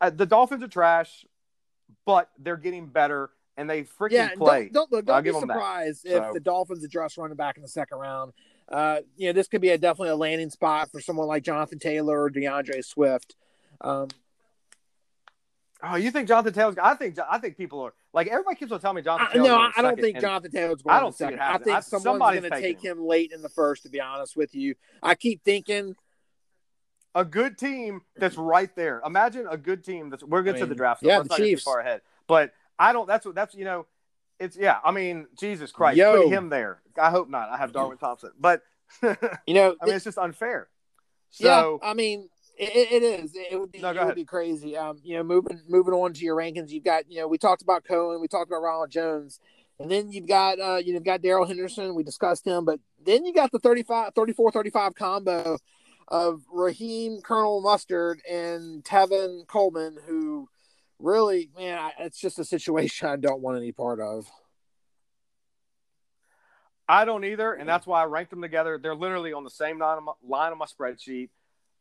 uh, 0.00 0.10
the 0.10 0.26
Dolphins 0.26 0.62
are 0.62 0.68
trash, 0.68 1.24
but 2.04 2.30
they're 2.38 2.56
getting 2.56 2.86
better 2.86 3.30
and 3.56 3.68
they 3.70 3.82
freaking 3.84 4.10
Yeah, 4.12 4.30
play. 4.36 4.68
don't, 4.72 4.90
don't 4.90 5.04
Don't 5.04 5.22
be 5.22 5.30
give 5.30 5.36
'em 5.42 5.48
that. 5.48 5.54
surprised 5.54 6.06
if 6.06 6.12
So- 6.24 6.30
the 6.34 6.40
Dolphins 6.40 6.84
address 6.84 7.16
running 7.18 7.36
back 7.36 7.56
in 7.56 7.62
the 7.62 7.68
second 7.68 7.98
round. 7.98 8.32
Uh, 8.68 9.00
you 9.16 9.28
know, 9.28 9.32
this 9.32 9.46
could 9.48 9.60
be 9.60 9.70
a 9.70 9.78
definitely 9.78 10.08
a 10.10 10.16
landing 10.16 10.50
spot 10.50 10.90
for 10.90 11.00
someone 11.00 11.26
like 11.28 11.42
Jonathan 11.44 11.78
Taylor 11.78 12.22
or 12.22 12.30
D'Andre 12.30 12.80
Swift. 12.82 13.36
Um, 13.80 14.08
Oh, 15.82 15.96
you 15.96 16.10
think 16.10 16.26
Jonathan 16.26 16.54
Taylor's? 16.54 16.76
I 16.82 16.94
think 16.94 17.18
I 17.30 17.38
think 17.38 17.58
people 17.58 17.80
are 17.82 17.92
like 18.14 18.28
everybody 18.28 18.56
keeps 18.56 18.72
on 18.72 18.80
telling 18.80 18.96
me 18.96 19.02
Jonathan 19.02 19.40
I, 19.42 19.44
no, 19.44 19.70
I 19.76 19.82
don't 19.82 20.00
think 20.00 20.18
Jonathan 20.18 20.50
Taylor's 20.50 20.80
going 20.82 20.96
I 20.96 21.00
don't 21.00 21.10
the 21.12 21.16
see 21.18 21.24
it 21.24 21.26
second. 21.32 21.40
I 21.40 21.58
think 21.58 21.76
I- 21.76 21.80
someone's 21.80 22.02
somebody's 22.04 22.40
going 22.40 22.52
to 22.52 22.60
take 22.60 22.80
him 22.82 23.04
late 23.06 23.30
in 23.30 23.42
the 23.42 23.50
first. 23.50 23.82
To 23.82 23.90
be 23.90 24.00
honest 24.00 24.36
with 24.38 24.54
you, 24.54 24.74
I 25.02 25.14
keep 25.14 25.44
thinking. 25.44 25.94
a 27.14 27.24
good 27.26 27.56
team 27.58 28.00
that's 28.16 28.36
right 28.38 28.74
there. 28.74 29.00
Imagine 29.04 29.46
a 29.50 29.56
good 29.58 29.84
team 29.84 30.08
that's 30.10 30.22
we're 30.24 30.42
good 30.42 30.56
I 30.56 30.60
to 30.60 30.66
the 30.66 30.74
draft. 30.74 31.00
So 31.02 31.08
yeah, 31.08 31.20
the 31.22 31.34
Chiefs. 31.36 31.62
far 31.62 31.80
ahead. 31.80 32.00
But 32.26 32.52
I 32.78 32.92
don't. 32.92 33.06
That's 33.06 33.26
what 33.26 33.34
that's 33.34 33.54
you 33.54 33.64
know. 33.64 33.86
It's 34.38 34.56
yeah. 34.56 34.78
I 34.84 34.90
mean, 34.92 35.26
Jesus 35.38 35.72
Christ, 35.72 35.96
Yo. 35.96 36.24
put 36.24 36.32
him 36.32 36.50
there. 36.50 36.82
I 37.00 37.10
hope 37.10 37.28
not. 37.28 37.48
I 37.48 37.56
have 37.56 37.72
Darwin 37.72 37.98
Thompson, 37.98 38.32
but 38.38 38.62
You 39.02 39.54
know, 39.54 39.76
I 39.80 39.86
mean, 39.86 39.94
it's 39.94 40.04
just 40.04 40.18
unfair. 40.18 40.68
yeah, 41.38 41.76
I 41.82 41.94
mean, 41.94 42.28
it, 42.58 42.92
it 42.92 43.02
is. 43.02 43.34
It 43.34 43.58
would 43.58 43.72
be. 43.72 43.80
No, 43.80 43.90
it 43.90 44.04
would 44.04 44.14
be 44.14 44.24
crazy. 44.24 44.76
Um, 44.76 44.98
you 45.02 45.16
know, 45.16 45.22
moving 45.22 45.60
moving 45.68 45.94
on 45.94 46.12
to 46.14 46.24
your 46.24 46.36
rankings, 46.36 46.70
you've 46.70 46.84
got 46.84 47.10
you 47.10 47.20
know 47.20 47.28
we 47.28 47.38
talked 47.38 47.62
about 47.62 47.84
Cohen, 47.84 48.20
we 48.20 48.28
talked 48.28 48.48
about 48.50 48.62
Ronald 48.62 48.90
Jones, 48.90 49.40
and 49.78 49.90
then 49.90 50.10
you've 50.10 50.28
got 50.28 50.58
uh 50.60 50.76
you've 50.76 51.04
got 51.04 51.22
Darrell 51.22 51.46
Henderson. 51.46 51.94
We 51.94 52.02
discussed 52.02 52.46
him, 52.46 52.64
but 52.64 52.80
then 53.04 53.24
you 53.24 53.32
got 53.34 53.52
the 53.52 53.58
35, 53.58 54.14
34, 54.14 54.50
35 54.52 54.94
combo 54.94 55.58
of 56.08 56.42
Raheem 56.52 57.20
Colonel 57.20 57.60
Mustard 57.60 58.20
and 58.30 58.82
Tevin 58.84 59.46
Coleman, 59.46 59.98
who 60.06 60.48
really, 60.98 61.50
man, 61.56 61.78
I, 61.78 61.92
it's 62.00 62.20
just 62.20 62.38
a 62.38 62.44
situation 62.44 63.08
I 63.08 63.16
don't 63.16 63.40
want 63.40 63.58
any 63.58 63.72
part 63.72 64.00
of. 64.00 64.26
I 66.88 67.04
don't 67.04 67.24
either, 67.24 67.52
and 67.52 67.68
that's 67.68 67.86
why 67.86 68.02
I 68.02 68.04
ranked 68.04 68.30
them 68.30 68.42
together. 68.42 68.78
They're 68.80 68.94
literally 68.94 69.32
on 69.32 69.42
the 69.42 69.50
same 69.50 69.78
line 69.78 69.98
of 69.98 70.04
my, 70.04 70.12
line 70.24 70.52
of 70.52 70.58
my 70.58 70.66
spreadsheet. 70.66 71.30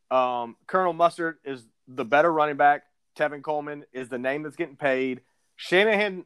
Um, 0.10 0.56
Colonel 0.66 0.94
Mustard 0.94 1.38
is 1.46 1.64
the 1.88 2.06
better 2.06 2.32
running 2.32 2.58
back. 2.58 2.84
Tevin 3.16 3.44
Coleman 3.44 3.86
is 3.94 4.10
the 4.10 4.18
name 4.18 4.44
that's 4.44 4.56
getting 4.56 4.76
paid. 4.76 5.22
Shanahan 5.56 6.26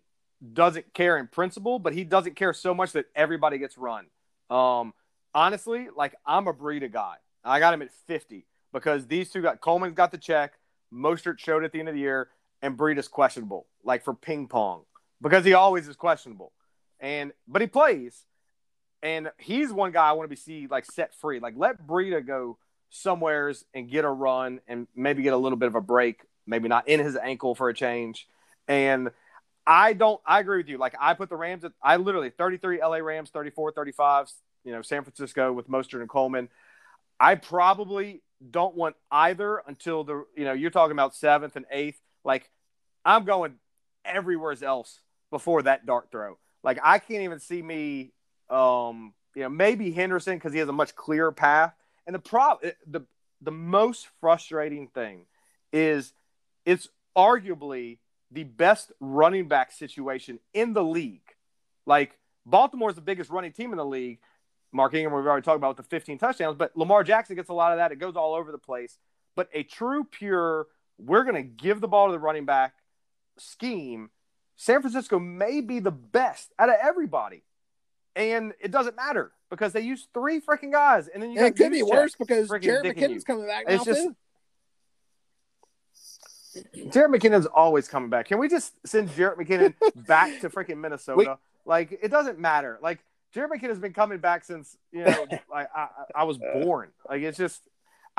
doesn't 0.53 0.93
care 0.93 1.17
in 1.17 1.27
principle, 1.27 1.77
but 1.79 1.93
he 1.93 2.03
doesn't 2.03 2.35
care 2.35 2.53
so 2.53 2.73
much 2.73 2.93
that 2.93 3.05
everybody 3.15 3.57
gets 3.57 3.77
run. 3.77 4.05
Um, 4.49 4.93
honestly, 5.33 5.87
like 5.95 6.15
I'm 6.25 6.47
a 6.47 6.53
Breida 6.53 6.91
guy. 6.91 7.15
I 7.43 7.59
got 7.59 7.73
him 7.73 7.81
at 7.81 7.91
50 8.07 8.45
because 8.73 9.07
these 9.07 9.29
two 9.29 9.41
got 9.41 9.61
Coleman's 9.61 9.93
got 9.93 10.11
the 10.11 10.17
check. 10.17 10.53
Mostert 10.93 11.39
showed 11.39 11.63
at 11.63 11.71
the 11.71 11.79
end 11.79 11.89
of 11.89 11.95
the 11.95 12.01
year, 12.01 12.29
and 12.61 12.77
Breida's 12.77 13.07
questionable, 13.07 13.67
like 13.83 14.03
for 14.03 14.13
ping 14.13 14.47
pong, 14.47 14.83
because 15.21 15.45
he 15.45 15.53
always 15.53 15.87
is 15.87 15.95
questionable. 15.95 16.51
And 16.99 17.31
but 17.47 17.61
he 17.61 17.67
plays, 17.67 18.25
and 19.01 19.31
he's 19.37 19.71
one 19.71 19.91
guy 19.91 20.09
I 20.09 20.11
want 20.13 20.25
to 20.25 20.29
be 20.29 20.35
see 20.35 20.67
like 20.67 20.85
set 20.85 21.15
free. 21.15 21.39
Like 21.39 21.53
let 21.57 21.85
Breida 21.85 22.25
go 22.25 22.57
somewheres 22.89 23.65
and 23.73 23.89
get 23.89 24.05
a 24.05 24.09
run 24.09 24.59
and 24.67 24.87
maybe 24.95 25.21
get 25.21 25.33
a 25.33 25.37
little 25.37 25.57
bit 25.57 25.67
of 25.67 25.75
a 25.75 25.81
break, 25.81 26.21
maybe 26.45 26.67
not 26.67 26.87
in 26.87 26.99
his 26.99 27.15
ankle 27.15 27.55
for 27.55 27.69
a 27.69 27.73
change. 27.73 28.27
And 28.67 29.11
I 29.65 29.93
don't 29.93 30.19
I 30.25 30.39
agree 30.39 30.57
with 30.57 30.67
you. 30.67 30.77
Like 30.77 30.95
I 30.99 31.13
put 31.13 31.29
the 31.29 31.35
Rams 31.35 31.63
at 31.63 31.71
I 31.81 31.97
literally 31.97 32.29
33 32.31 32.81
LA 32.81 32.97
Rams, 32.97 33.29
34, 33.29 33.71
35, 33.71 34.31
you 34.63 34.71
know, 34.71 34.81
San 34.81 35.03
Francisco 35.03 35.53
with 35.53 35.69
Mostert 35.69 36.01
and 36.01 36.09
Coleman. 36.09 36.49
I 37.19 37.35
probably 37.35 38.21
don't 38.51 38.75
want 38.75 38.95
either 39.11 39.61
until 39.67 40.03
the 40.03 40.25
you 40.35 40.45
know, 40.45 40.53
you're 40.53 40.71
talking 40.71 40.93
about 40.93 41.15
seventh 41.15 41.55
and 41.55 41.65
eighth. 41.71 41.99
Like 42.23 42.49
I'm 43.05 43.25
going 43.25 43.55
everywhere 44.05 44.55
else 44.63 44.99
before 45.31 45.63
that 45.63 45.85
dart 45.85 46.09
throw. 46.11 46.37
Like 46.63 46.79
I 46.83 46.99
can't 46.99 47.21
even 47.21 47.39
see 47.39 47.61
me 47.61 48.11
um, 48.49 49.13
you 49.35 49.43
know, 49.43 49.49
maybe 49.49 49.91
Henderson 49.91 50.35
because 50.35 50.53
he 50.53 50.59
has 50.59 50.69
a 50.69 50.73
much 50.73 50.95
clearer 50.95 51.31
path. 51.31 51.73
And 52.05 52.15
the 52.15 52.19
prob 52.19 52.59
the 52.87 53.05
the 53.41 53.51
most 53.51 54.07
frustrating 54.19 54.87
thing 54.87 55.25
is 55.71 56.13
it's 56.65 56.89
arguably 57.15 57.99
the 58.31 58.43
best 58.43 58.91
running 58.99 59.47
back 59.47 59.71
situation 59.71 60.39
in 60.53 60.73
the 60.73 60.83
league. 60.83 61.21
Like 61.85 62.17
Baltimore 62.45 62.89
is 62.89 62.95
the 62.95 63.01
biggest 63.01 63.29
running 63.29 63.51
team 63.51 63.71
in 63.71 63.77
the 63.77 63.85
league. 63.85 64.19
Mark 64.71 64.93
Ingram, 64.93 65.15
we've 65.15 65.25
already 65.25 65.43
talked 65.43 65.57
about 65.57 65.77
with 65.77 65.89
the 65.89 65.95
15 65.95 66.19
touchdowns, 66.19 66.55
but 66.55 66.75
Lamar 66.77 67.03
Jackson 67.03 67.35
gets 67.35 67.49
a 67.49 67.53
lot 67.53 67.71
of 67.71 67.77
that. 67.77 67.91
It 67.91 67.97
goes 67.97 68.15
all 68.15 68.35
over 68.35 68.51
the 68.51 68.59
place. 68.59 68.97
But 69.35 69.49
a 69.53 69.63
true, 69.63 70.03
pure, 70.03 70.67
we're 70.99 71.23
going 71.23 71.35
to 71.35 71.43
give 71.43 71.81
the 71.81 71.87
ball 71.87 72.07
to 72.07 72.11
the 72.11 72.19
running 72.19 72.45
back 72.45 72.73
scheme. 73.37 74.09
San 74.57 74.81
Francisco 74.81 75.19
may 75.19 75.61
be 75.61 75.79
the 75.79 75.91
best 75.91 76.51
out 76.59 76.69
of 76.69 76.75
everybody 76.81 77.43
and 78.15 78.53
it 78.59 78.71
doesn't 78.71 78.95
matter 78.95 79.31
because 79.49 79.73
they 79.73 79.81
use 79.81 80.07
three 80.13 80.39
freaking 80.41 80.71
guys, 80.71 81.07
and 81.07 81.23
then 81.23 81.31
you. 81.31 81.37
And 81.39 81.47
it 81.47 81.55
could 81.55 81.71
be 81.71 81.83
worse 81.83 82.15
because 82.15 82.49
Jerick 82.49 82.83
McKinnon's 82.83 83.09
you. 83.11 83.21
coming 83.21 83.47
back 83.47 83.65
it's 83.67 83.85
now 83.85 83.93
just, 83.93 84.03
too. 84.03 84.15
Jerick 86.89 87.15
McKinnon's 87.15 87.45
always 87.45 87.87
coming 87.87 88.09
back. 88.09 88.27
Can 88.27 88.39
we 88.39 88.49
just 88.49 88.73
send 88.85 89.09
Jerick 89.09 89.37
McKinnon 89.37 89.73
back 90.07 90.41
to 90.41 90.49
freaking 90.49 90.77
Minnesota? 90.77 91.17
We, 91.17 91.29
like 91.65 91.97
it 92.01 92.09
doesn't 92.09 92.39
matter. 92.39 92.77
Like 92.81 92.99
Jerick 93.33 93.49
McKinnon's 93.51 93.79
been 93.79 93.93
coming 93.93 94.17
back 94.19 94.43
since 94.43 94.77
you 94.91 95.05
know 95.05 95.27
like 95.51 95.69
I, 95.75 95.87
I 96.15 96.23
was 96.23 96.37
born. 96.37 96.89
Like 97.07 97.21
it's 97.21 97.37
just 97.37 97.61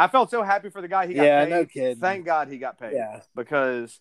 I 0.00 0.08
felt 0.08 0.30
so 0.30 0.42
happy 0.42 0.70
for 0.70 0.80
the 0.80 0.88
guy. 0.88 1.06
He 1.06 1.14
got 1.14 1.24
yeah, 1.24 1.44
paid. 1.44 1.50
no 1.50 1.64
kidding. 1.66 1.96
Thank 1.96 2.24
God 2.24 2.48
he 2.48 2.56
got 2.56 2.78
paid. 2.78 2.94
Yeah. 2.94 3.20
Because 3.36 4.00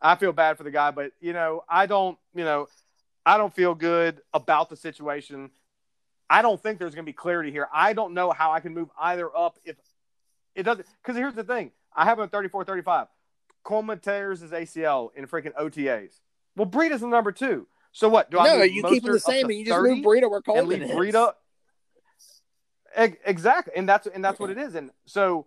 I 0.00 0.14
feel 0.14 0.32
bad 0.32 0.56
for 0.56 0.62
the 0.62 0.70
guy, 0.70 0.92
but 0.92 1.10
you 1.20 1.32
know 1.32 1.64
I 1.68 1.86
don't. 1.86 2.16
You 2.34 2.44
know 2.44 2.68
I 3.24 3.36
don't 3.36 3.52
feel 3.52 3.74
good 3.74 4.20
about 4.32 4.70
the 4.70 4.76
situation. 4.76 5.50
I 6.30 6.42
don't 6.42 6.62
think 6.62 6.78
there's 6.78 6.94
going 6.94 7.04
to 7.04 7.10
be 7.10 7.12
clarity 7.12 7.50
here. 7.50 7.68
I 7.74 7.92
don't 7.92 8.14
know 8.14 8.30
how 8.30 8.52
I 8.52 8.60
can 8.60 8.72
move 8.72 8.88
either 8.98 9.36
up 9.36 9.58
if 9.64 9.76
it 10.54 10.62
doesn't. 10.62 10.86
Because 11.02 11.16
here's 11.16 11.34
the 11.34 11.44
thing 11.44 11.72
I 11.94 12.04
have 12.04 12.18
him 12.18 12.24
at 12.24 12.30
34 12.30 12.64
35. 12.64 13.08
Coleman 13.64 13.98
tears 13.98 14.40
his 14.40 14.52
ACL 14.52 15.10
in 15.16 15.26
freaking 15.26 15.54
OTAs. 15.54 16.20
Well, 16.54 16.68
Breida's 16.68 17.00
the 17.00 17.08
number 17.08 17.32
two. 17.32 17.66
So 17.90 18.08
what? 18.08 18.30
Do 18.30 18.38
I? 18.38 18.46
no, 18.46 18.62
you 18.62 18.84
keep 18.84 19.04
him 19.04 19.12
the 19.12 19.18
same 19.18 19.46
and 19.46 19.58
you 19.58 19.66
just 19.66 19.80
move 19.80 20.04
Breida 20.04 20.30
where 20.30 20.40
Coleman 20.40 20.82
and 20.82 20.90
leave 21.00 21.14
Breida. 21.14 21.32
Exactly, 22.96 23.74
and 23.76 23.88
that's 23.88 24.06
and 24.06 24.24
that's 24.24 24.40
what 24.40 24.50
it 24.50 24.58
is. 24.58 24.74
And 24.74 24.90
so 25.04 25.46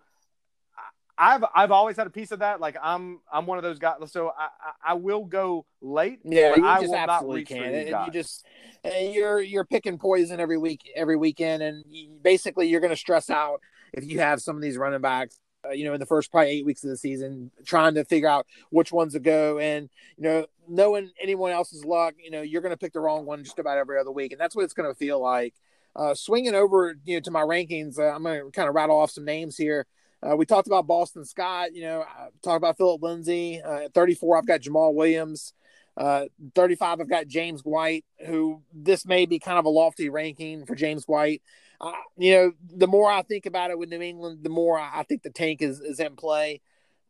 I've 1.20 1.44
I've 1.54 1.72
always 1.72 1.98
had 1.98 2.08
a 2.08 2.10
piece 2.10 2.32
of 2.32 2.40
that. 2.40 2.62
Like 2.62 2.78
I'm 2.82 3.20
I'm 3.32 3.46
one 3.46 3.58
of 3.58 3.64
those 3.64 3.78
guys. 3.78 3.98
So 4.08 4.30
I 4.30 4.44
I, 4.44 4.92
I 4.92 4.94
will 4.94 5.26
go 5.26 5.66
late. 5.82 6.20
Yeah, 6.24 6.56
you 6.56 6.66
I 6.66 6.80
just 6.80 6.94
absolutely 6.94 7.44
can. 7.44 7.74
And 7.74 7.90
you 7.90 8.12
just 8.14 8.46
you're 8.86 9.42
you're 9.42 9.66
picking 9.66 9.98
poison 9.98 10.40
every 10.40 10.58
week 10.58 10.90
every 10.96 11.18
weekend, 11.18 11.62
and 11.62 11.84
you, 11.90 12.10
basically 12.22 12.70
you're 12.70 12.80
going 12.80 12.94
to 12.94 12.98
stress 12.98 13.30
out 13.30 13.60
if 13.92 14.06
you 14.06 14.20
have 14.20 14.42
some 14.42 14.56
of 14.56 14.62
these 14.62 14.78
running 14.78 15.02
backs. 15.02 15.38
Uh, 15.66 15.72
you 15.72 15.84
know, 15.84 15.94
in 15.94 16.00
the 16.00 16.06
first 16.06 16.32
probably 16.32 16.52
eight 16.52 16.66
weeks 16.66 16.86
of 16.86 16.90
the 16.90 16.96
season, 16.96 17.52
trying 17.66 17.94
to 17.94 18.06
figure 18.06 18.30
out 18.30 18.48
which 18.70 18.94
ones 18.94 19.12
to 19.12 19.20
go, 19.20 19.60
and 19.60 19.90
you 20.16 20.24
know, 20.24 20.46
knowing 20.70 21.12
anyone 21.22 21.52
else's 21.52 21.84
luck, 21.84 22.14
you 22.24 22.32
know, 22.32 22.42
you're 22.42 22.62
going 22.62 22.72
to 22.72 22.78
pick 22.78 22.94
the 22.94 23.00
wrong 23.02 23.26
one 23.26 23.44
just 23.44 23.60
about 23.60 23.78
every 23.78 24.00
other 24.00 24.12
week, 24.12 24.32
and 24.32 24.40
that's 24.40 24.56
what 24.56 24.64
it's 24.64 24.74
going 24.74 24.90
to 24.90 24.96
feel 24.96 25.20
like. 25.20 25.54
Uh, 25.95 26.13
swinging 26.13 26.56
over, 26.56 26.95
you 27.04 27.15
know, 27.15 27.19
to 27.21 27.32
my 27.32 27.41
rankings, 27.41 27.99
uh, 27.99 28.13
I'm 28.13 28.23
going 28.23 28.45
to 28.45 28.52
kind 28.52 28.69
of 28.69 28.75
rattle 28.75 28.97
off 28.97 29.12
some 29.12 29.25
names 29.25 29.58
here. 29.58 29.86
Uh, 30.21 30.36
we 30.36 30.45
talked 30.45 30.67
about 30.67 30.88
Boston 30.88 31.25
Scott. 31.25 31.73
You 31.73 31.84
know, 31.84 32.06
talked 32.43 32.58
about 32.58 32.78
Philip 32.78 33.02
Lindsay. 33.02 33.62
Uh, 33.62 33.86
at 33.86 33.93
34, 33.93 34.38
I've 34.38 34.47
got 34.47 34.62
Jamaal 34.62 34.93
Williams. 34.93 35.54
Uh, 35.97 36.25
35, 36.56 37.02
I've 37.02 37.10
got 37.10 37.28
James 37.28 37.62
White, 37.62 38.06
who 38.25 38.62
this 38.73 39.06
may 39.06 39.25
be 39.25 39.39
kind 39.39 39.60
of 39.60 39.65
a 39.65 39.69
lofty 39.69 40.10
ranking 40.10 40.65
for 40.65 40.75
James 40.75 41.06
White. 41.06 41.41
Uh, 41.82 41.91
you 42.17 42.34
know, 42.34 42.52
the 42.73 42.88
more 42.88 43.12
I 43.12 43.21
think 43.21 43.45
about 43.45 43.71
it 43.71 43.78
with 43.78 43.89
New 43.89 44.02
England, 44.02 44.39
the 44.43 44.49
more 44.49 44.80
I 44.80 45.04
think 45.04 45.23
the 45.23 45.30
tank 45.30 45.62
is, 45.62 45.80
is 45.80 45.99
in 45.99 46.15
play. 46.15 46.62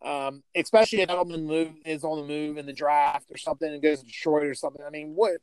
Um, 0.01 0.43
especially 0.55 1.01
if 1.01 1.09
Edelman 1.09 1.43
move 1.43 1.73
is 1.85 2.05
on 2.05 2.21
the 2.21 2.27
move 2.27 2.57
in 2.57 2.65
the 2.65 2.73
draft 2.73 3.29
or 3.31 3.37
something 3.37 3.71
and 3.71 3.81
goes 3.81 3.99
to 3.99 4.05
Detroit 4.05 4.45
or 4.45 4.53
something. 4.53 4.83
I 4.85 4.89
mean, 4.89 5.13
what 5.13 5.33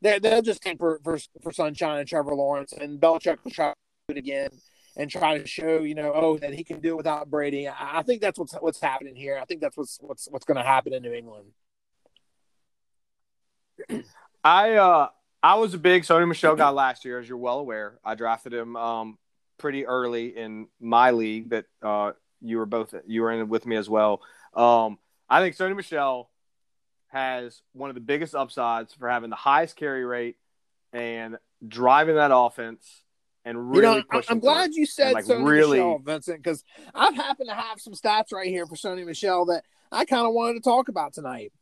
they 0.00 0.18
they'll 0.18 0.42
just 0.42 0.62
tank 0.62 0.78
for, 0.78 1.00
for 1.02 1.18
for 1.42 1.52
Sunshine 1.52 1.98
and 2.00 2.08
Trevor 2.08 2.34
Lawrence 2.34 2.72
and 2.72 3.00
Belichick 3.00 3.38
will 3.44 3.50
try 3.50 3.72
it 4.08 4.16
again 4.16 4.50
and 4.96 5.10
try 5.10 5.38
to 5.38 5.46
show, 5.46 5.78
you 5.82 5.94
know, 5.94 6.12
oh, 6.14 6.38
that 6.38 6.52
he 6.52 6.64
can 6.64 6.80
do 6.80 6.90
it 6.90 6.96
without 6.96 7.30
Brady. 7.30 7.68
I, 7.68 7.98
I 7.98 8.02
think 8.02 8.20
that's 8.20 8.38
what's 8.38 8.54
what's 8.54 8.80
happening 8.80 9.14
here. 9.14 9.38
I 9.40 9.44
think 9.44 9.60
that's 9.60 9.76
what's 9.76 9.98
what's 10.00 10.28
what's 10.30 10.44
going 10.44 10.56
to 10.56 10.64
happen 10.64 10.92
in 10.92 11.02
New 11.02 11.12
England. 11.12 11.52
I 14.44 14.74
uh 14.74 15.08
I 15.42 15.54
was 15.54 15.74
a 15.74 15.78
big 15.78 16.02
Sony 16.02 16.26
Michel 16.26 16.56
guy 16.56 16.70
last 16.70 17.04
year, 17.04 17.18
as 17.18 17.28
you're 17.28 17.38
well 17.38 17.58
aware. 17.60 17.98
I 18.04 18.14
drafted 18.14 18.52
him 18.52 18.76
um 18.76 19.18
pretty 19.56 19.86
early 19.86 20.36
in 20.36 20.68
my 20.80 21.12
league 21.12 21.50
that 21.50 21.66
uh 21.82 22.12
you 22.40 22.58
were 22.58 22.66
both 22.66 22.94
you 23.06 23.22
were 23.22 23.32
in 23.32 23.48
with 23.48 23.66
me 23.66 23.76
as 23.76 23.88
well. 23.88 24.20
Um 24.54 24.98
I 25.28 25.40
think 25.40 25.56
Sony 25.56 25.76
Michel 25.76 26.30
has 27.08 27.62
one 27.72 27.90
of 27.90 27.94
the 27.94 28.00
biggest 28.00 28.34
upsides 28.34 28.94
for 28.94 29.08
having 29.08 29.30
the 29.30 29.36
highest 29.36 29.76
carry 29.76 30.04
rate 30.04 30.36
and 30.92 31.36
driving 31.66 32.16
that 32.16 32.30
offense 32.32 33.02
and 33.44 33.70
really 33.70 33.96
you 33.96 34.04
know, 34.12 34.22
I'm 34.28 34.40
glad 34.40 34.74
you 34.74 34.84
said 34.84 35.14
like 35.14 35.24
Sony 35.24 35.46
really... 35.46 35.78
Michel, 35.78 35.98
Vincent, 36.04 36.42
because 36.42 36.64
I've 36.94 37.14
happened 37.14 37.48
to 37.48 37.54
have 37.54 37.80
some 37.80 37.94
stats 37.94 38.32
right 38.32 38.48
here 38.48 38.66
for 38.66 38.74
Sony 38.74 39.06
Michel 39.06 39.46
that 39.46 39.64
I 39.90 40.04
kind 40.04 40.26
of 40.26 40.34
wanted 40.34 40.54
to 40.54 40.60
talk 40.60 40.88
about 40.88 41.14
tonight. 41.14 41.52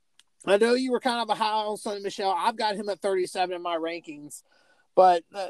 I 0.44 0.56
know 0.56 0.74
you 0.74 0.90
were 0.90 1.00
kind 1.00 1.20
of 1.20 1.28
a 1.28 1.34
high 1.34 1.64
on 1.64 1.76
Sony 1.76 2.02
Michel. 2.02 2.34
I've 2.36 2.56
got 2.56 2.76
him 2.76 2.88
at 2.88 3.00
37 3.00 3.54
in 3.54 3.62
my 3.62 3.76
rankings, 3.76 4.42
but 4.94 5.22
uh, 5.32 5.48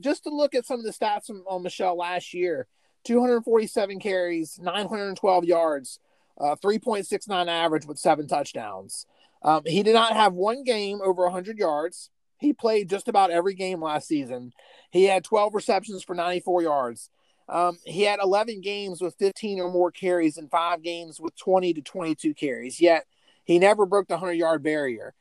just 0.00 0.24
to 0.24 0.30
look 0.30 0.54
at 0.54 0.66
some 0.66 0.78
of 0.78 0.84
the 0.84 0.92
stats 0.92 1.30
on, 1.30 1.42
on 1.46 1.62
Michel 1.62 1.96
last 1.96 2.34
year 2.34 2.66
247 3.04 4.00
carries, 4.00 4.58
912 4.60 5.44
yards, 5.44 6.00
uh, 6.38 6.56
3.69 6.56 7.48
average 7.48 7.86
with 7.86 7.98
seven 7.98 8.26
touchdowns. 8.26 9.06
Um, 9.42 9.62
he 9.64 9.82
did 9.82 9.94
not 9.94 10.14
have 10.14 10.32
one 10.32 10.64
game 10.64 11.00
over 11.02 11.24
100 11.24 11.58
yards. 11.58 12.10
He 12.38 12.52
played 12.52 12.88
just 12.88 13.08
about 13.08 13.30
every 13.30 13.54
game 13.54 13.82
last 13.82 14.08
season. 14.08 14.52
He 14.90 15.04
had 15.04 15.24
12 15.24 15.54
receptions 15.54 16.02
for 16.04 16.14
94 16.14 16.62
yards. 16.62 17.10
Um, 17.48 17.78
he 17.84 18.02
had 18.02 18.20
11 18.22 18.60
games 18.60 19.00
with 19.00 19.16
15 19.18 19.60
or 19.60 19.70
more 19.70 19.90
carries 19.90 20.36
and 20.36 20.50
five 20.50 20.82
games 20.82 21.18
with 21.20 21.36
20 21.36 21.74
to 21.74 21.82
22 21.82 22.34
carries. 22.34 22.80
Yet 22.80 23.06
he 23.44 23.58
never 23.58 23.86
broke 23.86 24.08
the 24.08 24.14
100 24.14 24.34
yard 24.34 24.62
barrier. 24.62 25.14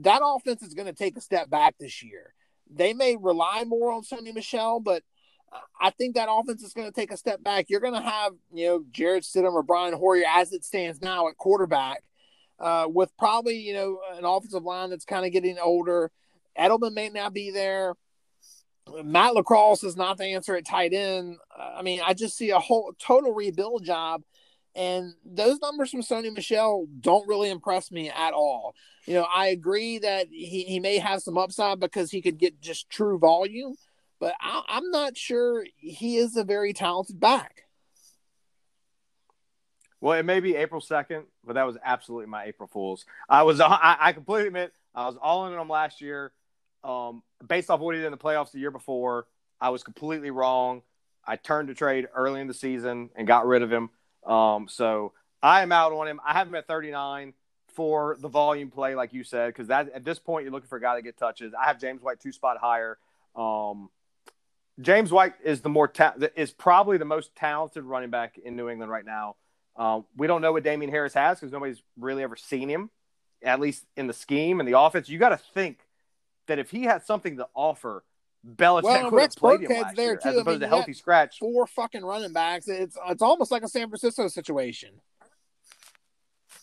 That 0.00 0.20
offense 0.24 0.62
is 0.62 0.74
going 0.74 0.88
to 0.88 0.92
take 0.92 1.16
a 1.16 1.20
step 1.20 1.48
back 1.48 1.76
this 1.78 2.02
year. 2.02 2.34
They 2.68 2.92
may 2.92 3.16
rely 3.16 3.64
more 3.64 3.92
on 3.92 4.02
Sony 4.02 4.34
Michel, 4.34 4.80
but 4.80 5.02
I 5.80 5.90
think 5.90 6.14
that 6.14 6.28
offense 6.30 6.62
is 6.62 6.74
going 6.74 6.88
to 6.88 6.94
take 6.94 7.12
a 7.12 7.16
step 7.16 7.42
back. 7.42 7.66
You're 7.68 7.80
going 7.80 7.94
to 7.94 8.00
have, 8.00 8.32
you 8.52 8.66
know, 8.66 8.84
Jarrett 8.92 9.24
Stidham 9.24 9.52
or 9.52 9.62
Brian 9.62 9.94
Hoyer 9.94 10.22
as 10.28 10.52
it 10.52 10.64
stands 10.64 11.00
now 11.00 11.28
at 11.28 11.36
quarterback, 11.36 12.02
uh, 12.60 12.86
with 12.88 13.16
probably, 13.16 13.56
you 13.56 13.74
know, 13.74 14.00
an 14.16 14.24
offensive 14.24 14.62
line 14.62 14.90
that's 14.90 15.04
kind 15.04 15.24
of 15.24 15.32
getting 15.32 15.58
older. 15.58 16.10
Edelman 16.58 16.94
may 16.94 17.08
not 17.08 17.32
be 17.32 17.50
there. 17.50 17.94
Matt 19.04 19.34
LaCosse 19.34 19.84
is 19.84 19.96
not 19.96 20.18
the 20.18 20.26
answer 20.26 20.56
at 20.56 20.64
tight 20.64 20.92
end. 20.92 21.36
I 21.56 21.82
mean, 21.82 22.00
I 22.04 22.14
just 22.14 22.36
see 22.36 22.50
a 22.50 22.58
whole 22.58 22.92
total 22.98 23.32
rebuild 23.32 23.84
job. 23.84 24.22
And 24.74 25.14
those 25.24 25.60
numbers 25.60 25.90
from 25.90 26.02
Sony 26.02 26.32
Michel 26.32 26.86
don't 27.00 27.26
really 27.28 27.50
impress 27.50 27.90
me 27.90 28.08
at 28.08 28.32
all. 28.32 28.74
You 29.06 29.14
know, 29.14 29.26
I 29.32 29.48
agree 29.48 29.98
that 29.98 30.28
he, 30.30 30.64
he 30.64 30.80
may 30.80 30.98
have 30.98 31.22
some 31.22 31.38
upside 31.38 31.80
because 31.80 32.10
he 32.10 32.22
could 32.22 32.38
get 32.38 32.60
just 32.60 32.88
true 32.90 33.18
volume, 33.18 33.74
but 34.20 34.34
I, 34.40 34.62
I'm 34.68 34.90
not 34.90 35.16
sure 35.16 35.64
he 35.76 36.16
is 36.16 36.36
a 36.36 36.44
very 36.44 36.72
talented 36.72 37.18
back. 37.18 37.64
Well, 40.00 40.18
it 40.18 40.24
may 40.24 40.40
be 40.40 40.56
April 40.56 40.80
second, 40.80 41.24
but 41.44 41.54
that 41.54 41.66
was 41.66 41.76
absolutely 41.84 42.26
my 42.26 42.44
April 42.44 42.68
Fool's. 42.68 43.04
I 43.28 43.42
was 43.42 43.60
I, 43.60 43.96
I 44.00 44.12
completely 44.12 44.48
admit 44.48 44.72
I 44.94 45.06
was 45.06 45.16
all 45.20 45.46
in 45.46 45.52
on 45.52 45.60
him 45.60 45.68
last 45.68 46.00
year, 46.00 46.32
um, 46.82 47.22
based 47.46 47.70
off 47.70 47.80
what 47.80 47.94
he 47.94 48.00
did 48.00 48.06
in 48.06 48.12
the 48.12 48.18
playoffs 48.18 48.52
the 48.52 48.58
year 48.58 48.70
before. 48.70 49.26
I 49.60 49.70
was 49.70 49.82
completely 49.82 50.30
wrong. 50.30 50.82
I 51.26 51.36
turned 51.36 51.68
to 51.68 51.74
trade 51.74 52.08
early 52.14 52.40
in 52.40 52.46
the 52.46 52.54
season 52.54 53.10
and 53.14 53.26
got 53.26 53.46
rid 53.46 53.62
of 53.62 53.70
him. 53.70 53.90
Um, 54.26 54.68
so 54.68 55.12
I 55.42 55.62
am 55.62 55.70
out 55.70 55.92
on 55.92 56.08
him. 56.08 56.20
I 56.24 56.32
have 56.32 56.48
him 56.48 56.54
at 56.54 56.66
39 56.66 57.34
for 57.68 58.16
the 58.18 58.28
volume 58.28 58.70
play, 58.70 58.94
like 58.94 59.12
you 59.12 59.22
said, 59.22 59.48
because 59.48 59.68
that 59.68 59.90
at 59.90 60.04
this 60.04 60.18
point 60.18 60.44
you're 60.44 60.52
looking 60.52 60.68
for 60.68 60.76
a 60.78 60.80
guy 60.80 60.96
to 60.96 61.02
get 61.02 61.18
touches. 61.18 61.52
I 61.54 61.66
have 61.66 61.78
James 61.78 62.02
White 62.02 62.20
two 62.20 62.32
spot 62.32 62.56
higher. 62.58 62.98
Um, 63.36 63.90
James 64.80 65.12
White 65.12 65.34
is 65.44 65.60
the 65.60 65.68
more 65.68 65.88
ta- 65.88 66.14
is 66.36 66.50
probably 66.50 66.96
the 66.96 67.04
most 67.04 67.36
talented 67.36 67.84
running 67.84 68.10
back 68.10 68.38
in 68.38 68.56
New 68.56 68.68
England 68.68 68.90
right 68.90 69.04
now. 69.04 69.36
Um, 69.76 70.04
we 70.16 70.26
don't 70.26 70.42
know 70.42 70.52
what 70.52 70.62
Damien 70.62 70.90
Harris 70.90 71.14
has 71.14 71.38
because 71.38 71.52
nobody's 71.52 71.82
really 71.98 72.22
ever 72.22 72.36
seen 72.36 72.68
him, 72.68 72.90
at 73.42 73.60
least 73.60 73.86
in 73.96 74.06
the 74.06 74.12
scheme 74.12 74.60
and 74.60 74.68
the 74.68 74.78
offense. 74.78 75.08
You 75.08 75.18
got 75.18 75.30
to 75.30 75.40
think 75.54 75.78
that 76.46 76.58
if 76.58 76.70
he 76.70 76.84
had 76.84 77.04
something 77.04 77.36
to 77.36 77.48
offer, 77.54 78.04
Belichick 78.46 78.82
well, 78.82 79.10
would 79.10 79.22
have 79.22 79.30
played 79.36 79.60
him 79.60 79.82
last 79.82 79.96
there 79.96 80.06
year, 80.06 80.16
too. 80.16 80.28
as 80.30 80.36
opposed 80.36 80.48
I 80.48 80.52
mean, 80.52 80.60
to 80.60 80.68
healthy 80.68 80.92
scratch. 80.92 81.38
Four 81.38 81.66
fucking 81.66 82.04
running 82.04 82.32
backs. 82.32 82.68
It's 82.68 82.96
it's 83.08 83.22
almost 83.22 83.50
like 83.50 83.62
a 83.62 83.68
San 83.68 83.88
Francisco 83.88 84.28
situation. 84.28 84.90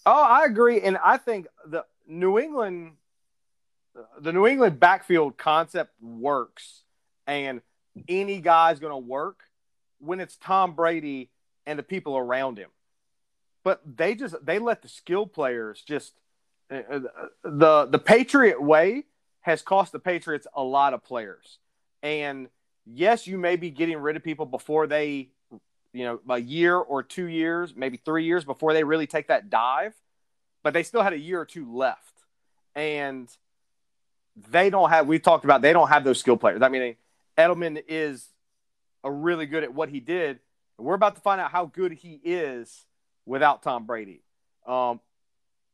Oh, 0.06 0.24
I 0.24 0.46
agree, 0.46 0.82
and 0.82 0.98
I 0.98 1.18
think 1.18 1.48
the 1.66 1.86
New 2.08 2.40
England, 2.40 2.94
the 4.20 4.32
New 4.32 4.48
England 4.48 4.80
backfield 4.80 5.38
concept 5.38 5.92
works, 6.02 6.84
and 7.26 7.62
any 8.08 8.40
guy's 8.42 8.80
going 8.80 8.94
to 8.94 8.98
work 8.98 9.42
when 10.00 10.20
it's 10.20 10.38
Tom 10.38 10.74
Brady 10.74 11.30
and 11.66 11.78
the 11.78 11.84
people 11.84 12.18
around 12.18 12.58
him 12.58 12.70
but 13.68 13.82
they 13.98 14.16
just 14.16 14.34
they 14.46 14.60
let 14.60 14.82
the 14.82 14.88
skill 14.88 15.28
players 15.28 15.84
just 15.86 16.14
uh, 16.72 16.76
uh, 16.90 17.00
the 17.44 17.86
the 17.92 18.00
Patriot 18.00 18.62
way 18.64 19.04
has 19.42 19.62
cost 19.62 19.92
the 19.92 20.00
Patriots 20.00 20.48
a 20.54 20.64
lot 20.64 20.94
of 20.94 21.04
players. 21.04 21.60
And 22.02 22.48
yes, 22.86 23.28
you 23.28 23.38
may 23.38 23.58
be 23.58 23.70
getting 23.70 23.98
rid 23.98 24.16
of 24.16 24.24
people 24.24 24.46
before 24.46 24.88
they, 24.88 25.32
you 25.92 26.06
know, 26.06 26.22
a 26.30 26.38
year 26.38 26.78
or 26.78 27.04
two 27.04 27.26
years, 27.26 27.74
maybe 27.76 27.98
three 27.98 28.24
years 28.24 28.46
before 28.46 28.72
they 28.72 28.86
really 28.86 29.06
take 29.06 29.28
that 29.28 29.50
dive, 29.50 29.94
but 30.64 30.74
they 30.74 30.84
still 30.84 31.04
had 31.04 31.12
a 31.12 31.20
year 31.20 31.42
or 31.42 31.46
two 31.46 31.70
left. 31.76 32.14
And 32.74 33.28
they 34.50 34.70
don't 34.70 34.90
have, 34.92 35.08
we 35.08 35.20
talked 35.20 35.44
about, 35.44 35.62
they 35.62 35.74
don't 35.74 35.90
have 35.90 36.06
those 36.06 36.22
skill 36.22 36.38
players. 36.38 36.62
I 36.62 36.70
mean, 36.70 36.96
Edelman 37.38 37.84
is 37.90 38.30
a 39.04 39.12
really 39.12 39.46
good 39.46 39.66
at 39.66 39.74
what 39.74 39.90
he 39.90 40.00
did. 40.00 40.40
We're 40.78 40.94
about 40.94 41.16
to 41.16 41.22
find 41.22 41.42
out 41.42 41.52
how 41.52 41.66
good 41.66 41.92
he 41.92 42.22
is 42.24 42.87
without 43.28 43.62
Tom 43.62 43.86
Brady. 43.86 44.24
Um, 44.66 45.00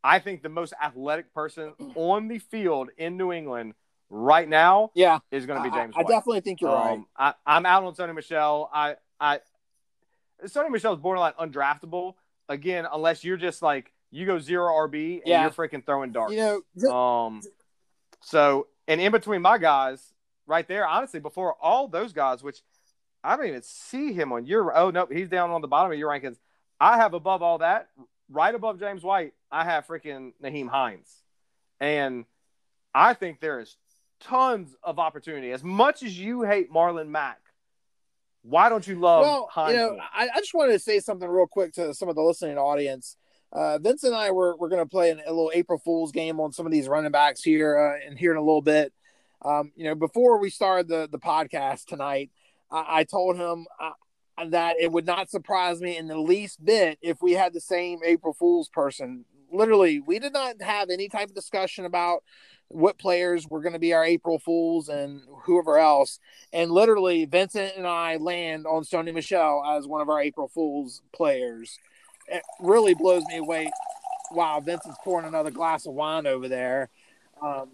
I 0.03 0.19
think 0.19 0.43
the 0.43 0.49
most 0.49 0.73
athletic 0.81 1.33
person 1.33 1.73
on 1.95 2.27
the 2.27 2.39
field 2.39 2.89
in 2.97 3.15
New 3.15 3.31
England 3.31 3.75
right 4.09 4.49
now, 4.49 4.91
yeah, 4.95 5.19
is 5.31 5.45
going 5.45 5.63
to 5.63 5.69
be 5.69 5.73
James. 5.73 5.93
I, 5.95 6.01
I 6.01 6.03
definitely 6.03 6.41
think 6.41 6.59
you're 6.59 6.75
um, 6.75 7.05
right. 7.17 7.33
I, 7.45 7.57
am 7.57 7.65
out 7.65 7.83
on 7.83 7.95
Sony 7.95 8.13
Michel. 8.13 8.69
I, 8.73 8.95
I, 9.19 9.39
Sony 10.45 10.69
Michel 10.69 10.93
is 10.93 10.99
borderline 10.99 11.33
undraftable 11.39 12.15
again, 12.49 12.85
unless 12.91 13.23
you're 13.23 13.37
just 13.37 13.61
like 13.61 13.93
you 14.11 14.25
go 14.25 14.39
zero 14.39 14.67
RB 14.87 15.19
and 15.19 15.21
yeah. 15.25 15.43
you're 15.43 15.51
freaking 15.51 15.85
throwing 15.85 16.11
darts. 16.11 16.33
You 16.33 16.61
know, 16.83 16.93
um, 16.93 17.41
so 18.21 18.67
and 18.87 18.99
in 18.99 19.11
between 19.11 19.41
my 19.41 19.57
guys, 19.57 20.13
right 20.45 20.67
there, 20.67 20.85
honestly, 20.85 21.21
before 21.21 21.55
all 21.61 21.87
those 21.87 22.11
guys, 22.11 22.43
which 22.43 22.61
I 23.23 23.37
don't 23.37 23.47
even 23.47 23.61
see 23.63 24.11
him 24.11 24.33
on 24.33 24.45
your. 24.45 24.75
Oh 24.77 24.89
no, 24.89 25.07
he's 25.09 25.29
down 25.29 25.49
on 25.49 25.61
the 25.61 25.67
bottom 25.67 25.91
of 25.91 25.97
your 25.97 26.09
rankings. 26.09 26.37
I 26.83 26.97
have 26.97 27.13
above 27.13 27.41
all 27.41 27.59
that, 27.59 27.87
right 28.29 28.53
above 28.53 28.77
James 28.77 29.03
White, 29.03 29.31
I 29.49 29.63
have 29.63 29.87
freaking 29.87 30.33
Nyheim 30.43 30.67
Hines. 30.67 31.09
And 31.79 32.25
I 32.93 33.13
think 33.13 33.39
there 33.39 33.61
is 33.61 33.77
tons 34.19 34.75
of 34.83 34.99
opportunity. 34.99 35.51
As 35.51 35.63
much 35.63 36.03
as 36.03 36.19
you 36.19 36.41
hate 36.41 36.69
Marlon 36.73 37.07
Mack, 37.07 37.39
why 38.41 38.67
don't 38.67 38.85
you 38.85 38.99
love 38.99 39.21
well, 39.21 39.49
Hines? 39.49 39.71
You 39.71 39.77
know, 39.79 39.97
I, 40.13 40.27
I, 40.35 40.39
just 40.39 40.53
wanted 40.53 40.73
to 40.73 40.79
say 40.79 40.99
something 40.99 41.29
real 41.29 41.47
quick 41.47 41.71
to 41.75 41.93
some 41.93 42.09
of 42.09 42.15
the 42.15 42.21
listening 42.21 42.57
audience. 42.57 43.15
Uh, 43.53 43.77
Vince 43.77 44.03
and 44.03 44.13
I 44.13 44.31
were 44.31 44.57
we're 44.57 44.67
going 44.67 44.83
to 44.83 44.89
play 44.89 45.09
an, 45.09 45.21
a 45.25 45.29
little 45.29 45.53
April 45.55 45.79
Fool's 45.79 46.11
game 46.11 46.41
on 46.41 46.51
some 46.51 46.65
of 46.65 46.73
these 46.73 46.89
running 46.89 47.11
backs 47.11 47.41
here 47.41 47.77
uh, 47.77 48.05
and 48.05 48.19
here 48.19 48.31
in 48.31 48.37
a 48.37 48.41
little 48.41 48.61
bit. 48.61 48.91
Um, 49.41 49.71
you 49.77 49.85
know, 49.85 49.95
before 49.95 50.37
we 50.37 50.49
started 50.49 50.89
the 50.89 51.07
the 51.09 51.19
podcast 51.19 51.85
tonight, 51.85 52.31
I, 52.69 52.99
I 52.99 53.03
told 53.05 53.37
him 53.37 53.67
that 54.49 54.77
it 54.79 54.91
would 54.91 55.05
not 55.05 55.29
surprise 55.29 55.81
me 55.81 55.97
in 55.97 56.07
the 56.07 56.17
least 56.17 56.63
bit 56.63 56.97
if 57.01 57.21
we 57.21 57.33
had 57.33 57.53
the 57.53 57.61
same 57.61 57.99
April 58.05 58.33
Fool's 58.33 58.69
person. 58.69 59.25
Literally, 59.51 59.99
we 59.99 60.19
did 60.19 60.33
not 60.33 60.61
have 60.61 60.89
any 60.89 61.07
type 61.07 61.29
of 61.29 61.35
discussion 61.35 61.85
about 61.85 62.23
what 62.69 62.97
players 62.97 63.47
were 63.47 63.61
going 63.61 63.73
to 63.73 63.79
be 63.79 63.93
our 63.93 64.03
April 64.03 64.39
Fools 64.39 64.89
and 64.89 65.21
whoever 65.43 65.77
else. 65.77 66.19
And 66.51 66.71
literally, 66.71 67.25
Vincent 67.25 67.73
and 67.77 67.85
I 67.85 68.17
land 68.17 68.65
on 68.65 68.83
Sony 68.83 69.13
Michel 69.13 69.63
as 69.77 69.87
one 69.87 70.01
of 70.01 70.09
our 70.09 70.19
April 70.19 70.47
Fools 70.47 71.01
players. 71.13 71.77
It 72.27 72.41
really 72.59 72.95
blows 72.95 73.23
me 73.25 73.37
away. 73.37 73.69
Wow, 74.31 74.59
Vincent's 74.59 74.97
pouring 75.03 75.27
another 75.27 75.51
glass 75.51 75.85
of 75.85 75.93
wine 75.93 76.25
over 76.25 76.47
there. 76.47 76.89
Um, 77.41 77.69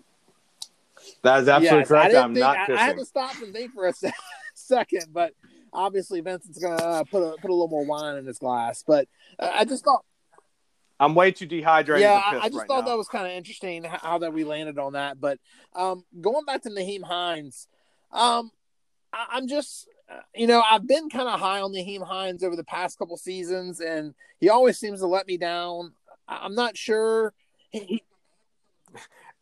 that 1.21 1.41
is 1.41 1.47
absolutely 1.47 1.79
yes, 1.79 1.87
correct. 1.87 2.15
I'm 2.15 2.33
think, 2.33 2.43
not. 2.43 2.69
I, 2.69 2.73
I, 2.73 2.77
had 2.77 2.97
to 2.97 3.05
stop 3.05 3.35
and 3.41 3.53
think 3.53 3.73
for 3.73 3.87
a 3.87 3.93
second, 4.53 5.05
but 5.13 5.33
obviously 5.73 6.21
Vincent's 6.21 6.59
gonna 6.59 6.75
uh, 6.75 7.03
put 7.03 7.21
a 7.21 7.37
put 7.41 7.49
a 7.49 7.53
little 7.53 7.67
more 7.67 7.85
wine 7.85 8.17
in 8.17 8.25
his 8.25 8.39
glass. 8.39 8.83
But 8.85 9.07
uh, 9.39 9.49
I 9.53 9.65
just 9.65 9.83
thought 9.83 10.03
I'm 10.99 11.15
way 11.15 11.31
too 11.31 11.45
dehydrated. 11.45 12.01
Yeah, 12.01 12.21
I, 12.23 12.39
I 12.39 12.49
just 12.49 12.59
right 12.59 12.67
thought 12.67 12.81
now. 12.81 12.91
that 12.91 12.97
was 12.97 13.07
kind 13.07 13.25
of 13.25 13.31
interesting 13.31 13.83
how, 13.83 13.97
how, 13.97 14.17
that 14.19 14.33
we 14.33 14.43
landed 14.43 14.77
on 14.77 14.93
that. 14.93 15.19
But 15.19 15.39
um, 15.73 16.03
going 16.19 16.45
back 16.45 16.63
to 16.63 16.69
Nyheim 16.69 17.03
Hines, 17.03 17.67
um, 18.11 18.51
I, 19.13 19.37
am 19.37 19.47
just 19.47 19.87
you 20.35 20.47
know 20.47 20.61
I've 20.61 20.85
been 20.87 21.09
kind 21.09 21.29
of 21.29 21.39
high 21.39 21.61
on 21.61 21.71
Nyheim 21.71 22.05
Hines 22.05 22.43
over 22.43 22.55
the 22.55 22.65
past 22.65 22.99
couple 22.99 23.15
seasons, 23.15 23.79
and 23.79 24.13
he 24.39 24.49
always 24.49 24.77
seems 24.77 24.99
to 24.99 25.07
let 25.07 25.25
me 25.25 25.37
down. 25.37 25.93
I, 26.27 26.45
am 26.45 26.55
not 26.55 26.75
sure. 26.75 27.33
He, 27.69 28.03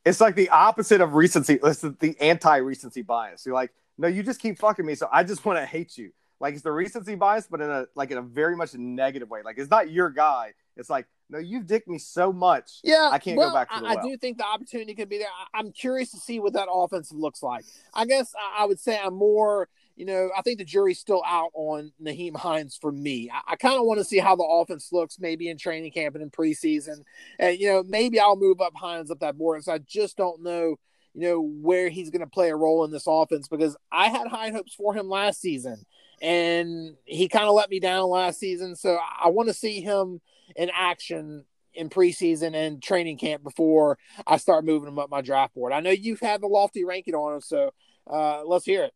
it's 0.05 0.21
like 0.21 0.35
the 0.35 0.49
opposite 0.49 1.01
of 1.01 1.15
recency. 1.15 1.59
Listen, 1.61 1.97
the 1.99 2.19
anti-recency 2.21 3.01
bias. 3.01 3.45
You're 3.45 3.55
like, 3.55 3.71
no, 3.97 4.07
you 4.07 4.23
just 4.23 4.39
keep 4.39 4.59
fucking 4.59 4.85
me, 4.85 4.95
so 4.95 5.09
I 5.11 5.23
just 5.23 5.45
want 5.45 5.59
to 5.59 5.65
hate 5.65 5.97
you. 5.97 6.11
Like 6.39 6.53
it's 6.53 6.63
the 6.63 6.71
recency 6.71 7.15
bias, 7.15 7.47
but 7.49 7.61
in 7.61 7.69
a 7.69 7.85
like 7.95 8.11
in 8.11 8.17
a 8.17 8.21
very 8.21 8.55
much 8.55 8.73
negative 8.75 9.29
way. 9.29 9.41
Like 9.43 9.57
it's 9.57 9.71
not 9.71 9.89
your 9.89 10.09
guy. 10.09 10.53
It's 10.75 10.89
like 10.89 11.07
no, 11.29 11.39
you've 11.39 11.65
dicked 11.65 11.87
me 11.87 11.97
so 11.97 12.31
much. 12.31 12.79
Yeah, 12.83 13.09
I 13.11 13.17
can't 13.19 13.37
well, 13.37 13.49
go 13.49 13.55
back 13.55 13.69
to 13.73 13.81
the 13.81 13.87
I, 13.87 13.95
well. 13.95 14.05
I 14.05 14.09
do 14.09 14.17
think 14.17 14.37
the 14.37 14.45
opportunity 14.45 14.93
could 14.93 15.09
be 15.09 15.17
there. 15.17 15.27
I, 15.53 15.59
am 15.59 15.71
curious 15.71 16.11
to 16.11 16.17
see 16.17 16.39
what 16.39 16.53
that 16.53 16.67
offense 16.71 17.11
looks 17.11 17.41
like. 17.41 17.65
I 17.93 18.05
guess 18.05 18.33
I, 18.35 18.63
I, 18.63 18.65
would 18.65 18.79
say 18.79 18.99
I'm 19.03 19.15
more. 19.15 19.67
You 19.95 20.05
know, 20.05 20.29
I 20.37 20.43
think 20.43 20.59
the 20.59 20.63
jury's 20.63 20.99
still 20.99 21.23
out 21.25 21.49
on 21.55 21.91
Nyheim 22.01 22.35
Hines 22.35 22.77
for 22.79 22.91
me. 22.91 23.31
I, 23.33 23.53
I 23.53 23.55
kind 23.55 23.79
of 23.79 23.85
want 23.85 23.97
to 23.99 24.03
see 24.03 24.19
how 24.19 24.35
the 24.35 24.43
offense 24.43 24.93
looks, 24.93 25.19
maybe 25.19 25.49
in 25.49 25.57
training 25.57 25.91
camp 25.91 26.13
and 26.13 26.23
in 26.23 26.29
preseason, 26.29 27.03
and 27.39 27.59
you 27.59 27.67
know, 27.67 27.83
maybe 27.83 28.19
I'll 28.19 28.37
move 28.37 28.61
up 28.61 28.73
Hines 28.75 29.09
up 29.09 29.19
that 29.19 29.37
board. 29.37 29.63
So 29.63 29.73
I 29.73 29.79
just 29.79 30.15
don't 30.17 30.43
know 30.43 30.77
you 31.17 31.27
know, 31.27 31.41
where 31.41 31.89
he's 31.89 32.11
going 32.11 32.21
to 32.21 32.27
play 32.27 32.51
a 32.51 32.55
role 32.55 32.85
in 32.85 32.91
this 32.91 33.07
offense 33.07 33.47
because 33.47 33.75
I 33.91 34.09
had 34.09 34.27
high 34.27 34.51
hopes 34.51 34.75
for 34.75 34.93
him 34.93 35.09
last 35.09 35.41
season 35.41 35.83
and 36.21 36.95
he 37.05 37.27
kind 37.27 37.45
of 37.45 37.55
let 37.55 37.71
me 37.71 37.79
down 37.79 38.07
last 38.07 38.39
season. 38.39 38.75
So 38.75 38.99
I 39.19 39.29
want 39.29 39.49
to 39.49 39.53
see 39.53 39.81
him 39.81 40.21
in 40.55 40.69
action 40.71 41.45
in 41.73 41.89
preseason 41.89 42.53
and 42.53 42.83
training 42.83 43.17
camp 43.17 43.43
before 43.43 43.97
I 44.27 44.37
start 44.37 44.63
moving 44.63 44.89
him 44.89 44.99
up 44.99 45.09
my 45.09 45.21
draft 45.21 45.55
board. 45.55 45.73
I 45.73 45.79
know 45.79 45.89
you've 45.89 46.19
had 46.19 46.41
the 46.41 46.47
lofty 46.47 46.85
ranking 46.85 47.15
on 47.15 47.35
him, 47.35 47.41
so 47.41 47.73
uh, 48.05 48.43
let's 48.45 48.65
hear 48.65 48.83
it. 48.83 48.93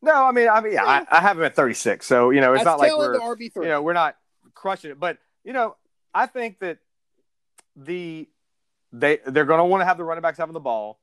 No, 0.00 0.12
I 0.24 0.30
mean, 0.30 0.48
I 0.48 0.60
mean, 0.60 0.74
yeah, 0.74 0.84
I, 0.84 1.04
I 1.10 1.20
have 1.20 1.36
him 1.36 1.44
at 1.44 1.56
36, 1.56 2.06
so 2.06 2.30
you 2.30 2.40
know, 2.40 2.52
it's 2.52 2.62
That's 2.62 2.78
not 2.78 2.78
like 2.78 2.96
we're, 2.96 3.18
RB3. 3.18 3.56
you 3.56 3.68
know, 3.68 3.82
we're 3.82 3.92
not 3.92 4.16
crushing 4.54 4.92
it, 4.92 5.00
but 5.00 5.18
you 5.42 5.52
know, 5.52 5.74
I 6.14 6.26
think 6.26 6.60
that 6.60 6.78
the 7.74 8.28
they 8.92 9.18
they're 9.26 9.44
going 9.44 9.58
to 9.58 9.64
want 9.64 9.80
to 9.80 9.84
have 9.84 9.98
the 9.98 10.04
running 10.04 10.22
backs 10.22 10.38
having 10.38 10.54
the 10.54 10.60
ball. 10.60 10.98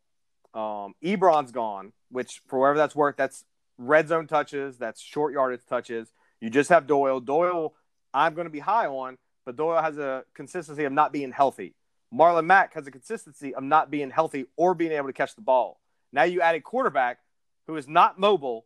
Um, 0.53 0.95
Ebron's 1.03 1.51
gone, 1.51 1.91
which 2.09 2.41
for 2.47 2.59
wherever 2.59 2.77
that's 2.77 2.95
worth, 2.95 3.17
that's 3.17 3.43
red 3.77 4.07
zone 4.07 4.27
touches, 4.27 4.77
that's 4.77 5.01
short 5.01 5.33
yardage 5.33 5.65
touches. 5.67 6.13
You 6.39 6.49
just 6.49 6.69
have 6.69 6.87
Doyle. 6.87 7.19
Doyle, 7.19 7.73
I'm 8.13 8.33
going 8.33 8.45
to 8.45 8.51
be 8.51 8.59
high 8.59 8.87
on, 8.87 9.17
but 9.45 9.55
Doyle 9.55 9.81
has 9.81 9.97
a 9.97 10.23
consistency 10.33 10.85
of 10.85 10.93
not 10.93 11.11
being 11.11 11.31
healthy. 11.31 11.73
Marlon 12.13 12.45
Mack 12.45 12.73
has 12.75 12.87
a 12.87 12.91
consistency 12.91 13.53
of 13.53 13.63
not 13.63 13.91
being 13.91 14.09
healthy 14.09 14.45
or 14.55 14.73
being 14.73 14.91
able 14.91 15.07
to 15.07 15.13
catch 15.13 15.35
the 15.35 15.41
ball. 15.41 15.79
Now 16.13 16.23
you 16.23 16.39
add 16.41 16.55
a 16.55 16.61
quarterback 16.61 17.19
who 17.67 17.75
is 17.75 17.87
not 17.87 18.19
mobile, 18.19 18.65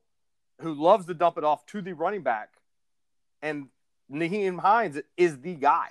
who 0.62 0.74
loves 0.74 1.08
to 1.08 1.14
dump 1.14 1.38
it 1.38 1.44
off 1.44 1.66
to 1.68 1.82
the 1.82 1.94
running 1.94 2.22
back, 2.22 2.50
and 3.42 3.70
Nyheim 4.12 4.60
Hines 4.60 5.00
is 5.18 5.40
the 5.40 5.56
guy. 5.56 5.88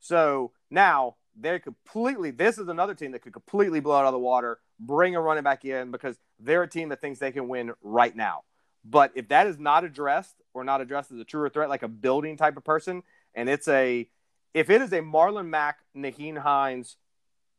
So 0.00 0.52
now 0.70 1.16
they're 1.40 1.58
completely. 1.58 2.30
This 2.30 2.58
is 2.58 2.68
another 2.68 2.94
team 2.94 3.12
that 3.12 3.22
could 3.22 3.32
completely 3.32 3.80
blow 3.80 3.96
out 3.96 4.06
of 4.06 4.12
the 4.12 4.18
water, 4.18 4.58
bring 4.80 5.14
a 5.16 5.20
running 5.20 5.44
back 5.44 5.64
in 5.64 5.90
because 5.90 6.18
they're 6.40 6.62
a 6.62 6.68
team 6.68 6.88
that 6.90 7.00
thinks 7.00 7.18
they 7.18 7.32
can 7.32 7.48
win 7.48 7.72
right 7.82 8.14
now. 8.14 8.42
But 8.84 9.12
if 9.14 9.28
that 9.28 9.46
is 9.46 9.58
not 9.58 9.84
addressed 9.84 10.36
or 10.54 10.64
not 10.64 10.80
addressed 10.80 11.12
as 11.12 11.18
a 11.18 11.24
truer 11.24 11.48
threat, 11.48 11.68
like 11.68 11.82
a 11.82 11.88
building 11.88 12.36
type 12.36 12.56
of 12.56 12.64
person, 12.64 13.02
and 13.34 13.48
it's 13.48 13.68
a 13.68 14.08
if 14.54 14.70
it 14.70 14.80
is 14.80 14.92
a 14.92 15.00
Marlon 15.00 15.48
Mack, 15.48 15.80
Nyheim 15.96 16.38
Hines 16.38 16.96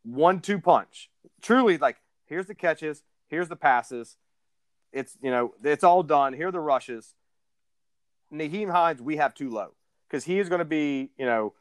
one-two 0.04 0.60
punch, 0.60 1.10
truly 1.42 1.78
like 1.78 1.98
here's 2.26 2.48
the 2.48 2.56
catches, 2.56 3.04
here's 3.28 3.48
the 3.48 3.56
passes, 3.56 4.18
it's 4.92 5.18
you 5.22 5.32
know 5.32 5.54
it's 5.64 5.84
all 5.84 6.04
done. 6.04 6.34
Here 6.34 6.48
are 6.48 6.52
the 6.52 6.60
rushes. 6.60 7.14
Nyheim 8.34 8.72
Hines, 8.72 9.02
we 9.02 9.18
have 9.18 9.34
too 9.34 9.50
low 9.50 9.74
because 10.08 10.24
he 10.24 10.40
is 10.40 10.50
going 10.50 10.60
to 10.60 10.66
be 10.66 11.12
you 11.18 11.26
know 11.26 11.54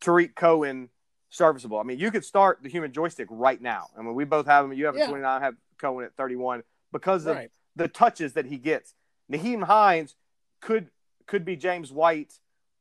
Tarik 0.00 0.34
Cohen 0.36 0.90
serviceable. 1.36 1.78
I 1.78 1.82
mean, 1.82 1.98
you 1.98 2.10
could 2.10 2.24
start 2.24 2.60
the 2.62 2.68
human 2.68 2.92
joystick 2.92 3.28
right 3.30 3.60
now. 3.60 3.88
I 3.96 4.02
mean, 4.02 4.14
we 4.14 4.24
both 4.24 4.46
have 4.46 4.64
him. 4.64 4.72
You 4.72 4.86
have 4.86 4.96
a 4.96 5.06
29, 5.06 5.24
I 5.24 5.44
have 5.44 5.54
Cohen 5.78 6.04
at 6.04 6.14
31 6.14 6.62
because 6.92 7.26
of 7.26 7.36
right. 7.36 7.50
the 7.76 7.88
touches 7.88 8.32
that 8.34 8.46
he 8.46 8.58
gets. 8.58 8.94
Nyheim 9.30 9.64
Hines 9.64 10.14
could 10.60 10.90
could 11.26 11.44
be 11.44 11.56
James 11.56 11.92
White 11.92 12.32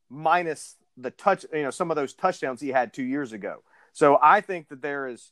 minus 0.09 0.75
the 0.97 1.11
touch, 1.11 1.45
you 1.51 1.63
know, 1.63 1.71
some 1.71 1.89
of 1.91 1.95
those 1.95 2.13
touchdowns 2.13 2.61
he 2.61 2.69
had 2.69 2.93
two 2.93 3.03
years 3.03 3.33
ago. 3.33 3.63
So 3.93 4.19
I 4.21 4.41
think 4.41 4.69
that 4.69 4.81
there 4.81 5.07
is 5.07 5.31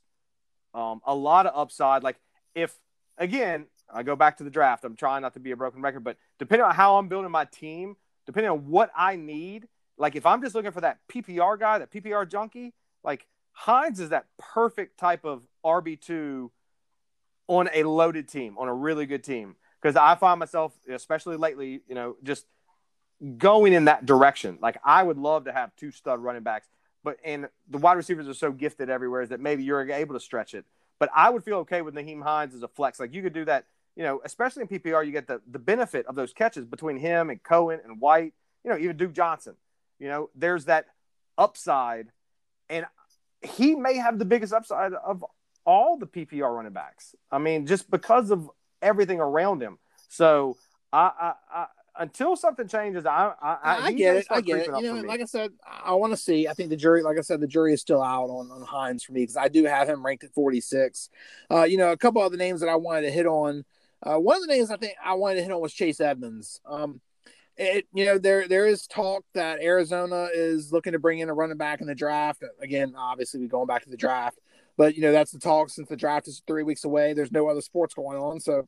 um, 0.74 1.02
a 1.06 1.16
lot 1.16 1.46
of 1.46 1.54
upside. 1.56 2.04
Like 2.04 2.18
if 2.56 2.76
again, 3.18 3.68
I 3.94 4.04
go 4.04 4.16
back 4.16 4.38
to 4.38 4.44
the 4.44 4.50
draft. 4.50 4.84
I'm 4.84 4.96
trying 4.96 5.22
not 5.22 5.34
to 5.34 5.40
be 5.40 5.52
a 5.52 5.58
broken 5.58 5.82
record, 5.82 6.04
but 6.04 6.18
depending 6.40 6.66
on 6.66 6.74
how 6.74 6.98
I'm 6.98 7.08
building 7.08 7.32
my 7.32 7.46
team, 7.46 7.96
depending 8.26 8.52
on 8.52 8.70
what 8.70 8.92
I 8.96 9.16
need, 9.16 9.68
like 9.98 10.16
if 10.16 10.26
I'm 10.26 10.42
just 10.42 10.56
looking 10.56 10.72
for 10.72 10.82
that 10.82 10.98
PPR 11.12 11.60
guy, 11.60 11.78
that 11.78 11.92
PPR 11.92 12.30
junkie, 12.30 12.74
like 13.04 13.26
Hines 13.52 14.00
is 14.00 14.10
that 14.10 14.26
perfect 14.38 14.98
type 15.00 15.26
of 15.26 15.44
RB2 15.66 16.50
on 17.48 17.70
a 17.74 17.84
loaded 17.84 18.28
team, 18.28 18.58
on 18.58 18.68
a 18.68 18.74
really 18.74 19.06
good 19.06 19.24
team. 19.24 19.56
Because 19.82 19.96
I 19.96 20.16
find 20.16 20.40
myself, 20.40 20.74
especially 20.90 21.36
lately, 21.36 21.82
you 21.88 21.96
know, 21.96 22.16
just 22.24 22.46
going 23.38 23.74
in 23.74 23.86
that 23.86 24.06
direction. 24.06 24.58
Like 24.62 24.78
I 24.84 25.04
would 25.04 25.18
love 25.18 25.46
to 25.46 25.54
have 25.54 25.76
two 25.76 25.92
stud 25.92 26.20
running 26.20 26.44
backs, 26.44 26.68
but 27.04 27.18
and 27.24 27.48
the 27.70 27.78
wide 27.78 27.98
receivers 27.98 28.28
are 28.28 28.34
so 28.34 28.52
gifted 28.52 28.90
everywhere 28.90 29.22
is 29.22 29.30
that 29.30 29.40
maybe 29.40 29.64
you're 29.64 29.90
able 29.92 30.14
to 30.16 30.20
stretch 30.20 30.54
it. 30.54 30.66
But 31.00 31.10
I 31.14 31.30
would 31.30 31.44
feel 31.44 31.58
okay 31.60 31.82
with 31.82 31.96
Nyheim 31.96 32.24
Hines 32.24 32.54
as 32.54 32.64
a 32.64 32.68
flex. 32.68 33.00
Like 33.00 33.14
you 33.14 33.22
could 33.22 33.34
do 33.34 33.46
that, 33.46 33.66
you 33.96 34.04
know, 34.04 34.22
especially 34.24 34.64
in 34.64 34.68
PPR, 34.68 35.06
you 35.06 35.12
get 35.12 35.28
the, 35.28 35.42
the 35.50 35.60
benefit 35.60 36.06
of 36.06 36.16
those 36.16 36.34
catches 36.34 36.66
between 36.66 36.98
him 36.98 37.30
and 37.30 37.42
Cohen 37.44 37.80
and 37.84 38.00
White, 38.00 38.34
you 38.64 38.72
know, 38.72 38.78
even 38.78 38.98
Duke 38.98 39.14
Johnson. 39.14 39.56
You 40.00 40.08
know, 40.08 40.30
there's 40.36 40.66
that 40.66 40.86
upside. 41.38 42.08
And 42.70 42.86
he 43.42 43.76
may 43.76 43.96
have 43.96 44.20
the 44.20 44.26
biggest 44.26 44.54
upside 44.54 44.94
of 44.94 45.24
all 45.66 45.98
the 45.98 46.08
PPR 46.08 46.56
running 46.56 46.74
backs. 46.74 47.16
I 47.32 47.38
mean, 47.38 47.66
just 47.66 47.90
because 47.90 48.32
of 48.32 48.50
everything 48.82 49.20
around 49.20 49.62
him. 49.62 49.78
So 50.10 50.58
I, 50.92 51.12
I, 51.20 51.34
I 51.52 51.66
until 52.00 52.36
something 52.36 52.68
changes, 52.68 53.06
I 53.06 53.34
I, 53.42 53.58
I 53.86 53.92
get 53.92 54.16
it. 54.18 54.28
I 54.30 54.42
get 54.42 54.60
it. 54.60 54.68
You 54.82 54.94
know, 54.94 55.02
like 55.02 55.22
I 55.22 55.26
said, 55.26 55.52
I 55.64 55.94
want 55.94 56.12
to 56.14 56.18
see. 56.18 56.48
I 56.48 56.54
think 56.54 56.70
the 56.70 56.76
jury, 56.76 57.04
like 57.04 57.18
I 57.18 57.22
said, 57.22 57.40
the 57.40 57.48
jury 57.48 57.74
is 57.74 57.82
still 57.82 58.02
out 58.02 58.30
on, 58.30 58.50
on 58.52 58.64
Hines 58.64 59.04
for 59.04 59.12
me 59.12 59.22
because 59.22 59.38
I 59.38 59.48
do 59.48 59.66
have 59.66 59.88
him 59.88 60.06
ranked 60.06 60.24
at 60.24 60.34
46. 60.34 61.10
Uh, 61.52 61.64
you 61.64 61.78
know, 61.78 61.92
a 61.92 61.98
couple 61.98 62.22
other 62.22 62.38
names 62.38 62.62
that 62.62 62.70
I 62.70 62.76
wanted 62.76 63.04
to 63.04 63.12
hit 63.12 63.26
on. 63.26 63.64
Uh, 64.02 64.18
one 64.18 64.36
of 64.36 64.42
the 64.42 64.54
names 64.54 64.70
I 64.70 64.78
think 64.78 64.94
I 65.04 65.14
wanted 65.14 65.36
to 65.36 65.44
hit 65.44 65.52
on 65.52 65.62
was 65.62 65.74
Chase 65.74 66.02
Edmonds. 66.02 66.60
Um, 66.66 67.00
it 67.58 67.86
you 67.94 68.06
know 68.06 68.18
there 68.18 68.48
there 68.48 68.66
is 68.66 68.88
talk 68.88 69.24
that 69.34 69.62
Arizona 69.62 70.30
is 70.34 70.72
looking 70.72 70.94
to 70.94 71.00
bring 71.00 71.20
in 71.20 71.30
a 71.30 71.34
running 71.34 71.58
back 71.58 71.82
in 71.82 71.88
the 71.88 71.96
draft. 71.96 72.44
Again, 72.62 72.96
obviously 72.98 73.40
we're 73.40 73.48
going 73.48 73.68
back 73.68 73.84
to 73.84 73.90
the 73.90 73.98
draft, 73.98 74.40
but 74.78 74.96
you 74.96 75.02
know 75.02 75.12
that's 75.12 75.32
the 75.32 75.40
talk 75.40 75.70
since 75.70 75.88
the 75.88 75.96
draft 75.96 76.28
is 76.28 76.42
three 76.48 76.64
weeks 76.64 76.84
away. 76.84 77.14
There's 77.14 77.32
no 77.32 77.48
other 77.48 77.62
sports 77.62 77.94
going 77.94 78.18
on, 78.18 78.40
so 78.40 78.68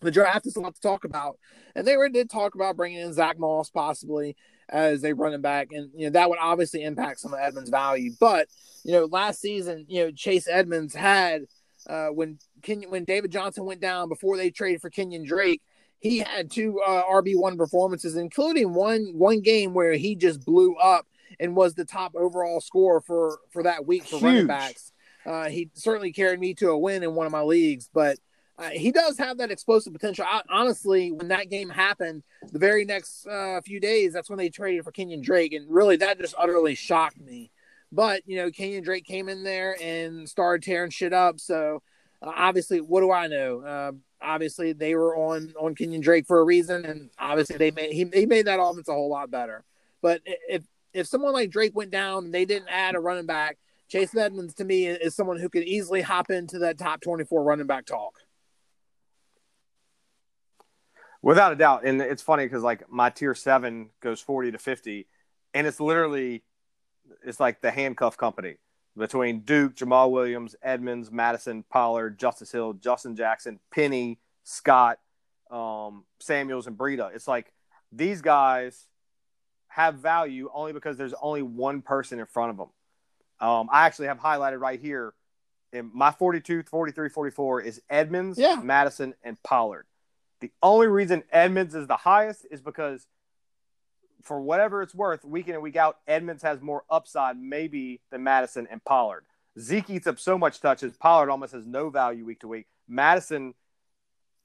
the 0.00 0.10
draft 0.10 0.46
is 0.46 0.56
a 0.56 0.60
lot 0.60 0.74
to 0.74 0.80
talk 0.80 1.04
about. 1.04 1.38
And 1.74 1.86
they 1.86 1.96
did 2.12 2.30
talk 2.30 2.54
about 2.54 2.76
bringing 2.76 3.00
in 3.00 3.12
Zach 3.12 3.38
Moss 3.38 3.70
possibly 3.70 4.36
as 4.68 5.04
a 5.04 5.12
running 5.12 5.40
back, 5.40 5.68
and 5.72 5.90
you 5.94 6.06
know 6.06 6.10
that 6.10 6.28
would 6.28 6.38
obviously 6.40 6.82
impact 6.82 7.20
some 7.20 7.34
of 7.34 7.40
Edmonds' 7.40 7.70
value. 7.70 8.12
But 8.18 8.48
you 8.84 8.92
know, 8.92 9.04
last 9.04 9.40
season, 9.40 9.86
you 9.88 10.04
know 10.04 10.10
Chase 10.10 10.48
Edmonds 10.48 10.94
had 10.94 11.42
uh, 11.88 12.08
when 12.08 12.38
Kenyon, 12.62 12.90
when 12.90 13.04
David 13.04 13.30
Johnson 13.30 13.64
went 13.64 13.80
down 13.80 14.08
before 14.08 14.36
they 14.36 14.50
traded 14.50 14.80
for 14.80 14.90
Kenyon 14.90 15.24
Drake. 15.24 15.62
He 16.00 16.18
had 16.18 16.50
two 16.50 16.80
uh, 16.80 17.04
RB 17.04 17.36
one 17.36 17.56
performances, 17.56 18.16
including 18.16 18.72
one 18.74 19.12
one 19.14 19.40
game 19.40 19.74
where 19.74 19.92
he 19.92 20.16
just 20.16 20.44
blew 20.44 20.74
up 20.76 21.06
and 21.38 21.54
was 21.54 21.74
the 21.74 21.84
top 21.84 22.14
overall 22.14 22.60
scorer 22.60 23.00
for 23.00 23.38
for 23.50 23.62
that 23.62 23.86
week 23.86 24.04
for 24.04 24.16
Huge. 24.16 24.22
running 24.22 24.46
backs. 24.46 24.92
Uh, 25.26 25.48
he 25.48 25.70
certainly 25.74 26.12
carried 26.12 26.40
me 26.40 26.54
to 26.54 26.70
a 26.70 26.78
win 26.78 27.02
in 27.02 27.14
one 27.14 27.26
of 27.26 27.32
my 27.32 27.42
leagues, 27.42 27.90
but 27.92 28.18
uh, 28.58 28.70
he 28.70 28.90
does 28.90 29.18
have 29.18 29.38
that 29.38 29.50
explosive 29.50 29.92
potential. 29.92 30.24
I, 30.28 30.42
honestly, 30.50 31.12
when 31.12 31.28
that 31.28 31.50
game 31.50 31.68
happened, 31.68 32.22
the 32.50 32.58
very 32.58 32.84
next 32.84 33.26
uh, 33.26 33.60
few 33.62 33.80
days, 33.80 34.12
that's 34.12 34.30
when 34.30 34.38
they 34.38 34.48
traded 34.48 34.84
for 34.84 34.92
Kenyon 34.92 35.20
Drake, 35.20 35.52
and 35.52 35.70
really 35.70 35.96
that 35.96 36.18
just 36.18 36.34
utterly 36.38 36.74
shocked 36.74 37.20
me. 37.20 37.50
But 37.92 38.22
you 38.26 38.36
know, 38.36 38.50
Kenyon 38.50 38.82
Drake 38.82 39.04
came 39.04 39.28
in 39.28 39.44
there 39.44 39.76
and 39.82 40.28
started 40.28 40.62
tearing 40.64 40.90
shit 40.90 41.12
up. 41.12 41.40
So 41.40 41.82
uh, 42.22 42.32
obviously, 42.34 42.80
what 42.80 43.00
do 43.00 43.10
I 43.10 43.26
know? 43.26 43.92
Obviously, 44.22 44.72
they 44.72 44.94
were 44.94 45.16
on 45.16 45.54
on 45.58 45.74
Kenyon 45.74 46.00
Drake 46.00 46.26
for 46.26 46.40
a 46.40 46.44
reason, 46.44 46.84
and 46.84 47.10
obviously 47.18 47.56
they 47.56 47.70
made 47.70 47.92
he, 47.92 48.08
he 48.12 48.26
made 48.26 48.46
that 48.46 48.60
offense 48.60 48.88
a 48.88 48.92
whole 48.92 49.08
lot 49.08 49.30
better. 49.30 49.64
But 50.02 50.22
if 50.24 50.64
if 50.92 51.06
someone 51.06 51.32
like 51.32 51.50
Drake 51.50 51.74
went 51.74 51.90
down 51.90 52.26
and 52.26 52.34
they 52.34 52.44
didn't 52.44 52.68
add 52.68 52.94
a 52.94 53.00
running 53.00 53.26
back, 53.26 53.58
Chase 53.88 54.14
Edmonds 54.14 54.54
to 54.54 54.64
me 54.64 54.86
is 54.86 55.14
someone 55.14 55.38
who 55.38 55.48
could 55.48 55.62
easily 55.62 56.02
hop 56.02 56.30
into 56.30 56.60
that 56.60 56.78
top 56.78 57.00
twenty 57.00 57.24
four 57.24 57.42
running 57.42 57.66
back 57.66 57.86
talk. 57.86 58.14
Without 61.22 61.52
a 61.52 61.56
doubt. 61.56 61.84
And 61.84 62.00
it's 62.00 62.22
funny 62.22 62.46
because 62.46 62.62
like 62.62 62.90
my 62.90 63.10
tier 63.10 63.34
seven 63.34 63.90
goes 64.00 64.20
40 64.20 64.52
to 64.52 64.58
50, 64.58 65.06
and 65.52 65.66
it's 65.66 65.78
literally 65.78 66.42
it's 67.24 67.40
like 67.40 67.60
the 67.60 67.70
handcuff 67.70 68.16
company 68.16 68.56
between 68.96 69.40
Duke, 69.40 69.76
Jamaal 69.76 70.10
Williams, 70.10 70.56
Edmonds, 70.62 71.10
Mattison, 71.10 71.64
Pollard, 71.70 72.18
Justice 72.18 72.52
Hill, 72.52 72.74
Justin 72.74 73.16
Jackson, 73.16 73.60
Penny, 73.72 74.18
Scott, 74.44 74.98
um, 75.50 76.04
Samuels, 76.18 76.66
and 76.66 76.76
Breida. 76.76 77.14
It's 77.14 77.28
like 77.28 77.52
these 77.92 78.20
guys 78.22 78.86
have 79.68 79.96
value 79.96 80.50
only 80.52 80.72
because 80.72 80.96
there's 80.96 81.14
only 81.22 81.42
one 81.42 81.82
person 81.82 82.18
in 82.18 82.26
front 82.26 82.50
of 82.50 82.56
them. 82.56 82.68
Um, 83.40 83.68
I 83.72 83.86
actually 83.86 84.08
have 84.08 84.18
highlighted 84.18 84.60
right 84.60 84.80
here 84.80 85.14
in 85.72 85.90
my 85.94 86.10
42, 86.10 86.64
43, 86.64 87.08
44 87.08 87.60
is 87.62 87.80
Edmonds, 87.88 88.38
yeah. 88.38 88.60
Mattison, 88.62 89.14
and 89.22 89.40
Pollard. 89.42 89.86
The 90.40 90.50
only 90.62 90.88
reason 90.88 91.22
Edmonds 91.30 91.74
is 91.74 91.86
the 91.86 91.96
highest 91.96 92.46
is 92.50 92.60
because, 92.60 93.06
for 94.22 94.40
whatever 94.40 94.82
it's 94.82 94.94
worth, 94.94 95.24
week 95.24 95.48
in 95.48 95.54
and 95.54 95.62
week 95.62 95.76
out, 95.76 95.98
Edmonds 96.06 96.42
has 96.42 96.60
more 96.60 96.84
upside 96.90 97.38
maybe 97.38 98.00
than 98.10 98.22
Mattison 98.22 98.66
and 98.70 98.84
Pollard. 98.84 99.24
Zeke 99.58 99.90
eats 99.90 100.06
up 100.06 100.18
so 100.18 100.38
much 100.38 100.60
touches. 100.60 100.96
Pollard 100.96 101.30
almost 101.30 101.52
has 101.52 101.66
no 101.66 101.90
value 101.90 102.24
week 102.24 102.40
to 102.40 102.48
week. 102.48 102.66
Mattison, 102.88 103.54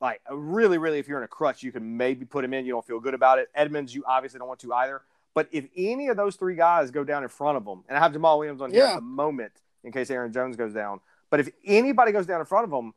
like 0.01 0.21
really, 0.31 0.77
really, 0.77 0.99
if 0.99 1.07
you're 1.07 1.17
in 1.17 1.23
a 1.23 1.27
crutch, 1.27 1.63
you 1.63 1.71
can 1.71 1.97
maybe 1.97 2.25
put 2.25 2.43
him 2.43 2.53
in. 2.53 2.65
You 2.65 2.73
don't 2.73 2.85
feel 2.85 2.99
good 2.99 3.13
about 3.13 3.39
it. 3.39 3.49
Edmonds, 3.53 3.93
you 3.93 4.03
obviously 4.07 4.39
don't 4.39 4.47
want 4.47 4.59
to 4.61 4.73
either. 4.73 5.01
But 5.33 5.49
if 5.51 5.65
any 5.75 6.07
of 6.07 6.17
those 6.17 6.37
three 6.37 6.55
guys 6.55 6.91
go 6.91 7.03
down 7.03 7.23
in 7.23 7.29
front 7.29 7.57
of 7.57 7.65
them, 7.65 7.83
and 7.87 7.97
I 7.97 8.01
have 8.01 8.13
Jamaal 8.13 8.39
Williams 8.39 8.61
on 8.61 8.71
here 8.71 8.85
yeah. 8.85 8.91
at 8.91 8.95
the 8.95 9.01
moment 9.01 9.51
in 9.83 9.91
case 9.91 10.09
Aaron 10.09 10.31
Jones 10.31 10.55
goes 10.55 10.73
down, 10.73 11.01
but 11.29 11.39
if 11.39 11.49
anybody 11.65 12.11
goes 12.11 12.25
down 12.25 12.39
in 12.39 12.45
front 12.45 12.63
of 12.63 12.71
them, 12.71 12.93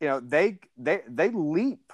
you 0.00 0.08
know 0.08 0.20
they 0.20 0.58
they 0.76 1.02
they 1.08 1.30
leap 1.30 1.92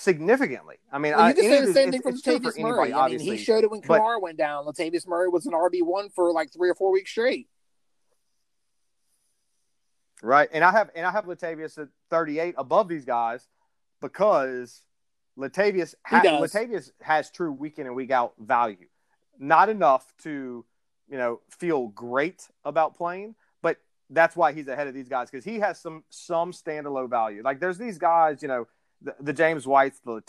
significantly. 0.00 0.76
I 0.92 0.98
mean, 0.98 1.14
well, 1.14 1.28
you 1.28 1.34
can 1.34 1.44
say 1.44 1.64
the 1.64 1.72
same 1.72 1.90
thing 1.92 2.02
for 2.02 2.12
Latavius 2.12 2.58
Murray. 2.58 2.92
I 2.92 3.08
mean, 3.08 3.20
he 3.20 3.36
showed 3.36 3.64
it 3.64 3.70
when 3.70 3.82
Kamara 3.82 4.16
but, 4.16 4.22
went 4.22 4.38
down. 4.38 4.64
Latavius 4.64 5.06
Murray 5.06 5.28
was 5.28 5.46
an 5.46 5.52
RB 5.52 5.82
one 5.82 6.08
for 6.10 6.32
like 6.32 6.52
three 6.52 6.68
or 6.68 6.74
four 6.74 6.90
weeks 6.90 7.10
straight. 7.10 7.48
Right, 10.22 10.48
and 10.52 10.62
I 10.62 10.72
have 10.72 10.90
and 10.94 11.06
I 11.06 11.10
have 11.10 11.24
Latavius 11.24 11.78
at 11.78 11.88
thirty 12.10 12.38
eight 12.38 12.54
above 12.58 12.88
these 12.88 13.04
guys 13.04 13.48
because 14.00 14.82
Latavius 15.38 15.94
ha- 16.04 16.20
Latavius 16.22 16.90
has 17.00 17.30
true 17.30 17.52
week 17.52 17.78
in 17.78 17.86
and 17.86 17.96
week 17.96 18.10
out 18.10 18.34
value. 18.38 18.86
Not 19.38 19.68
enough 19.68 20.12
to 20.24 20.64
you 21.08 21.16
know 21.16 21.40
feel 21.48 21.88
great 21.88 22.48
about 22.64 22.96
playing, 22.96 23.34
but 23.62 23.78
that's 24.10 24.36
why 24.36 24.52
he's 24.52 24.68
ahead 24.68 24.88
of 24.88 24.94
these 24.94 25.08
guys 25.08 25.30
because 25.30 25.44
he 25.44 25.60
has 25.60 25.80
some 25.80 26.04
some 26.10 26.52
standalone 26.52 27.08
value. 27.08 27.42
Like 27.42 27.58
there's 27.58 27.78
these 27.78 27.96
guys, 27.96 28.42
you 28.42 28.48
know 28.48 28.66
the, 29.02 29.14
the 29.20 29.32
James 29.32 29.66
Whites. 29.66 30.00
The 30.04 30.22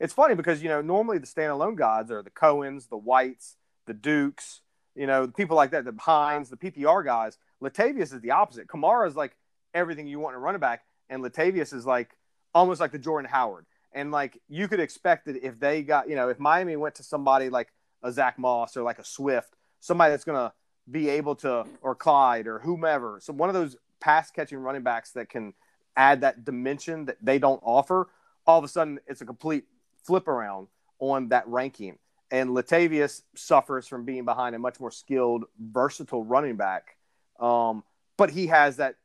it's 0.00 0.12
funny 0.12 0.34
because 0.34 0.62
you 0.62 0.68
know 0.68 0.80
normally 0.80 1.18
the 1.18 1.26
standalone 1.26 1.76
gods 1.76 2.10
are 2.10 2.22
the 2.22 2.30
Cohens, 2.30 2.88
the 2.88 2.96
Whites, 2.96 3.56
the 3.86 3.94
Dukes, 3.94 4.60
you 4.94 5.06
know, 5.06 5.26
the 5.26 5.32
people 5.32 5.56
like 5.56 5.70
that, 5.70 5.84
the 5.84 5.94
Hines, 5.98 6.50
the 6.50 6.56
PPR 6.56 7.04
guys. 7.04 7.38
Latavius 7.62 8.12
is 8.12 8.20
the 8.20 8.32
opposite. 8.32 8.66
Kamara 8.66 9.06
is 9.06 9.16
like 9.16 9.36
everything 9.72 10.06
you 10.06 10.18
want 10.18 10.34
in 10.34 10.38
a 10.38 10.40
running 10.40 10.60
back, 10.60 10.84
and 11.08 11.22
Latavius 11.22 11.72
is 11.72 11.86
like 11.86 12.16
almost 12.54 12.80
like 12.80 12.92
the 12.92 12.98
Jordan 12.98 13.30
Howard. 13.30 13.66
And 13.92 14.10
like 14.10 14.40
you 14.48 14.68
could 14.68 14.80
expect 14.80 15.26
that 15.26 15.36
if 15.36 15.58
they 15.58 15.82
got, 15.82 16.08
you 16.08 16.16
know, 16.16 16.28
if 16.28 16.38
Miami 16.38 16.76
went 16.76 16.96
to 16.96 17.02
somebody 17.02 17.48
like 17.48 17.68
a 18.02 18.12
Zach 18.12 18.38
Moss 18.38 18.76
or 18.76 18.82
like 18.82 18.98
a 18.98 19.04
Swift, 19.04 19.54
somebody 19.80 20.10
that's 20.10 20.24
to 20.24 20.52
be 20.90 21.08
able 21.08 21.34
to, 21.36 21.64
or 21.80 21.94
Clyde 21.94 22.46
or 22.46 22.58
whomever. 22.58 23.18
So 23.22 23.32
one 23.32 23.48
of 23.48 23.54
those 23.54 23.76
pass 24.00 24.30
catching 24.30 24.58
running 24.58 24.82
backs 24.82 25.12
that 25.12 25.28
can 25.28 25.54
add 25.96 26.20
that 26.20 26.44
dimension 26.44 27.06
that 27.06 27.16
they 27.22 27.38
don't 27.38 27.60
offer. 27.64 28.08
All 28.48 28.58
of 28.58 28.64
a 28.64 28.68
sudden, 28.68 28.98
it's 29.06 29.20
a 29.20 29.26
complete 29.26 29.64
flip 30.04 30.26
around 30.26 30.68
on 30.98 31.28
that 31.28 31.46
ranking. 31.46 31.98
And 32.30 32.50
Latavius 32.50 33.22
suffers 33.36 33.86
from 33.86 34.04
being 34.04 34.24
behind 34.24 34.56
a 34.56 34.58
much 34.58 34.80
more 34.80 34.90
skilled, 34.90 35.44
versatile 35.60 36.24
running 36.24 36.56
back. 36.56 36.96
Um, 37.38 37.84
but 38.16 38.30
he 38.30 38.48
has 38.48 38.78
that 38.78 38.96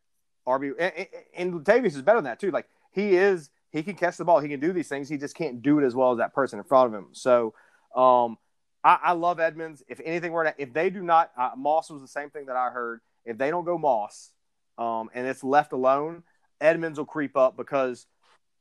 RB, 0.47 0.71
and, 0.79 1.07
and 1.35 1.53
Latavius 1.53 1.87
is 1.87 2.01
better 2.01 2.17
than 2.17 2.25
that 2.25 2.39
too. 2.39 2.51
Like 2.51 2.67
he 2.91 3.15
is, 3.15 3.49
he 3.71 3.83
can 3.83 3.95
catch 3.95 4.17
the 4.17 4.25
ball, 4.25 4.39
he 4.39 4.47
can 4.47 4.61
do 4.61 4.71
these 4.71 4.87
things. 4.87 5.09
He 5.09 5.17
just 5.17 5.35
can't 5.35 5.61
do 5.61 5.77
it 5.79 5.85
as 5.85 5.93
well 5.93 6.13
as 6.13 6.19
that 6.19 6.33
person 6.33 6.57
in 6.57 6.65
front 6.65 6.93
of 6.93 6.99
him. 6.99 7.07
So, 7.11 7.53
um, 7.95 8.37
I, 8.83 8.99
I, 9.03 9.11
love 9.13 9.39
Edmonds. 9.39 9.83
If 9.87 9.99
anything 10.03 10.31
were 10.31 10.45
to, 10.45 10.53
if 10.57 10.73
they 10.73 10.89
do 10.89 11.01
not, 11.01 11.31
uh, 11.37 11.51
Moss 11.57 11.89
was 11.89 12.01
the 12.01 12.07
same 12.07 12.29
thing 12.29 12.47
that 12.47 12.55
I 12.55 12.69
heard. 12.69 13.01
If 13.25 13.37
they 13.37 13.49
don't 13.49 13.65
go 13.65 13.77
Moss, 13.77 14.31
um, 14.77 15.09
and 15.13 15.27
it's 15.27 15.43
left 15.43 15.73
alone, 15.73 16.23
Edmonds 16.59 16.97
will 16.97 17.05
creep 17.05 17.37
up 17.37 17.55
because 17.55 18.07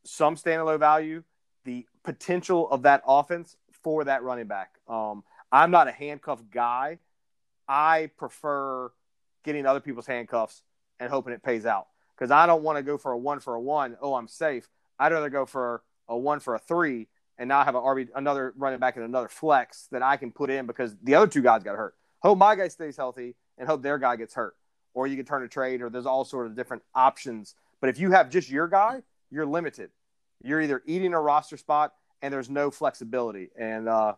some 0.05 0.36
stand 0.36 0.64
low 0.64 0.78
value, 0.78 1.22
the 1.64 1.86
potential 2.03 2.68
of 2.70 2.82
that 2.82 3.03
offense 3.07 3.57
for 3.82 4.05
that 4.05 4.22
running 4.22 4.46
back. 4.46 4.70
Um, 4.88 5.24
I'm 5.50 5.70
not 5.70 5.88
a 5.88 5.92
handcuff 5.92 6.42
guy. 6.50 6.98
I 7.68 8.11
prefer 8.16 8.90
getting 9.44 9.66
other 9.66 9.80
people's 9.80 10.07
handcuffs 10.07 10.62
and 11.00 11.11
hoping 11.11 11.32
it 11.32 11.42
pays 11.42 11.66
out 11.66 11.88
because 12.16 12.30
I 12.30 12.46
don't 12.46 12.62
want 12.62 12.78
to 12.78 12.82
go 12.82 12.98
for 12.98 13.12
a 13.12 13.18
one 13.18 13.40
for 13.40 13.55
a 13.55 13.61
one. 13.61 13.96
Oh, 14.00 14.14
I'm 14.14 14.28
safe. 14.28 14.68
I'd 14.98 15.12
rather 15.12 15.30
go 15.30 15.46
for 15.46 15.82
a 16.09 16.16
one 16.16 16.40
for 16.40 16.55
a 16.55 16.59
three 16.59 17.09
and 17.38 17.48
now 17.48 17.64
have 17.64 17.74
an 17.74 17.82
RB 17.82 18.09
another 18.14 18.55
running 18.57 18.78
back 18.78 18.96
and 18.96 19.05
another 19.05 19.28
flex 19.28 19.88
that 19.90 20.03
I 20.03 20.16
can 20.16 20.32
put 20.32 20.50
in 20.50 20.66
because 20.66 20.94
the 21.03 21.14
other 21.14 21.26
two 21.26 21.42
guys 21.42 21.62
got 21.62 21.76
hurt. 21.76 21.94
Hope 22.20 22.38
my 22.38 22.55
guy 22.55 22.68
stays 22.68 22.96
healthy 22.96 23.34
and 23.59 23.68
hope 23.68 23.82
their 23.82 23.98
guy 23.98 24.16
gets 24.16 24.34
hurt. 24.34 24.55
Or 24.94 25.07
you 25.07 25.16
can 25.16 25.24
turn 25.24 25.42
a 25.42 25.48
trade, 25.48 25.80
or 25.80 25.88
there's 25.88 26.05
all 26.05 26.24
sort 26.24 26.46
of 26.46 26.55
different 26.55 26.82
options. 26.94 27.55
But 27.80 27.88
if 27.88 27.98
you 27.98 28.11
have 28.11 28.28
just 28.28 28.50
your 28.50 28.68
guy, 28.68 29.03
you're 29.32 29.46
limited. 29.46 29.90
You're 30.44 30.60
either 30.60 30.82
eating 30.86 31.14
a 31.14 31.20
roster 31.20 31.56
spot 31.56 31.94
and 32.20 32.32
there's 32.32 32.50
no 32.50 32.70
flexibility. 32.70 33.48
And 33.58 33.88
uh, 33.88 34.14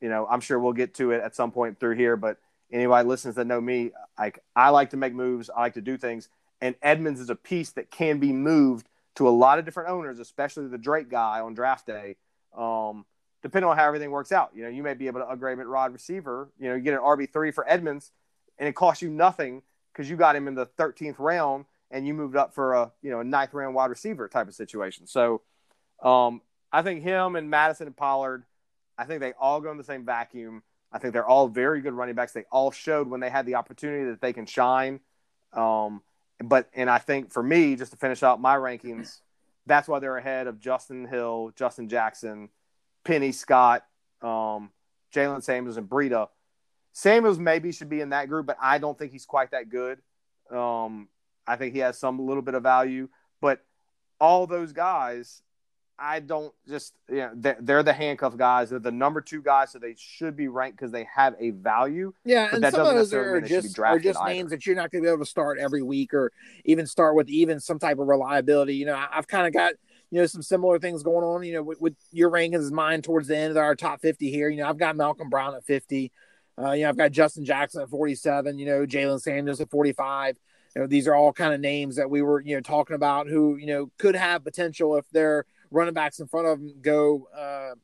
you 0.00 0.08
know, 0.08 0.26
I'm 0.28 0.40
sure 0.40 0.58
we'll 0.58 0.72
get 0.72 0.94
to 0.94 1.12
it 1.12 1.22
at 1.22 1.34
some 1.34 1.52
point 1.52 1.80
through 1.80 1.96
here. 1.96 2.16
But 2.16 2.38
anybody 2.70 3.08
listens 3.08 3.36
that 3.36 3.46
know 3.46 3.60
me, 3.60 3.92
like 4.18 4.40
I 4.54 4.70
like 4.70 4.90
to 4.90 4.96
make 4.96 5.14
moves, 5.14 5.48
I 5.48 5.60
like 5.60 5.74
to 5.74 5.80
do 5.80 5.96
things, 5.96 6.28
and 6.60 6.74
Edmonds 6.82 7.20
is 7.20 7.30
a 7.30 7.36
piece 7.36 7.70
that 7.72 7.90
can 7.90 8.18
be 8.18 8.32
moved 8.32 8.88
to 9.16 9.28
a 9.28 9.30
lot 9.30 9.58
of 9.58 9.64
different 9.64 9.88
owners, 9.88 10.18
especially 10.18 10.66
the 10.68 10.78
Drake 10.78 11.08
guy 11.08 11.40
on 11.40 11.54
draft 11.54 11.86
day. 11.86 12.16
Um, 12.56 13.06
depending 13.42 13.70
on 13.70 13.76
how 13.76 13.86
everything 13.86 14.10
works 14.10 14.32
out, 14.32 14.50
you 14.54 14.62
know, 14.62 14.68
you 14.68 14.82
may 14.82 14.94
be 14.94 15.06
able 15.06 15.20
to 15.20 15.26
upgrade 15.26 15.58
at 15.58 15.66
Rod 15.66 15.92
receiver. 15.92 16.48
You 16.58 16.68
know, 16.68 16.74
you 16.74 16.82
get 16.82 16.94
an 16.94 17.00
RB 17.00 17.30
three 17.32 17.50
for 17.50 17.68
Edmonds, 17.70 18.10
and 18.58 18.68
it 18.68 18.74
costs 18.74 19.02
you 19.02 19.10
nothing 19.10 19.62
because 19.92 20.10
you 20.10 20.16
got 20.16 20.36
him 20.36 20.48
in 20.48 20.54
the 20.54 20.66
13th 20.66 21.18
round 21.18 21.66
and 21.90 22.06
you 22.06 22.14
moved 22.14 22.36
up 22.36 22.54
for 22.54 22.74
a 22.74 22.92
you 23.02 23.10
know 23.10 23.20
a 23.20 23.24
ninth 23.24 23.54
round 23.54 23.74
wide 23.74 23.90
receiver 23.90 24.28
type 24.28 24.48
of 24.48 24.54
situation. 24.54 25.06
So 25.06 25.42
um, 26.02 26.40
I 26.72 26.82
think 26.82 27.02
him 27.02 27.36
and 27.36 27.50
Mattison 27.50 27.86
and 27.86 27.96
Pollard, 27.96 28.44
I 28.98 29.04
think 29.04 29.20
they 29.20 29.32
all 29.38 29.60
go 29.60 29.70
in 29.70 29.78
the 29.78 29.84
same 29.84 30.04
vacuum. 30.04 30.62
I 30.92 30.98
think 30.98 31.12
they're 31.12 31.26
all 31.26 31.48
very 31.48 31.80
good 31.80 31.92
running 31.92 32.14
backs. 32.14 32.32
They 32.32 32.44
all 32.50 32.70
showed 32.70 33.08
when 33.08 33.20
they 33.20 33.30
had 33.30 33.46
the 33.46 33.56
opportunity 33.56 34.10
that 34.10 34.20
they 34.20 34.32
can 34.32 34.46
shine. 34.46 35.00
Um, 35.52 36.02
but 36.42 36.68
and 36.74 36.90
I 36.90 36.98
think 36.98 37.32
for 37.32 37.42
me, 37.42 37.76
just 37.76 37.92
to 37.92 37.98
finish 37.98 38.22
out 38.22 38.40
my 38.40 38.56
rankings, 38.56 39.20
that's 39.66 39.88
why 39.88 39.98
they're 39.98 40.16
ahead 40.16 40.46
of 40.46 40.60
Justin 40.60 41.06
Hill, 41.06 41.52
Justin 41.56 41.88
Jackson, 41.88 42.48
Penny 43.04 43.32
Scott, 43.32 43.84
um, 44.22 44.70
Jaylen 45.14 45.42
Samuels, 45.42 45.76
and 45.76 45.88
Breida. 45.88 46.28
Samuels 46.92 47.38
maybe 47.38 47.72
should 47.72 47.88
be 47.88 48.00
in 48.00 48.10
that 48.10 48.28
group, 48.28 48.46
but 48.46 48.56
I 48.60 48.78
don't 48.78 48.98
think 48.98 49.12
he's 49.12 49.26
quite 49.26 49.50
that 49.50 49.68
good. 49.68 49.98
Um, 50.50 51.08
I 51.46 51.56
think 51.56 51.74
he 51.74 51.80
has 51.80 51.98
some 51.98 52.18
little 52.18 52.42
bit 52.42 52.54
of 52.54 52.62
value, 52.62 53.08
but 53.40 53.60
all 54.20 54.46
those 54.46 54.72
guys, 54.72 55.42
I 55.98 56.20
don't 56.20 56.52
just 56.68 56.94
you 57.08 57.16
know 57.16 57.30
they're, 57.34 57.56
they're 57.60 57.82
the 57.82 57.92
handcuff 57.92 58.36
guys. 58.36 58.70
They're 58.70 58.78
the 58.78 58.92
number 58.92 59.20
two 59.20 59.40
guys, 59.40 59.72
so 59.72 59.78
they 59.78 59.94
should 59.98 60.36
be 60.36 60.48
ranked 60.48 60.78
because 60.78 60.92
they 60.92 61.08
have 61.14 61.34
a 61.38 61.50
value. 61.50 62.12
Yeah, 62.24 62.48
and 62.52 62.62
some 62.62 62.86
of 62.86 62.94
those 62.94 63.14
are 63.14 63.40
just 63.40 63.78
are 63.78 63.98
just 63.98 64.20
either. 64.20 64.34
names 64.34 64.50
that 64.50 64.66
you're 64.66 64.76
not 64.76 64.90
going 64.90 65.02
to 65.02 65.06
be 65.06 65.10
able 65.10 65.24
to 65.24 65.30
start 65.30 65.58
every 65.58 65.82
week, 65.82 66.12
or 66.12 66.32
even 66.64 66.86
start 66.86 67.14
with 67.14 67.28
even 67.28 67.60
some 67.60 67.78
type 67.78 67.98
of 67.98 68.08
reliability. 68.08 68.74
You 68.74 68.86
know, 68.86 68.94
I, 68.94 69.08
have 69.12 69.26
kind 69.26 69.46
of 69.46 69.54
got 69.54 69.74
you 70.10 70.20
know 70.20 70.26
some 70.26 70.42
similar 70.42 70.78
things 70.78 71.02
going 71.02 71.24
on. 71.24 71.42
You 71.44 71.54
know, 71.54 71.62
with, 71.62 71.80
with 71.80 71.96
your 72.12 72.30
rankings, 72.30 72.70
mine 72.70 73.00
towards 73.00 73.28
the 73.28 73.36
end 73.36 73.52
of 73.52 73.56
our 73.56 73.74
top 73.74 74.00
50 74.02 74.30
here. 74.30 74.50
You 74.50 74.58
know, 74.58 74.68
I've 74.68 74.78
got 74.78 74.96
Malcolm 74.96 75.30
Brown 75.30 75.54
at 75.54 75.64
50. 75.64 76.12
Uh, 76.58 76.72
you 76.72 76.82
know, 76.82 76.90
I've 76.90 76.96
got 76.96 77.10
Justin 77.12 77.44
Jackson 77.44 77.82
at 77.82 77.88
47. 77.88 78.58
You 78.58 78.66
know, 78.66 78.86
Jaylen 78.86 79.20
Samuels 79.20 79.60
at 79.60 79.70
45 79.70 80.36
you 80.76 80.82
know, 80.82 80.86
these 80.86 81.08
are 81.08 81.14
all 81.14 81.32
kind 81.32 81.54
of 81.54 81.60
names 81.60 81.96
that 81.96 82.10
we 82.10 82.20
were, 82.20 82.42
you 82.42 82.54
know, 82.54 82.60
talking 82.60 82.96
about 82.96 83.28
who, 83.28 83.56
you 83.56 83.64
know, 83.64 83.90
could 83.96 84.14
have 84.14 84.44
potential 84.44 84.94
if 84.96 85.08
their 85.08 85.46
running 85.70 85.94
backs 85.94 86.20
in 86.20 86.26
front 86.26 86.46
of 86.46 86.58
them 86.58 86.74
go, 86.82 87.26
uh, 87.34 87.74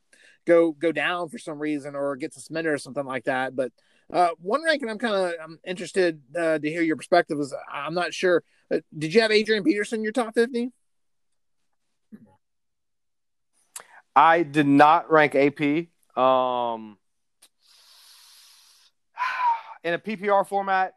go, 0.45 0.73
go 0.73 0.91
down 0.91 1.27
for 1.27 1.39
some 1.39 1.57
reason 1.57 1.95
or 1.95 2.15
get 2.15 2.35
suspended 2.35 2.71
or 2.71 2.77
something 2.77 3.03
like 3.03 3.23
that. 3.23 3.55
But 3.55 3.71
uh, 4.13 4.29
one 4.39 4.63
ranking 4.63 4.91
I'm 4.91 4.99
kind 4.99 5.15
of 5.15 5.33
I'm 5.43 5.59
interested 5.65 6.21
uh, 6.37 6.59
to 6.59 6.69
hear 6.69 6.83
your 6.83 6.95
perspective 6.95 7.39
is 7.39 7.51
I'm 7.71 7.95
not 7.95 8.13
sure. 8.13 8.43
Uh, 8.71 8.81
did 8.95 9.11
you 9.11 9.21
have 9.21 9.31
Adrian 9.31 9.63
Peterson 9.63 10.01
in 10.01 10.03
your 10.03 10.13
top 10.13 10.35
50? 10.35 10.71
I 14.15 14.43
did 14.43 14.67
not 14.67 15.11
rank 15.11 15.33
AP. 15.33 15.87
Um, 16.15 16.99
in 19.83 19.95
a 19.95 19.99
PPR 19.99 20.47
format, 20.47 20.93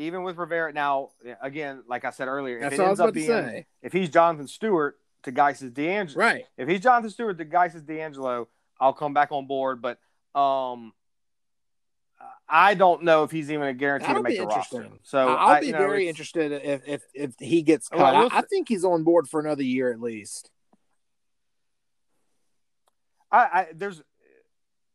even 0.00 0.22
with 0.22 0.36
Rivera 0.38 0.72
now, 0.72 1.10
again, 1.42 1.82
like 1.86 2.04
I 2.04 2.10
said 2.10 2.26
earlier, 2.26 2.56
if 2.56 2.62
That's 2.62 2.78
it 2.78 2.80
ends 2.80 3.00
up 3.00 3.12
being 3.12 3.64
if 3.82 3.92
he's 3.92 4.08
Jonathan 4.08 4.48
Stewart 4.48 4.98
to 5.24 5.30
Guice's 5.30 5.70
DeAngelo, 5.70 6.16
right? 6.16 6.44
If 6.56 6.68
he's 6.68 6.80
Jonathan 6.80 7.10
Stewart 7.10 7.36
to 7.38 7.44
Guice's 7.44 7.82
DeAngelo, 7.82 8.46
I'll 8.80 8.94
come 8.94 9.12
back 9.12 9.30
on 9.30 9.46
board. 9.46 9.82
But 9.82 9.98
um, 10.34 10.94
I 12.48 12.74
don't 12.74 13.04
know 13.04 13.24
if 13.24 13.30
he's 13.30 13.50
even 13.50 13.66
a 13.66 13.74
guarantee 13.74 14.06
That'll 14.06 14.22
to 14.22 14.28
make 14.28 14.38
the 14.38 14.46
roster. 14.46 14.88
So 15.02 15.28
I'll 15.28 15.50
I, 15.50 15.60
be 15.60 15.72
know, 15.72 15.78
very 15.78 16.08
interested 16.08 16.50
if, 16.52 16.82
if 16.86 17.02
if 17.14 17.34
he 17.38 17.62
gets 17.62 17.88
cut. 17.88 17.98
Well, 17.98 18.28
I, 18.32 18.38
I 18.38 18.42
think 18.42 18.68
he's 18.68 18.84
on 18.84 19.04
board 19.04 19.28
for 19.28 19.38
another 19.38 19.62
year 19.62 19.92
at 19.92 20.00
least. 20.00 20.50
I, 23.30 23.38
I, 23.38 23.66
there's 23.74 24.02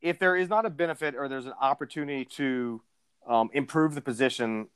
if 0.01 0.19
there 0.19 0.35
is 0.35 0.49
not 0.49 0.65
a 0.65 0.69
benefit 0.69 1.15
or 1.15 1.29
there's 1.29 1.45
an 1.45 1.53
opportunity 1.61 2.25
to 2.25 2.81
um, 3.27 3.49
improve 3.53 3.95
the 3.95 4.01
position 4.01 4.67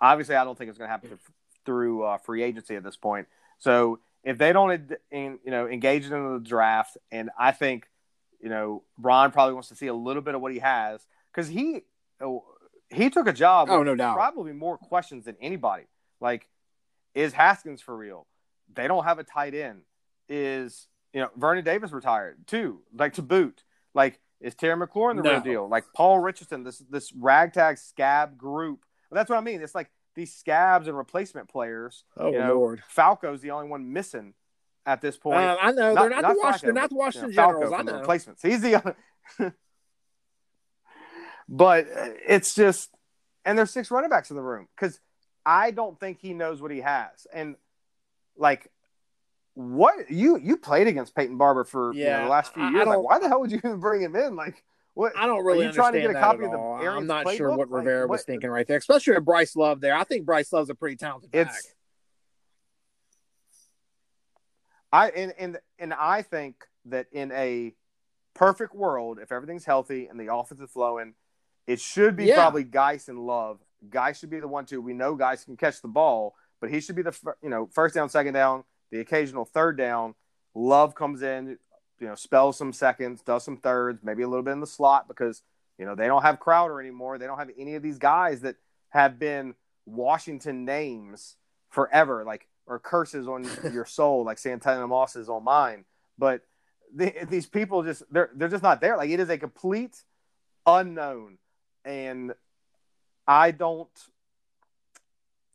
Obviously, 0.00 0.36
I 0.36 0.44
don't 0.44 0.56
think 0.56 0.68
it's 0.68 0.78
going 0.78 0.88
to 0.88 0.92
happen 0.92 1.18
through 1.64 2.04
uh, 2.04 2.18
free 2.18 2.42
agency 2.42 2.76
at 2.76 2.82
this 2.82 2.96
point. 2.96 3.26
So 3.58 3.98
if 4.24 4.38
they 4.38 4.52
don't, 4.52 4.92
in, 5.10 5.38
you 5.44 5.50
know, 5.50 5.68
engage 5.68 6.04
in 6.04 6.10
the 6.10 6.40
draft, 6.40 6.96
and 7.10 7.30
I 7.38 7.52
think, 7.52 7.86
you 8.40 8.48
know, 8.48 8.82
Ron 8.98 9.32
probably 9.32 9.54
wants 9.54 9.68
to 9.68 9.74
see 9.74 9.86
a 9.86 9.94
little 9.94 10.22
bit 10.22 10.34
of 10.34 10.40
what 10.40 10.52
he 10.52 10.60
has 10.60 11.00
because 11.32 11.48
he 11.48 11.82
oh, 12.20 12.44
he 12.90 13.10
took 13.10 13.26
a 13.26 13.32
job. 13.32 13.68
Oh, 13.70 13.82
no 13.82 13.94
doubt. 13.94 14.14
Probably 14.14 14.52
more 14.52 14.78
questions 14.78 15.24
than 15.24 15.36
anybody. 15.40 15.84
Like, 16.20 16.48
is 17.14 17.32
Haskins 17.32 17.80
for 17.80 17.96
real? 17.96 18.26
They 18.74 18.86
don't 18.86 19.04
have 19.04 19.18
a 19.18 19.24
tight 19.24 19.54
end. 19.54 19.82
Is 20.28 20.86
you 21.12 21.20
know 21.20 21.30
Vernon 21.36 21.64
Davis 21.64 21.90
retired 21.92 22.46
too? 22.46 22.80
Like 22.94 23.14
to 23.14 23.22
boot. 23.22 23.64
Like 23.94 24.20
is 24.40 24.54
Terry 24.54 24.76
McLaurin 24.76 25.16
the 25.16 25.22
no. 25.22 25.32
real 25.32 25.40
deal? 25.40 25.68
Like 25.68 25.84
Paul 25.94 26.20
Richardson, 26.20 26.64
this 26.64 26.78
this 26.90 27.12
ragtag 27.12 27.78
scab 27.78 28.36
group 28.38 28.84
that's 29.16 29.30
what 29.30 29.38
I 29.38 29.42
mean. 29.42 29.62
It's 29.62 29.74
like 29.74 29.90
these 30.14 30.34
scabs 30.34 30.88
and 30.88 30.96
replacement 30.96 31.48
players. 31.48 32.04
Oh 32.16 32.30
you 32.30 32.38
know, 32.38 32.54
Lord, 32.54 32.82
Falco's 32.88 33.40
the 33.40 33.50
only 33.52 33.68
one 33.68 33.92
missing 33.92 34.34
at 34.86 35.00
this 35.00 35.16
point. 35.16 35.38
Uh, 35.38 35.56
I 35.60 35.72
know 35.72 35.94
not, 35.94 36.00
they're 36.00 36.10
not, 36.10 36.22
not 36.22 36.34
the 36.34 36.40
Washington, 36.40 36.66
they're 36.74 36.82
not 36.82 36.90
the 36.90 36.96
Washington 36.96 37.30
you 37.30 37.36
know, 37.36 37.46
Generals. 37.46 37.72
I 37.72 37.82
know 37.82 37.92
the 37.92 37.98
replacements. 37.98 38.42
He's 38.42 38.60
the. 38.60 38.74
Other. 38.76 38.96
But 41.48 41.86
it's 42.26 42.54
just, 42.54 42.90
and 43.44 43.56
there's 43.56 43.70
six 43.70 43.90
running 43.90 44.10
backs 44.10 44.30
in 44.30 44.36
the 44.36 44.42
room 44.42 44.68
because 44.76 45.00
I 45.46 45.70
don't 45.70 45.98
think 45.98 46.18
he 46.20 46.34
knows 46.34 46.60
what 46.60 46.70
he 46.70 46.80
has, 46.80 47.26
and 47.32 47.56
like 48.36 48.70
what 49.54 50.10
you 50.10 50.38
you 50.38 50.58
played 50.58 50.86
against 50.86 51.16
Peyton 51.16 51.38
Barber 51.38 51.64
for 51.64 51.94
yeah, 51.94 52.04
you 52.04 52.10
know, 52.10 52.24
the 52.24 52.30
last 52.30 52.52
few 52.52 52.62
years. 52.68 52.86
Like, 52.86 52.98
why 52.98 53.18
the 53.18 53.28
hell 53.28 53.40
would 53.40 53.50
you 53.50 53.56
even 53.58 53.76
bring 53.80 54.02
him 54.02 54.14
in? 54.14 54.36
Like, 54.36 54.62
what 54.98 55.16
I 55.16 55.26
don't 55.26 55.44
really. 55.44 55.64
Are 55.64 55.68
you 55.68 55.72
trying 55.72 55.92
to 55.92 56.00
get 56.00 56.10
a 56.10 56.14
copy 56.14 56.44
of 56.44 56.50
the 56.50 56.58
I'm 56.58 57.06
not 57.06 57.24
playbook? 57.24 57.36
sure 57.36 57.56
what 57.56 57.70
Rivera 57.70 58.00
like, 58.00 58.10
was 58.10 58.18
what? 58.18 58.26
thinking 58.26 58.50
right 58.50 58.66
there, 58.66 58.78
especially 58.78 59.14
with 59.14 59.24
Bryce 59.24 59.54
Love 59.54 59.80
there. 59.80 59.94
I 59.94 60.02
think 60.02 60.26
Bryce 60.26 60.52
Love's 60.52 60.70
a 60.70 60.74
pretty 60.74 60.96
talented 60.96 61.30
back. 61.30 61.54
I 64.92 65.10
and 65.10 65.32
and 65.38 65.58
and 65.78 65.94
I 65.94 66.22
think 66.22 66.64
that 66.86 67.06
in 67.12 67.30
a 67.30 67.74
perfect 68.34 68.74
world, 68.74 69.20
if 69.22 69.30
everything's 69.30 69.64
healthy 69.64 70.08
and 70.08 70.18
the 70.18 70.34
offense 70.34 70.60
is 70.60 70.70
flowing, 70.70 71.14
it 71.68 71.80
should 71.80 72.16
be 72.16 72.24
yeah. 72.24 72.34
probably 72.34 72.64
Guice 72.64 73.06
and 73.06 73.20
Love. 73.20 73.60
Guice 73.88 74.18
should 74.18 74.30
be 74.30 74.40
the 74.40 74.48
one 74.48 74.66
too. 74.66 74.80
We 74.80 74.94
know 74.94 75.14
Guice 75.14 75.44
can 75.44 75.56
catch 75.56 75.80
the 75.80 75.86
ball, 75.86 76.34
but 76.60 76.70
he 76.70 76.80
should 76.80 76.96
be 76.96 77.02
the 77.02 77.16
you 77.40 77.50
know 77.50 77.68
first 77.72 77.94
down, 77.94 78.08
second 78.08 78.34
down, 78.34 78.64
the 78.90 78.98
occasional 78.98 79.44
third 79.44 79.78
down. 79.78 80.16
Love 80.56 80.96
comes 80.96 81.22
in, 81.22 81.56
you 82.00 82.06
know, 82.06 82.14
spells 82.14 82.56
some 82.56 82.72
seconds, 82.72 83.22
does 83.22 83.44
some 83.44 83.56
thirds, 83.56 84.02
maybe 84.02 84.22
a 84.22 84.28
little 84.28 84.42
bit 84.42 84.52
in 84.52 84.60
the 84.60 84.66
slot 84.66 85.08
because 85.08 85.42
You 85.78 85.86
know, 85.86 85.94
they 85.94 86.06
don't 86.06 86.22
have 86.22 86.40
Crowder 86.40 86.80
anymore. 86.80 87.18
They 87.18 87.26
don't 87.26 87.38
have 87.38 87.50
any 87.56 87.74
of 87.76 87.82
these 87.82 87.98
guys 87.98 88.40
that 88.40 88.56
have 88.90 89.18
been 89.18 89.54
Washington 89.86 90.64
names 90.64 91.36
forever, 91.70 92.24
like 92.24 92.48
or 92.66 92.78
curses 92.78 93.28
on 93.28 93.48
your 93.72 93.86
soul, 93.86 94.24
like 94.24 94.38
Santana 94.38 94.86
Moss 94.86 95.16
is 95.16 95.28
on 95.28 95.44
mine. 95.44 95.84
But 96.18 96.42
these 96.94 97.46
people 97.46 97.82
just 97.82 98.02
they're 98.10 98.30
they're 98.34 98.48
just 98.48 98.62
not 98.62 98.80
there. 98.80 98.96
Like 98.96 99.10
it 99.10 99.20
is 99.20 99.30
a 99.30 99.38
complete 99.38 100.02
unknown, 100.66 101.38
and 101.84 102.34
I 103.26 103.50
don't. 103.50 103.88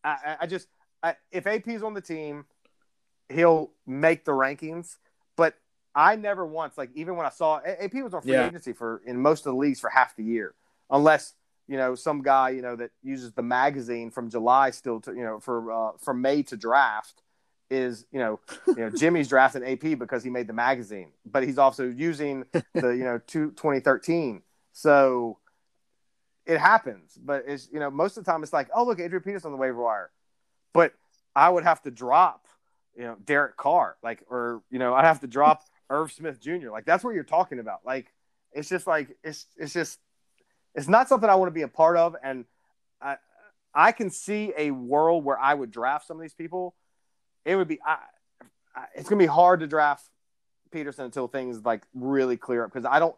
I, 0.04 0.38
I 0.42 0.48
just 0.48 0.68
I, 1.02 1.16
if 1.32 1.48
AP's 1.48 1.84
on 1.84 1.94
the 1.94 2.02
team, 2.02 2.46
he'll 3.30 3.72
make 3.86 4.26
the 4.26 4.32
rankings. 4.32 4.98
I 5.96 6.16
never 6.16 6.46
once 6.46 6.78
like 6.78 6.90
even 6.96 7.16
when 7.16 7.26
I 7.26 7.30
saw 7.30 7.60
AP 7.60 7.94
was 7.96 8.14
on 8.14 8.22
free 8.22 8.34
yeah. 8.34 8.48
agency 8.48 8.74
for 8.74 9.02
in 9.06 9.22
most 9.22 9.46
of 9.46 9.54
the 9.54 9.58
leagues 9.60 9.80
for 9.80 9.90
half 9.90 10.16
the 10.16 10.24
year, 10.24 10.56
unless 10.90 11.34
you 11.68 11.78
know 11.78 11.96
some 11.96 12.22
guy 12.22 12.50
you 12.50 12.62
know 12.62 12.76
that 12.76 12.92
uses 13.04 13.34
the 13.34 13.44
magazine 13.44 14.12
from 14.12 14.30
July 14.30 14.72
still 14.72 15.00
to 15.02 15.14
you 15.14 15.24
know 15.24 15.40
for 15.40 15.72
uh, 15.72 15.92
from 16.00 16.22
May 16.22 16.44
to 16.44 16.58
draft 16.58 17.22
is 17.70 18.06
you 18.12 18.20
know 18.20 18.40
you 18.68 18.76
know 18.76 18.90
Jimmy's 18.96 19.28
drafting 19.28 19.64
AP 19.64 20.00
because 20.00 20.24
he 20.24 20.30
made 20.30 20.48
the 20.48 20.54
magazine, 20.54 21.12
but 21.26 21.44
he's 21.44 21.58
also 21.58 21.88
using 21.88 22.46
the 22.74 22.90
you 22.90 23.04
know 23.04 23.20
two, 23.26 23.52
2013. 23.52 24.42
So 24.72 25.38
it 26.46 26.60
happens, 26.60 27.18
but 27.24 27.44
it's 27.48 27.70
you 27.72 27.80
know 27.80 27.92
most 27.92 28.18
of 28.18 28.26
the 28.26 28.32
time 28.32 28.44
it's 28.44 28.54
like 28.54 28.70
oh 28.74 28.84
look 28.84 29.00
Adrian 29.00 29.24
Peterson 29.24 29.48
on 29.48 29.52
the 29.52 29.58
waiver 29.58 29.82
wire, 29.82 30.12
but 30.74 30.94
I 31.36 31.50
would 31.50 31.64
have 31.64 31.82
to 31.84 31.92
drop 31.92 32.48
you 32.96 33.04
know 33.04 33.16
Derek 33.24 33.58
Carr 33.58 33.98
like 34.04 34.24
or 34.30 34.62
you 34.70 34.80
know 34.80 34.94
I'd 34.94 35.06
have 35.06 35.22
to 35.22 35.28
drop 35.28 35.64
Irv 35.90 36.12
Smith 36.12 36.40
Jr. 36.40 36.70
like 36.72 36.86
that's 36.86 37.04
what 37.04 37.16
you're 37.16 37.24
talking 37.24 37.60
about 37.60 37.82
like 37.86 38.12
it's 38.52 38.70
just 38.70 38.88
like 38.88 39.16
it's 39.24 39.46
it's 39.58 39.74
just 39.74 40.00
it's 40.76 40.88
not 40.88 41.08
something 41.08 41.30
I 41.30 41.36
want 41.36 41.48
to 41.50 41.54
be 41.54 41.62
a 41.62 41.68
part 41.68 41.98
of 41.98 42.16
and 42.24 42.46
I 43.02 43.18
I 43.74 43.92
can 43.92 44.10
see 44.10 44.54
a 44.58 44.72
world 44.72 45.26
where 45.26 45.40
I 45.40 45.54
would 45.54 45.72
draft 45.72 46.08
some 46.08 46.18
of 46.18 46.22
these 46.22 46.34
people 46.34 46.76
it 47.46 47.56
would 47.56 47.68
be 47.68 47.80
I, 47.86 47.98
I, 48.76 48.86
it's 48.96 49.10
gonna 49.10 49.20
be 49.20 49.26
hard 49.26 49.60
to 49.62 49.68
draft 49.68 50.08
Peterson 50.74 51.06
until 51.06 51.28
things 51.28 51.64
like 51.64 51.84
really 51.94 52.36
clear 52.36 52.66
up 52.66 52.74
because 52.74 52.86
I 52.86 53.00
don't. 53.00 53.16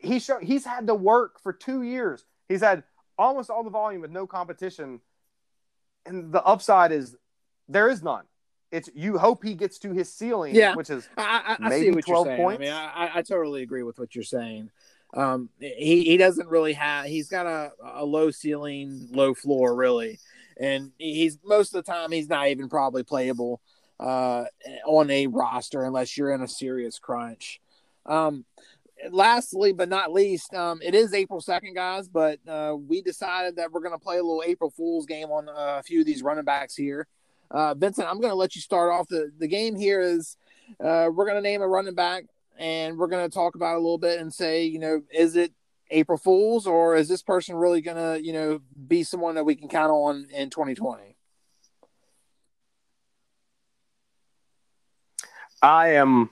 He 0.00 0.18
show 0.18 0.38
he's 0.40 0.64
had 0.64 0.86
to 0.88 0.94
work 0.94 1.40
for 1.40 1.52
two 1.52 1.82
years. 1.82 2.24
He's 2.48 2.62
had 2.62 2.82
almost 3.18 3.50
all 3.50 3.62
the 3.62 3.70
volume 3.70 4.00
with 4.00 4.10
no 4.10 4.26
competition, 4.26 5.00
and 6.06 6.32
the 6.32 6.42
upside 6.42 6.90
is 6.90 7.16
there 7.68 7.88
is 7.88 8.02
none. 8.02 8.24
It's 8.74 8.90
you 8.94 9.18
hope 9.18 9.44
he 9.44 9.54
gets 9.54 9.78
to 9.80 9.92
his 9.92 10.12
ceiling, 10.12 10.54
yeah. 10.54 10.74
which 10.74 10.90
is 10.90 11.08
I, 11.16 11.56
I, 11.60 11.68
maybe 11.68 11.96
I 11.96 12.00
twelve 12.00 12.26
points. 12.26 12.60
I 12.60 12.64
mean, 12.64 12.72
I, 12.72 13.10
I 13.14 13.22
totally 13.22 13.62
agree 13.62 13.82
with 13.82 13.98
what 13.98 14.14
you're 14.14 14.24
saying. 14.24 14.70
Um, 15.14 15.48
he 15.60 16.04
he 16.04 16.16
doesn't 16.16 16.48
really 16.48 16.72
have. 16.72 17.06
He's 17.06 17.28
got 17.28 17.46
a, 17.46 17.72
a 17.82 18.04
low 18.04 18.30
ceiling, 18.30 19.08
low 19.12 19.32
floor, 19.32 19.74
really 19.74 20.18
and 20.56 20.92
he's 20.98 21.38
most 21.44 21.74
of 21.74 21.84
the 21.84 21.92
time 21.92 22.12
he's 22.12 22.28
not 22.28 22.48
even 22.48 22.68
probably 22.68 23.02
playable 23.02 23.60
uh, 24.00 24.44
on 24.86 25.10
a 25.10 25.26
roster 25.26 25.84
unless 25.84 26.16
you're 26.16 26.32
in 26.32 26.42
a 26.42 26.48
serious 26.48 26.98
crunch. 26.98 27.60
Um, 28.06 28.44
lastly, 29.10 29.72
but 29.72 29.88
not 29.88 30.12
least, 30.12 30.54
um, 30.54 30.80
it 30.82 30.94
is 30.94 31.14
April 31.14 31.40
2nd, 31.40 31.74
guys, 31.74 32.08
but 32.08 32.38
uh, 32.48 32.76
we 32.76 33.02
decided 33.02 33.56
that 33.56 33.72
we're 33.72 33.80
going 33.80 33.92
to 33.92 33.98
play 33.98 34.18
a 34.18 34.22
little 34.22 34.42
April 34.44 34.70
Fool's 34.70 35.06
game 35.06 35.28
on 35.28 35.48
uh, 35.48 35.78
a 35.78 35.82
few 35.82 36.00
of 36.00 36.06
these 36.06 36.22
running 36.22 36.44
backs 36.44 36.74
here. 36.74 37.06
Uh, 37.50 37.74
Vincent, 37.74 38.08
I'm 38.08 38.20
going 38.20 38.30
to 38.30 38.36
let 38.36 38.54
you 38.54 38.60
start 38.60 38.92
off. 38.92 39.08
The, 39.08 39.30
the 39.38 39.46
game 39.46 39.76
here 39.76 40.00
is 40.00 40.36
uh, 40.80 41.08
we're 41.12 41.26
going 41.26 41.36
to 41.36 41.40
name 41.40 41.62
a 41.62 41.68
running 41.68 41.94
back 41.94 42.24
and 42.58 42.98
we're 42.98 43.08
going 43.08 43.28
to 43.28 43.32
talk 43.32 43.54
about 43.54 43.76
a 43.76 43.78
little 43.78 43.98
bit 43.98 44.20
and 44.20 44.32
say, 44.32 44.64
you 44.64 44.78
know, 44.78 45.02
is 45.12 45.36
it 45.36 45.52
April 45.90 46.18
Fools, 46.18 46.66
or 46.66 46.96
is 46.96 47.08
this 47.08 47.22
person 47.22 47.54
really 47.54 47.80
going 47.80 47.96
to, 47.96 48.24
you 48.24 48.32
know, 48.32 48.60
be 48.88 49.02
someone 49.02 49.34
that 49.34 49.44
we 49.44 49.54
can 49.54 49.68
count 49.68 49.90
on 49.90 50.26
in 50.32 50.50
2020? 50.50 51.16
I 55.62 55.88
am 55.94 56.30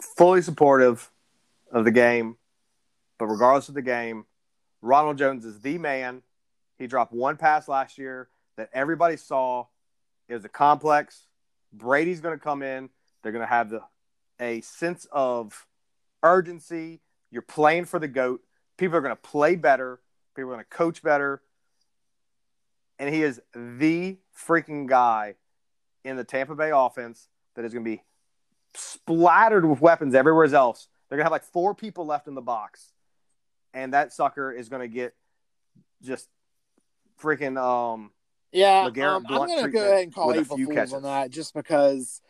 fully 0.00 0.42
supportive 0.42 1.10
of 1.70 1.84
the 1.84 1.90
game, 1.90 2.36
but 3.18 3.26
regardless 3.26 3.68
of 3.68 3.74
the 3.74 3.82
game, 3.82 4.26
Ronald 4.80 5.18
Jones 5.18 5.44
is 5.44 5.60
the 5.60 5.78
man. 5.78 6.22
He 6.78 6.86
dropped 6.86 7.12
one 7.12 7.36
pass 7.36 7.68
last 7.68 7.98
year 7.98 8.28
that 8.56 8.70
everybody 8.72 9.16
saw. 9.16 9.66
Was 10.28 10.44
a 10.44 10.48
complex. 10.48 11.26
Brady's 11.72 12.20
going 12.20 12.36
to 12.36 12.42
come 12.42 12.62
in. 12.62 12.88
They're 13.22 13.32
going 13.32 13.44
to 13.44 13.46
have 13.46 13.70
the 13.70 13.82
a 14.40 14.62
sense 14.62 15.06
of 15.12 15.66
urgency 16.22 17.00
you're 17.30 17.42
playing 17.42 17.84
for 17.84 17.98
the 17.98 18.08
GOAT. 18.08 18.40
People 18.76 18.96
are 18.96 19.00
going 19.00 19.14
to 19.14 19.20
play 19.20 19.56
better. 19.56 20.00
People 20.34 20.50
are 20.50 20.54
going 20.54 20.64
to 20.64 20.76
coach 20.76 21.02
better. 21.02 21.42
And 22.98 23.12
he 23.12 23.22
is 23.22 23.40
the 23.54 24.18
freaking 24.46 24.86
guy 24.86 25.34
in 26.04 26.16
the 26.16 26.24
Tampa 26.24 26.54
Bay 26.54 26.70
offense 26.72 27.28
that 27.56 27.64
is 27.64 27.72
going 27.72 27.84
to 27.84 27.90
be 27.90 28.02
splattered 28.74 29.64
with 29.64 29.80
weapons 29.80 30.14
everywhere 30.14 30.52
else. 30.54 30.88
They're 31.08 31.16
going 31.16 31.24
to 31.24 31.26
have 31.26 31.32
like 31.32 31.44
four 31.44 31.74
people 31.74 32.06
left 32.06 32.28
in 32.28 32.34
the 32.34 32.40
box. 32.40 32.92
And 33.72 33.94
that 33.94 34.12
sucker 34.12 34.52
is 34.52 34.68
going 34.68 34.82
to 34.82 34.88
get 34.88 35.14
just 36.02 36.28
freaking 37.20 37.56
um 37.56 38.10
yeah, 38.54 38.84
um, 38.86 39.26
I'm 39.28 39.46
going 39.46 39.64
to 39.64 39.70
go 39.70 39.84
ahead 39.84 40.04
and 40.04 40.14
call 40.14 40.30
April 40.32 40.56
Fools 40.56 40.74
catches. 40.74 40.94
on 40.94 41.02
that 41.02 41.30
just 41.30 41.54
because 41.54 42.22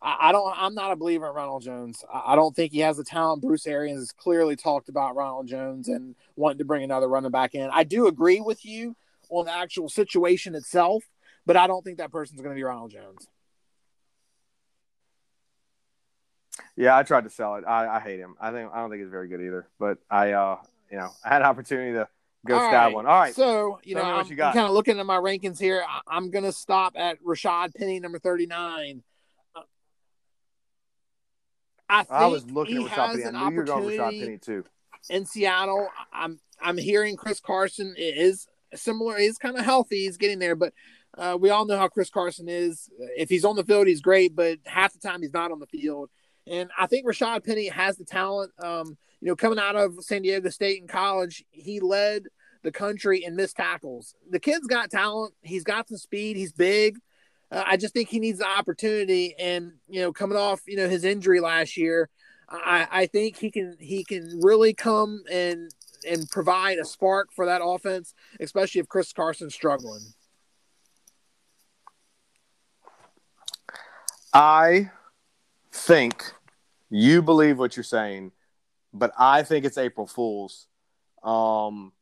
I, 0.00 0.32
don't. 0.32 0.52
I'm 0.56 0.74
not 0.74 0.92
a 0.92 0.96
believer 0.96 1.28
in 1.28 1.34
Ronald 1.34 1.62
Jones. 1.62 2.04
I, 2.12 2.34
don't 2.34 2.54
think 2.54 2.72
he 2.72 2.80
has 2.80 2.96
the 2.96 3.04
talent. 3.04 3.42
Bruce 3.42 3.66
Arians 3.66 4.00
has 4.00 4.12
clearly 4.12 4.56
talked 4.56 4.88
about 4.88 5.16
Ronald 5.16 5.48
Jones 5.48 5.88
and 5.88 6.14
wanting 6.34 6.58
to 6.58 6.64
bring 6.64 6.82
another 6.82 7.08
running 7.08 7.30
back 7.30 7.54
in. 7.54 7.68
I 7.72 7.84
do 7.84 8.06
agree 8.06 8.40
with 8.40 8.64
you 8.64 8.96
on 9.30 9.46
the 9.46 9.52
actual 9.52 9.88
situation 9.88 10.54
itself, 10.54 11.04
but 11.44 11.56
I 11.56 11.66
don't 11.66 11.82
think 11.82 11.98
that 11.98 12.12
person's 12.12 12.40
going 12.40 12.54
to 12.54 12.58
be 12.58 12.62
Ronald 12.62 12.90
Jones. 12.90 13.28
Yeah, 16.76 16.96
I 16.96 17.02
tried 17.02 17.24
to 17.24 17.30
sell 17.30 17.56
it. 17.56 17.64
I, 17.66 17.96
I 17.96 18.00
hate 18.00 18.18
him. 18.18 18.34
I 18.40 18.50
think 18.50 18.70
I 18.72 18.80
don't 18.80 18.90
think 18.90 19.02
he's 19.02 19.10
very 19.10 19.28
good 19.28 19.40
either. 19.40 19.68
But 19.78 19.98
I, 20.10 20.32
uh, 20.32 20.58
you 20.90 20.98
know, 20.98 21.10
I 21.24 21.28
had 21.28 21.42
an 21.42 21.48
opportunity 21.48 21.92
to 21.92 22.08
go 22.46 22.58
All 22.58 22.68
stab 22.68 22.72
right. 22.72 22.94
one. 22.94 23.06
All 23.06 23.20
right. 23.20 23.34
So 23.34 23.80
you 23.84 23.94
know, 23.94 24.02
I'm 24.02 24.26
kind 24.26 24.58
of 24.58 24.70
looking 24.70 24.98
at 24.98 25.06
my 25.06 25.18
rankings 25.18 25.58
here. 25.58 25.84
I, 25.86 26.16
am 26.16 26.30
going 26.30 26.44
to 26.44 26.52
stop 26.52 26.94
at 26.96 27.22
Rashad 27.22 27.74
Penny, 27.74 28.00
number 28.00 28.18
39. 28.18 29.02
I, 31.88 32.04
I 32.10 32.26
was 32.26 32.50
looking 32.50 32.82
at 32.82 32.90
Rashad 32.90 33.22
Penny. 33.22 33.24
I 33.24 33.30
knew 33.30 33.50
you 33.50 33.56
were 33.56 33.64
going 33.64 33.84
Rashad 33.84 34.20
Penny 34.20 34.38
too. 34.38 34.64
In 35.08 35.24
Seattle, 35.24 35.88
I'm 36.12 36.40
I'm 36.60 36.78
hearing 36.78 37.16
Chris 37.16 37.40
Carson 37.40 37.94
is 37.96 38.46
similar. 38.74 39.18
He's 39.18 39.38
kind 39.38 39.56
of 39.56 39.64
healthy. 39.64 40.04
He's 40.04 40.16
getting 40.16 40.38
there, 40.38 40.56
but 40.56 40.72
uh, 41.16 41.36
we 41.40 41.50
all 41.50 41.64
know 41.64 41.78
how 41.78 41.88
Chris 41.88 42.10
Carson 42.10 42.48
is. 42.48 42.88
If 42.98 43.28
he's 43.28 43.44
on 43.44 43.56
the 43.56 43.64
field, 43.64 43.86
he's 43.86 44.00
great, 44.00 44.34
but 44.34 44.58
half 44.64 44.92
the 44.92 44.98
time 44.98 45.22
he's 45.22 45.32
not 45.32 45.52
on 45.52 45.60
the 45.60 45.66
field. 45.66 46.10
And 46.46 46.70
I 46.78 46.86
think 46.86 47.06
Rashad 47.06 47.44
Penny 47.44 47.68
has 47.68 47.96
the 47.96 48.04
talent. 48.04 48.52
Um, 48.62 48.96
you 49.20 49.28
know, 49.28 49.36
coming 49.36 49.58
out 49.58 49.76
of 49.76 50.02
San 50.04 50.22
Diego 50.22 50.48
State 50.50 50.80
in 50.80 50.88
college, 50.88 51.44
he 51.50 51.80
led 51.80 52.24
the 52.62 52.72
country 52.72 53.24
in 53.24 53.36
missed 53.36 53.56
tackles. 53.56 54.14
The 54.30 54.40
kid's 54.40 54.66
got 54.66 54.90
talent. 54.90 55.34
He's 55.42 55.64
got 55.64 55.88
some 55.88 55.98
speed. 55.98 56.36
He's 56.36 56.52
big. 56.52 56.98
Uh, 57.50 57.62
I 57.64 57.76
just 57.76 57.94
think 57.94 58.08
he 58.08 58.18
needs 58.18 58.40
the 58.40 58.48
opportunity, 58.48 59.34
and 59.38 59.72
you 59.88 60.00
know, 60.00 60.12
coming 60.12 60.36
off 60.36 60.60
you 60.66 60.76
know 60.76 60.88
his 60.88 61.04
injury 61.04 61.40
last 61.40 61.76
year, 61.76 62.08
I, 62.48 62.88
I 62.90 63.06
think 63.06 63.36
he 63.36 63.50
can 63.50 63.76
he 63.78 64.04
can 64.04 64.40
really 64.42 64.74
come 64.74 65.22
and 65.30 65.70
and 66.08 66.28
provide 66.28 66.78
a 66.78 66.84
spark 66.84 67.32
for 67.32 67.46
that 67.46 67.62
offense, 67.64 68.14
especially 68.40 68.80
if 68.80 68.88
Chris 68.88 69.12
Carson's 69.12 69.54
struggling. 69.54 70.02
I 74.32 74.90
think 75.72 76.32
you 76.90 77.22
believe 77.22 77.58
what 77.58 77.76
you're 77.76 77.84
saying, 77.84 78.32
but 78.98 79.12
I 79.18 79.42
think 79.42 79.64
it's 79.64 79.78
April 79.78 80.06
Fool's. 80.06 80.66
Um, 81.22 81.92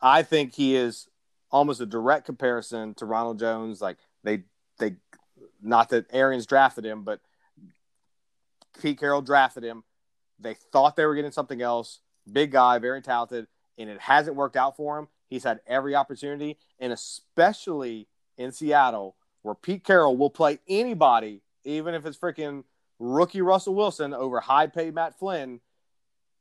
I 0.00 0.22
think 0.22 0.54
he 0.54 0.76
is 0.76 1.08
almost 1.50 1.80
a 1.80 1.86
direct 1.86 2.26
comparison 2.26 2.94
to 2.94 3.06
Ronald 3.06 3.38
Jones. 3.38 3.80
Like 3.80 3.98
they 4.22 4.44
they 4.78 4.96
not 5.62 5.90
that 5.90 6.06
Arians 6.12 6.46
drafted 6.46 6.84
him, 6.84 7.04
but 7.04 7.20
Pete 8.80 8.98
Carroll 8.98 9.22
drafted 9.22 9.64
him. 9.64 9.84
They 10.38 10.54
thought 10.54 10.96
they 10.96 11.04
were 11.04 11.14
getting 11.14 11.32
something 11.32 11.60
else. 11.60 12.00
Big 12.30 12.52
guy, 12.52 12.78
very 12.78 13.02
talented, 13.02 13.46
and 13.76 13.90
it 13.90 14.00
hasn't 14.00 14.36
worked 14.36 14.56
out 14.56 14.76
for 14.76 14.98
him. 14.98 15.08
He's 15.28 15.44
had 15.44 15.60
every 15.66 15.94
opportunity, 15.94 16.58
and 16.78 16.92
especially 16.92 18.08
in 18.36 18.52
Seattle, 18.52 19.16
where 19.42 19.54
Pete 19.54 19.84
Carroll 19.84 20.16
will 20.16 20.30
play 20.30 20.58
anybody, 20.68 21.42
even 21.64 21.94
if 21.94 22.06
it's 22.06 22.18
freaking 22.18 22.64
rookie 22.98 23.42
Russell 23.42 23.74
Wilson 23.74 24.14
over 24.14 24.40
high 24.40 24.66
paid 24.66 24.94
Matt 24.94 25.18
Flynn. 25.18 25.60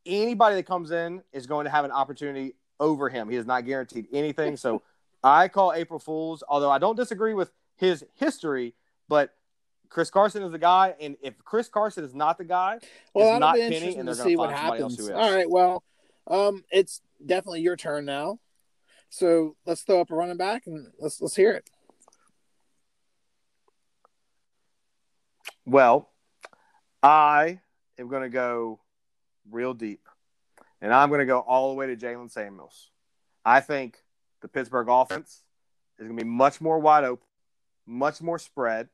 Anybody 0.05 0.55
that 0.55 0.65
comes 0.65 0.91
in 0.91 1.21
is 1.33 1.45
going 1.45 1.65
to 1.65 1.69
have 1.69 1.85
an 1.85 1.91
opportunity 1.91 2.55
over 2.79 3.09
him. 3.09 3.29
He 3.29 3.35
is 3.35 3.45
not 3.45 3.65
guaranteed 3.65 4.07
anything. 4.11 4.57
So 4.57 4.81
I 5.23 5.47
call 5.47 5.73
April 5.73 5.99
Fools, 5.99 6.43
although 6.47 6.71
I 6.71 6.77
don't 6.79 6.95
disagree 6.95 7.33
with 7.33 7.51
his 7.75 8.05
history, 8.15 8.73
but 9.07 9.33
Chris 9.89 10.09
Carson 10.09 10.43
is 10.43 10.51
the 10.51 10.59
guy, 10.59 10.93
and 11.01 11.17
if 11.21 11.37
Chris 11.43 11.67
Carson 11.67 12.03
is 12.03 12.13
not 12.13 12.37
the 12.37 12.45
guy, 12.45 12.77
well, 13.13 13.33
it's 13.33 13.39
not 13.39 13.55
Penny, 13.55 13.97
and 13.97 14.07
they're 14.07 14.15
going 14.15 14.37
to 14.37 14.37
find 14.37 14.55
somebody 14.55 14.81
else 14.83 14.97
who 14.97 15.03
is. 15.05 15.09
All 15.09 15.35
right, 15.35 15.49
well, 15.49 15.83
Um, 16.27 16.63
it's 16.71 17.01
definitely 17.25 17.61
your 17.61 17.75
turn 17.75 18.05
now. 18.05 18.39
So 19.09 19.55
let's 19.65 19.81
throw 19.81 20.01
up 20.01 20.11
a 20.11 20.15
running 20.15 20.37
back 20.37 20.67
and 20.67 20.91
let's 20.99 21.19
let's 21.19 21.35
hear 21.35 21.53
it. 21.53 21.67
Well, 25.65 26.09
I 27.01 27.59
am 27.97 28.07
going 28.07 28.21
to 28.21 28.29
go 28.29 28.79
real 29.51 29.73
deep, 29.73 30.07
and 30.81 30.93
I'm 30.93 31.09
going 31.09 31.19
to 31.19 31.25
go 31.25 31.39
all 31.39 31.69
the 31.69 31.75
way 31.75 31.87
to 31.87 31.95
Jaylen 31.95 32.31
Samuels. 32.31 32.89
I 33.45 33.59
think 33.59 33.97
the 34.41 34.47
Pittsburgh 34.47 34.87
offense 34.89 35.43
is 35.97 36.07
going 36.07 36.17
to 36.17 36.23
be 36.23 36.29
much 36.29 36.61
more 36.61 36.79
wide 36.79 37.03
open, 37.03 37.27
much 37.85 38.21
more 38.21 38.39
spread. 38.39 38.89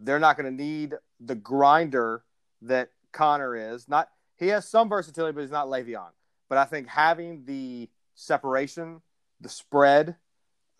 They're 0.00 0.18
not 0.18 0.36
going 0.36 0.50
to 0.56 0.62
need 0.62 0.94
the 1.20 1.34
grinder 1.34 2.24
that 2.62 2.90
Conner 3.12 3.54
is. 3.54 3.88
Not 3.88 4.08
he 4.36 4.48
has 4.48 4.68
some 4.68 4.88
versatility, 4.88 5.34
but 5.34 5.42
he's 5.42 5.50
not 5.50 5.68
Le'Veon. 5.68 6.10
But 6.48 6.58
I 6.58 6.64
think 6.64 6.88
having 6.88 7.44
the 7.44 7.88
separation, 8.14 9.00
the 9.40 9.48
spread, 9.48 10.16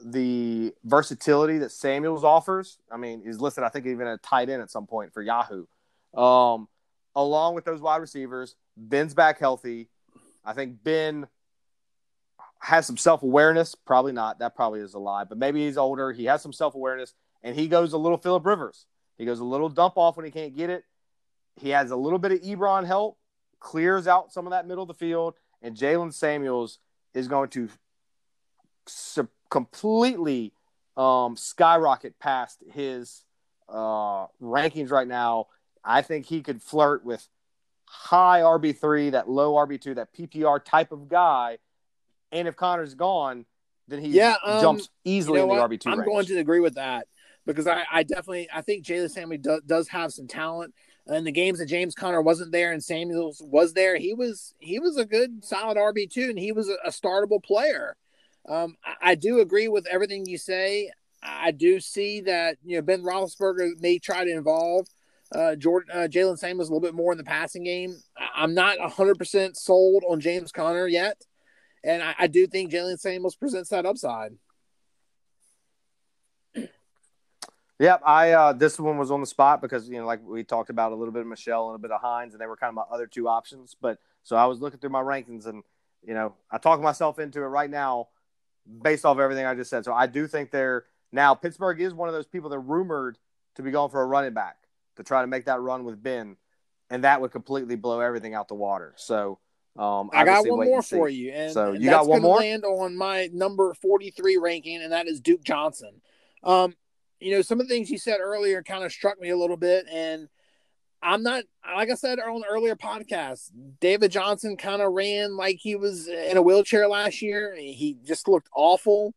the 0.04 0.74
versatility 0.84 1.58
that 1.58 1.70
Samuels 1.70 2.24
offers. 2.24 2.78
I 2.90 2.96
mean, 2.96 3.22
he's 3.24 3.40
listed, 3.40 3.64
I 3.64 3.68
think, 3.68 3.86
even 3.86 4.06
a 4.06 4.18
tight 4.18 4.48
end 4.48 4.62
at 4.62 4.70
some 4.70 4.86
point 4.86 5.12
for 5.12 5.22
Yahoo. 5.22 5.66
Um, 6.14 6.68
along 7.14 7.54
with 7.54 7.64
those 7.64 7.80
wide 7.80 7.98
receivers, 7.98 8.56
Ben's 8.76 9.14
back 9.14 9.38
healthy. 9.38 9.88
I 10.44 10.52
think 10.52 10.82
Ben 10.82 11.26
has 12.58 12.86
some 12.86 12.96
self 12.96 13.22
awareness. 13.22 13.74
Probably 13.74 14.12
not. 14.12 14.38
That 14.38 14.54
probably 14.54 14.80
is 14.80 14.94
a 14.94 14.98
lie, 14.98 15.24
but 15.24 15.38
maybe 15.38 15.64
he's 15.64 15.76
older. 15.76 16.12
He 16.12 16.24
has 16.26 16.42
some 16.42 16.52
self 16.52 16.74
awareness, 16.74 17.14
and 17.42 17.56
he 17.56 17.68
goes 17.68 17.92
a 17.92 17.98
little 17.98 18.18
Philip 18.18 18.46
Rivers. 18.46 18.86
He 19.18 19.24
goes 19.24 19.40
a 19.40 19.44
little 19.44 19.68
dump 19.68 19.96
off 19.96 20.16
when 20.16 20.24
he 20.24 20.32
can't 20.32 20.56
get 20.56 20.70
it. 20.70 20.84
He 21.60 21.70
has 21.70 21.90
a 21.90 21.96
little 21.96 22.18
bit 22.18 22.32
of 22.32 22.40
Ebron 22.40 22.86
help, 22.86 23.18
clears 23.60 24.06
out 24.06 24.32
some 24.32 24.46
of 24.46 24.52
that 24.52 24.66
middle 24.66 24.82
of 24.82 24.88
the 24.88 24.94
field, 24.94 25.34
and 25.60 25.76
Jaylen 25.76 26.12
Samuels 26.12 26.78
is 27.14 27.28
going 27.28 27.50
to 27.50 27.68
su- 28.86 29.28
completely 29.50 30.52
um, 30.96 31.36
skyrocket 31.36 32.18
past 32.18 32.62
his 32.72 33.24
uh, 33.68 34.26
rankings 34.40 34.90
right 34.90 35.06
now. 35.06 35.46
I 35.84 36.02
think 36.02 36.26
he 36.26 36.42
could 36.42 36.62
flirt 36.62 37.04
with 37.04 37.26
high 37.92 38.40
RB3, 38.40 39.12
that 39.12 39.28
low 39.28 39.52
RB2, 39.52 39.96
that 39.96 40.14
PPR 40.14 40.64
type 40.64 40.92
of 40.92 41.08
guy. 41.08 41.58
And 42.32 42.48
if 42.48 42.56
Conner's 42.56 42.94
gone, 42.94 43.44
then 43.86 44.00
he 44.00 44.08
yeah, 44.08 44.36
um, 44.42 44.60
jumps 44.62 44.88
easily 45.04 45.40
you 45.40 45.46
know 45.46 45.52
in 45.52 45.70
the? 45.70 45.76
RB2 45.76 45.86
I'm 45.86 45.98
range. 45.98 46.06
going 46.06 46.26
to 46.26 46.38
agree 46.38 46.60
with 46.60 46.76
that 46.76 47.06
because 47.44 47.66
I, 47.66 47.84
I 47.92 48.02
definitely 48.02 48.48
I 48.52 48.62
think 48.62 48.84
Jaylen 48.84 49.10
Samuel 49.10 49.40
do, 49.42 49.60
does 49.66 49.88
have 49.88 50.12
some 50.12 50.26
talent. 50.26 50.74
In 51.08 51.24
the 51.24 51.32
games 51.32 51.58
that 51.58 51.66
James 51.66 51.96
Conner 51.96 52.22
wasn't 52.22 52.52
there 52.52 52.72
and 52.72 52.82
Samuels 52.82 53.42
was 53.44 53.74
there, 53.74 53.96
he 53.96 54.14
was 54.14 54.54
he 54.58 54.78
was 54.78 54.96
a 54.96 55.04
good 55.04 55.44
solid 55.44 55.76
RB 55.76 56.08
two 56.08 56.30
and 56.30 56.38
he 56.38 56.52
was 56.52 56.68
a, 56.68 56.76
a 56.84 56.90
startable 56.90 57.42
player. 57.42 57.96
Um, 58.48 58.76
I, 58.84 59.10
I 59.10 59.14
do 59.16 59.40
agree 59.40 59.68
with 59.68 59.86
everything 59.86 60.24
you 60.26 60.38
say. 60.38 60.90
I 61.22 61.50
do 61.50 61.80
see 61.80 62.22
that 62.22 62.56
you 62.64 62.76
know 62.76 62.82
Ben 62.82 63.02
Roethlisberger 63.02 63.80
may 63.80 63.98
try 63.98 64.24
to 64.24 64.30
involve 64.30 64.86
uh, 65.34 65.56
Jordan 65.56 65.90
uh, 65.92 66.08
Jaylen 66.08 66.38
Samuels 66.38 66.68
a 66.68 66.72
little 66.72 66.86
bit 66.86 66.94
more 66.94 67.12
in 67.12 67.18
the 67.18 67.24
passing 67.24 67.64
game. 67.64 67.96
I'm 68.34 68.54
not 68.54 68.78
100 68.78 69.18
percent 69.18 69.56
sold 69.56 70.04
on 70.08 70.20
James 70.20 70.52
Conner 70.52 70.86
yet, 70.86 71.22
and 71.84 72.02
I, 72.02 72.14
I 72.18 72.26
do 72.26 72.46
think 72.46 72.72
Jaylen 72.72 72.98
Samuels 72.98 73.36
presents 73.36 73.70
that 73.70 73.86
upside. 73.86 74.32
Yep, 77.78 78.02
I 78.06 78.30
uh, 78.30 78.52
this 78.52 78.78
one 78.78 78.96
was 78.96 79.10
on 79.10 79.20
the 79.20 79.26
spot 79.26 79.60
because 79.60 79.88
you 79.88 79.98
know, 79.98 80.06
like 80.06 80.20
we 80.24 80.44
talked 80.44 80.70
about 80.70 80.92
a 80.92 80.94
little 80.94 81.12
bit 81.12 81.22
of 81.22 81.26
Michelle 81.26 81.70
and 81.70 81.76
a 81.76 81.80
bit 81.80 81.90
of 81.90 82.00
Hines, 82.00 82.32
and 82.32 82.40
they 82.40 82.46
were 82.46 82.56
kind 82.56 82.68
of 82.68 82.74
my 82.74 82.94
other 82.94 83.06
two 83.06 83.28
options. 83.28 83.74
But 83.80 83.98
so 84.22 84.36
I 84.36 84.46
was 84.46 84.60
looking 84.60 84.78
through 84.78 84.90
my 84.90 85.02
rankings, 85.02 85.46
and 85.46 85.64
you 86.06 86.14
know, 86.14 86.34
I 86.50 86.58
talked 86.58 86.82
myself 86.82 87.18
into 87.18 87.40
it 87.40 87.46
right 87.46 87.70
now, 87.70 88.08
based 88.82 89.04
off 89.04 89.18
everything 89.18 89.46
I 89.46 89.54
just 89.54 89.70
said. 89.70 89.84
So 89.84 89.92
I 89.92 90.06
do 90.06 90.28
think 90.28 90.52
they're 90.52 90.84
now 91.10 91.34
Pittsburgh 91.34 91.80
is 91.80 91.92
one 91.92 92.08
of 92.08 92.14
those 92.14 92.26
people 92.26 92.50
that 92.50 92.58
rumored 92.60 93.18
to 93.56 93.62
be 93.62 93.72
going 93.72 93.90
for 93.90 94.00
a 94.00 94.06
running 94.06 94.32
back 94.32 94.61
to 94.96 95.02
try 95.02 95.22
to 95.22 95.26
make 95.26 95.46
that 95.46 95.60
run 95.60 95.84
with 95.84 96.02
Ben, 96.02 96.36
and 96.90 97.04
that 97.04 97.20
would 97.20 97.32
completely 97.32 97.76
blow 97.76 98.00
everything 98.00 98.34
out 98.34 98.48
the 98.48 98.54
water. 98.54 98.94
So 98.96 99.38
um, 99.78 100.10
I 100.12 100.24
got 100.24 100.46
one 100.46 100.66
more 100.66 100.82
for 100.82 101.08
you, 101.08 101.32
and 101.32 101.52
So 101.52 101.72
you 101.72 101.88
got 101.88 102.06
one 102.06 102.22
more? 102.22 102.38
Land 102.38 102.64
on 102.64 102.96
my 102.96 103.30
number 103.32 103.72
forty-three 103.74 104.36
ranking, 104.36 104.82
and 104.82 104.92
that 104.92 105.08
is 105.08 105.20
Duke 105.20 105.42
Johnson. 105.42 106.02
Um, 106.42 106.74
you 107.20 107.34
know, 107.34 107.42
some 107.42 107.60
of 107.60 107.68
the 107.68 107.74
things 107.74 107.90
you 107.90 107.98
said 107.98 108.18
earlier 108.20 108.62
kind 108.62 108.84
of 108.84 108.92
struck 108.92 109.18
me 109.20 109.30
a 109.30 109.36
little 109.36 109.56
bit, 109.56 109.86
and 109.90 110.28
I'm 111.02 111.22
not 111.22 111.44
like 111.74 111.90
I 111.90 111.94
said 111.94 112.20
on 112.20 112.44
earlier 112.48 112.76
podcast. 112.76 113.50
David 113.80 114.12
Johnson 114.12 114.56
kind 114.56 114.82
of 114.82 114.92
ran 114.92 115.36
like 115.36 115.56
he 115.58 115.74
was 115.74 116.06
in 116.06 116.36
a 116.36 116.42
wheelchair 116.42 116.86
last 116.86 117.22
year. 117.22 117.56
He 117.56 117.96
just 118.04 118.28
looked 118.28 118.50
awful, 118.54 119.14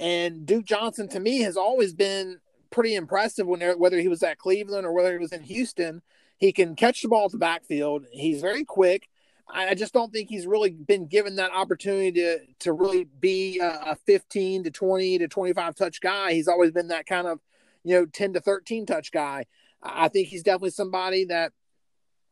and 0.00 0.44
Duke 0.44 0.64
Johnson 0.64 1.08
to 1.10 1.20
me 1.20 1.42
has 1.42 1.56
always 1.56 1.94
been 1.94 2.40
pretty 2.72 2.96
impressive 2.96 3.46
when 3.46 3.60
whether 3.78 4.00
he 4.00 4.08
was 4.08 4.22
at 4.22 4.38
Cleveland 4.38 4.84
or 4.84 4.92
whether 4.92 5.12
he 5.12 5.18
was 5.18 5.32
in 5.32 5.42
Houston. 5.42 6.02
He 6.38 6.52
can 6.52 6.74
catch 6.74 7.02
the 7.02 7.08
ball 7.08 7.26
at 7.26 7.30
the 7.30 7.38
backfield. 7.38 8.04
He's 8.10 8.40
very 8.40 8.64
quick. 8.64 9.08
I 9.54 9.74
just 9.74 9.92
don't 9.92 10.12
think 10.12 10.28
he's 10.28 10.46
really 10.46 10.70
been 10.70 11.06
given 11.06 11.36
that 11.36 11.52
opportunity 11.52 12.12
to 12.12 12.38
to 12.60 12.72
really 12.72 13.04
be 13.04 13.60
a, 13.60 13.92
a 13.92 13.96
15 14.06 14.64
to 14.64 14.70
20 14.70 15.18
to 15.18 15.28
25 15.28 15.74
touch 15.74 16.00
guy. 16.00 16.32
He's 16.32 16.48
always 16.48 16.72
been 16.72 16.88
that 16.88 17.06
kind 17.06 17.26
of, 17.26 17.40
you 17.84 17.94
know, 17.94 18.06
10 18.06 18.34
to 18.34 18.40
13 18.40 18.86
touch 18.86 19.12
guy. 19.12 19.44
I 19.82 20.08
think 20.08 20.28
he's 20.28 20.42
definitely 20.42 20.70
somebody 20.70 21.26
that 21.26 21.52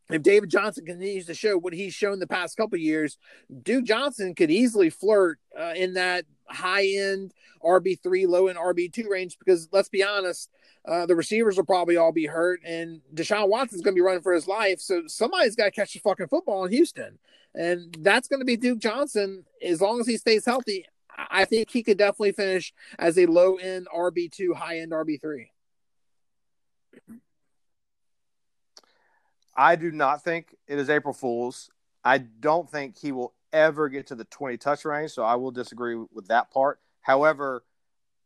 if 0.08 0.22
David 0.22 0.50
Johnson 0.50 0.84
continues 0.86 1.26
to 1.26 1.34
show 1.34 1.56
what 1.56 1.72
he's 1.72 1.94
shown 1.94 2.18
the 2.18 2.26
past 2.26 2.56
couple 2.56 2.78
years, 2.78 3.16
Duke 3.62 3.84
Johnson 3.84 4.34
could 4.34 4.50
easily 4.50 4.90
flirt 4.90 5.38
uh, 5.58 5.74
in 5.76 5.94
that 5.94 6.24
high 6.50 6.86
end 6.86 7.32
RB3, 7.64 8.26
low 8.26 8.48
end 8.48 8.58
RB2 8.58 9.08
range 9.08 9.38
because 9.38 9.68
let's 9.72 9.88
be 9.88 10.02
honest, 10.02 10.50
uh, 10.86 11.06
the 11.06 11.14
receivers 11.14 11.56
will 11.56 11.64
probably 11.64 11.96
all 11.96 12.12
be 12.12 12.26
hurt, 12.26 12.60
and 12.64 13.02
Deshaun 13.14 13.48
Watson's 13.48 13.82
going 13.82 13.94
to 13.94 13.98
be 13.98 14.04
running 14.04 14.22
for 14.22 14.32
his 14.32 14.48
life. 14.48 14.80
So 14.80 15.02
somebody's 15.06 15.54
got 15.54 15.66
to 15.66 15.70
catch 15.70 15.92
the 15.92 15.98
fucking 15.98 16.28
football 16.28 16.64
in 16.64 16.72
Houston, 16.72 17.18
and 17.54 17.94
that's 18.00 18.28
going 18.28 18.40
to 18.40 18.46
be 18.46 18.56
Duke 18.56 18.78
Johnson 18.78 19.44
as 19.62 19.80
long 19.80 20.00
as 20.00 20.06
he 20.06 20.16
stays 20.16 20.46
healthy. 20.46 20.86
I 21.30 21.44
think 21.44 21.70
he 21.70 21.82
could 21.82 21.98
definitely 21.98 22.32
finish 22.32 22.72
as 22.98 23.18
a 23.18 23.26
low 23.26 23.56
end 23.56 23.88
RB 23.94 24.30
two, 24.32 24.54
high 24.54 24.78
end 24.78 24.92
RB 24.92 25.20
three. 25.20 25.50
I 29.54 29.76
do 29.76 29.90
not 29.90 30.24
think 30.24 30.56
it 30.66 30.78
is 30.78 30.88
April 30.88 31.12
Fool's. 31.12 31.68
I 32.02 32.18
don't 32.18 32.70
think 32.70 32.96
he 32.96 33.12
will 33.12 33.34
ever 33.52 33.88
get 33.88 34.06
to 34.08 34.14
the 34.14 34.24
20 34.24 34.56
touch 34.56 34.84
range, 34.84 35.12
so 35.12 35.22
I 35.22 35.34
will 35.36 35.50
disagree 35.50 35.96
with 36.12 36.28
that 36.28 36.50
part. 36.50 36.80
However, 37.00 37.64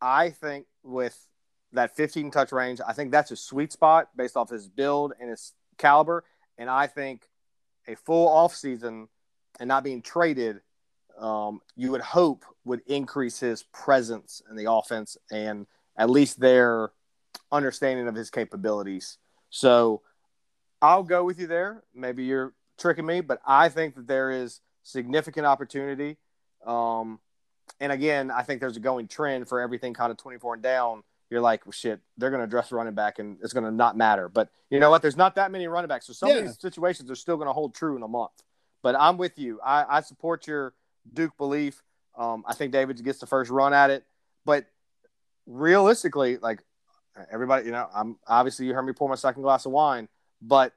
I 0.00 0.30
think 0.30 0.66
with 0.82 1.18
that 1.72 1.96
15 1.96 2.30
touch 2.30 2.52
range, 2.52 2.80
I 2.86 2.92
think 2.92 3.10
that's 3.10 3.30
a 3.30 3.36
sweet 3.36 3.72
spot 3.72 4.10
based 4.16 4.36
off 4.36 4.50
his 4.50 4.68
build 4.68 5.12
and 5.20 5.30
his 5.30 5.52
caliber. 5.78 6.24
And 6.58 6.70
I 6.70 6.86
think 6.86 7.28
a 7.86 7.96
full 7.96 8.28
off 8.28 8.54
season 8.54 9.08
and 9.60 9.68
not 9.68 9.84
being 9.84 10.02
traded, 10.02 10.60
um, 11.18 11.60
you 11.76 11.90
would 11.90 12.00
hope 12.00 12.44
would 12.64 12.82
increase 12.86 13.38
his 13.38 13.62
presence 13.62 14.42
in 14.50 14.56
the 14.56 14.70
offense 14.70 15.16
and 15.30 15.66
at 15.96 16.10
least 16.10 16.40
their 16.40 16.90
understanding 17.52 18.08
of 18.08 18.14
his 18.14 18.30
capabilities. 18.30 19.18
So 19.50 20.02
I'll 20.82 21.02
go 21.02 21.24
with 21.24 21.38
you 21.38 21.46
there. 21.46 21.84
Maybe 21.94 22.24
you're 22.24 22.52
tricking 22.78 23.06
me, 23.06 23.20
but 23.20 23.40
I 23.46 23.68
think 23.68 23.94
that 23.94 24.06
there 24.06 24.30
is 24.30 24.60
significant 24.84 25.46
opportunity. 25.46 26.16
Um, 26.64 27.18
and 27.80 27.90
again, 27.90 28.30
I 28.30 28.42
think 28.42 28.60
there's 28.60 28.76
a 28.76 28.80
going 28.80 29.08
trend 29.08 29.48
for 29.48 29.60
everything 29.60 29.92
kind 29.94 30.12
of 30.12 30.16
24 30.18 30.54
and 30.54 30.62
down. 30.62 31.02
You're 31.30 31.40
like, 31.40 31.66
well, 31.66 31.72
shit, 31.72 32.00
they're 32.16 32.30
going 32.30 32.40
to 32.40 32.44
address 32.44 32.70
running 32.70 32.94
back 32.94 33.18
and 33.18 33.38
it's 33.42 33.52
going 33.52 33.64
to 33.64 33.72
not 33.72 33.96
matter. 33.96 34.28
But 34.28 34.50
you 34.70 34.78
know 34.78 34.90
what? 34.90 35.02
There's 35.02 35.16
not 35.16 35.34
that 35.34 35.50
many 35.50 35.66
running 35.66 35.88
backs. 35.88 36.06
So 36.06 36.12
some 36.12 36.28
Yeah. 36.28 36.36
of 36.36 36.44
these 36.44 36.60
situations 36.60 37.10
are 37.10 37.16
still 37.16 37.36
going 37.36 37.48
to 37.48 37.52
hold 37.52 37.74
true 37.74 37.96
in 37.96 38.02
a 38.02 38.08
month. 38.08 38.30
But 38.82 38.94
I'm 38.96 39.16
with 39.16 39.38
you. 39.38 39.58
I, 39.64 39.96
I 39.96 40.00
support 40.02 40.46
your 40.46 40.74
Duke 41.12 41.36
belief. 41.38 41.82
Um, 42.16 42.44
I 42.46 42.54
think 42.54 42.72
David 42.72 43.02
gets 43.02 43.18
the 43.18 43.26
first 43.26 43.50
run 43.50 43.72
at 43.74 43.90
it. 43.90 44.04
But 44.44 44.66
realistically, 45.46 46.36
like 46.38 46.62
everybody, 47.30 47.66
you 47.66 47.72
know, 47.72 47.88
I'm 47.94 48.18
obviously 48.26 48.66
you 48.66 48.74
heard 48.74 48.82
me 48.86 48.92
pour 48.92 49.08
my 49.08 49.14
second 49.14 49.42
glass 49.42 49.66
of 49.66 49.72
wine, 49.72 50.08
but 50.42 50.72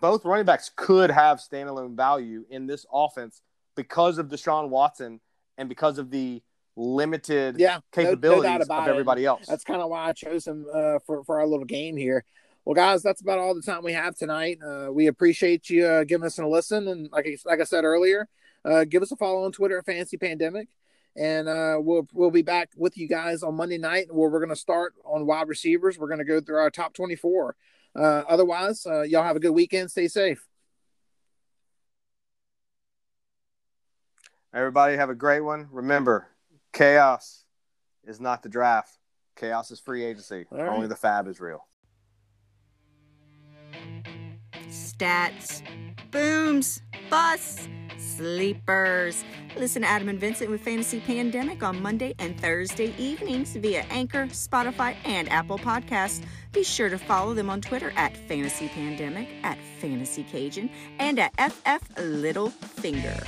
both 0.00 0.24
running 0.24 0.44
backs 0.44 0.70
could 0.76 1.10
have 1.10 1.38
standalone 1.38 1.96
value 1.96 2.44
in 2.50 2.66
this 2.66 2.84
offense 2.92 3.42
because 3.74 4.18
of 4.18 4.28
Deshaun 4.28 4.68
Watson 4.68 5.20
and 5.56 5.68
because 5.68 5.98
of 5.98 6.10
the 6.10 6.42
limited 6.76 7.58
Yeah, 7.58 7.66
no- 7.68 7.74
no 7.76 7.82
capabilities 7.92 8.42
doubt 8.44 8.62
about 8.62 8.82
of 8.82 8.88
it. 8.88 8.90
everybody 8.92 9.24
else. 9.24 9.46
That's 9.46 9.64
kind 9.64 9.80
of 9.80 9.88
why 9.88 10.08
I 10.08 10.12
chose 10.12 10.46
him 10.46 10.66
uh, 10.72 10.98
for 11.06 11.24
for 11.24 11.40
our 11.40 11.46
little 11.46 11.64
game 11.64 11.96
here. 11.96 12.24
Well, 12.64 12.74
guys, 12.74 13.02
that's 13.02 13.22
about 13.22 13.38
all 13.38 13.54
the 13.54 13.62
time 13.62 13.82
we 13.82 13.94
have 13.94 14.14
tonight. 14.14 14.58
Uh, 14.62 14.88
we 14.92 15.06
appreciate 15.06 15.70
you 15.70 15.86
uh, 15.86 16.04
giving 16.04 16.26
us 16.26 16.38
a 16.38 16.46
listen, 16.46 16.86
and 16.86 17.08
like 17.10 17.26
I, 17.26 17.36
like 17.48 17.60
I 17.60 17.64
said 17.64 17.84
earlier, 17.84 18.28
uh, 18.64 18.84
give 18.84 19.02
us 19.02 19.10
a 19.10 19.16
follow 19.16 19.44
on 19.44 19.52
Twitter 19.52 19.78
at 19.78 19.86
Fantasy 19.86 20.18
Pandemic, 20.18 20.68
and 21.16 21.48
uh, 21.48 21.78
we'll 21.80 22.06
we'll 22.12 22.30
be 22.30 22.42
back 22.42 22.68
with 22.76 22.98
you 22.98 23.08
guys 23.08 23.42
on 23.42 23.54
Monday 23.54 23.78
night 23.78 24.12
where 24.14 24.28
we're 24.28 24.38
going 24.40 24.50
to 24.50 24.56
start 24.56 24.92
on 25.04 25.24
wide 25.26 25.48
receivers. 25.48 25.98
We're 25.98 26.08
going 26.08 26.18
to 26.18 26.24
go 26.26 26.40
through 26.42 26.58
our 26.58 26.70
top 26.70 26.92
twenty 26.92 27.16
four. 27.16 27.56
Uh, 27.98 28.22
otherwise, 28.28 28.86
uh, 28.86 29.02
y'all 29.02 29.24
have 29.24 29.34
a 29.34 29.40
good 29.40 29.50
weekend. 29.50 29.90
Stay 29.90 30.06
safe. 30.06 30.46
Everybody 34.54 34.96
have 34.96 35.10
a 35.10 35.14
great 35.14 35.40
one. 35.40 35.68
Remember, 35.72 36.28
chaos 36.72 37.44
is 38.04 38.20
not 38.20 38.42
the 38.42 38.48
draft. 38.48 38.96
Chaos 39.36 39.70
is 39.72 39.80
free 39.80 40.04
agency. 40.04 40.46
All 40.52 40.58
right. 40.58 40.68
Only 40.68 40.86
the 40.86 40.96
fab 40.96 41.26
is 41.26 41.40
real. 41.40 41.66
Stats, 44.68 45.62
booms, 46.10 46.80
busts, 47.10 47.68
sleepers. 47.96 49.24
Listen 49.56 49.82
to 49.82 49.88
Adam 49.88 50.08
and 50.08 50.20
Vincent 50.20 50.50
with 50.50 50.60
Fantasy 50.60 51.00
Pandemic 51.00 51.62
on 51.62 51.80
Monday 51.82 52.14
and 52.18 52.38
Thursday 52.40 52.94
evenings 52.98 53.54
via 53.56 53.84
Anchor, 53.90 54.26
Spotify, 54.26 54.94
and 55.04 55.28
Apple 55.30 55.58
Podcasts. 55.58 56.24
Be 56.52 56.62
sure 56.62 56.88
to 56.88 56.98
follow 56.98 57.34
them 57.34 57.50
on 57.50 57.60
Twitter 57.60 57.92
at 57.96 58.16
Fantasy 58.16 58.68
Pandemic, 58.68 59.28
at 59.42 59.58
Fantasy 59.80 60.24
Cajun, 60.24 60.70
and 60.98 61.18
at 61.18 61.32
FF 61.34 61.94
Littlefinger. 61.96 63.26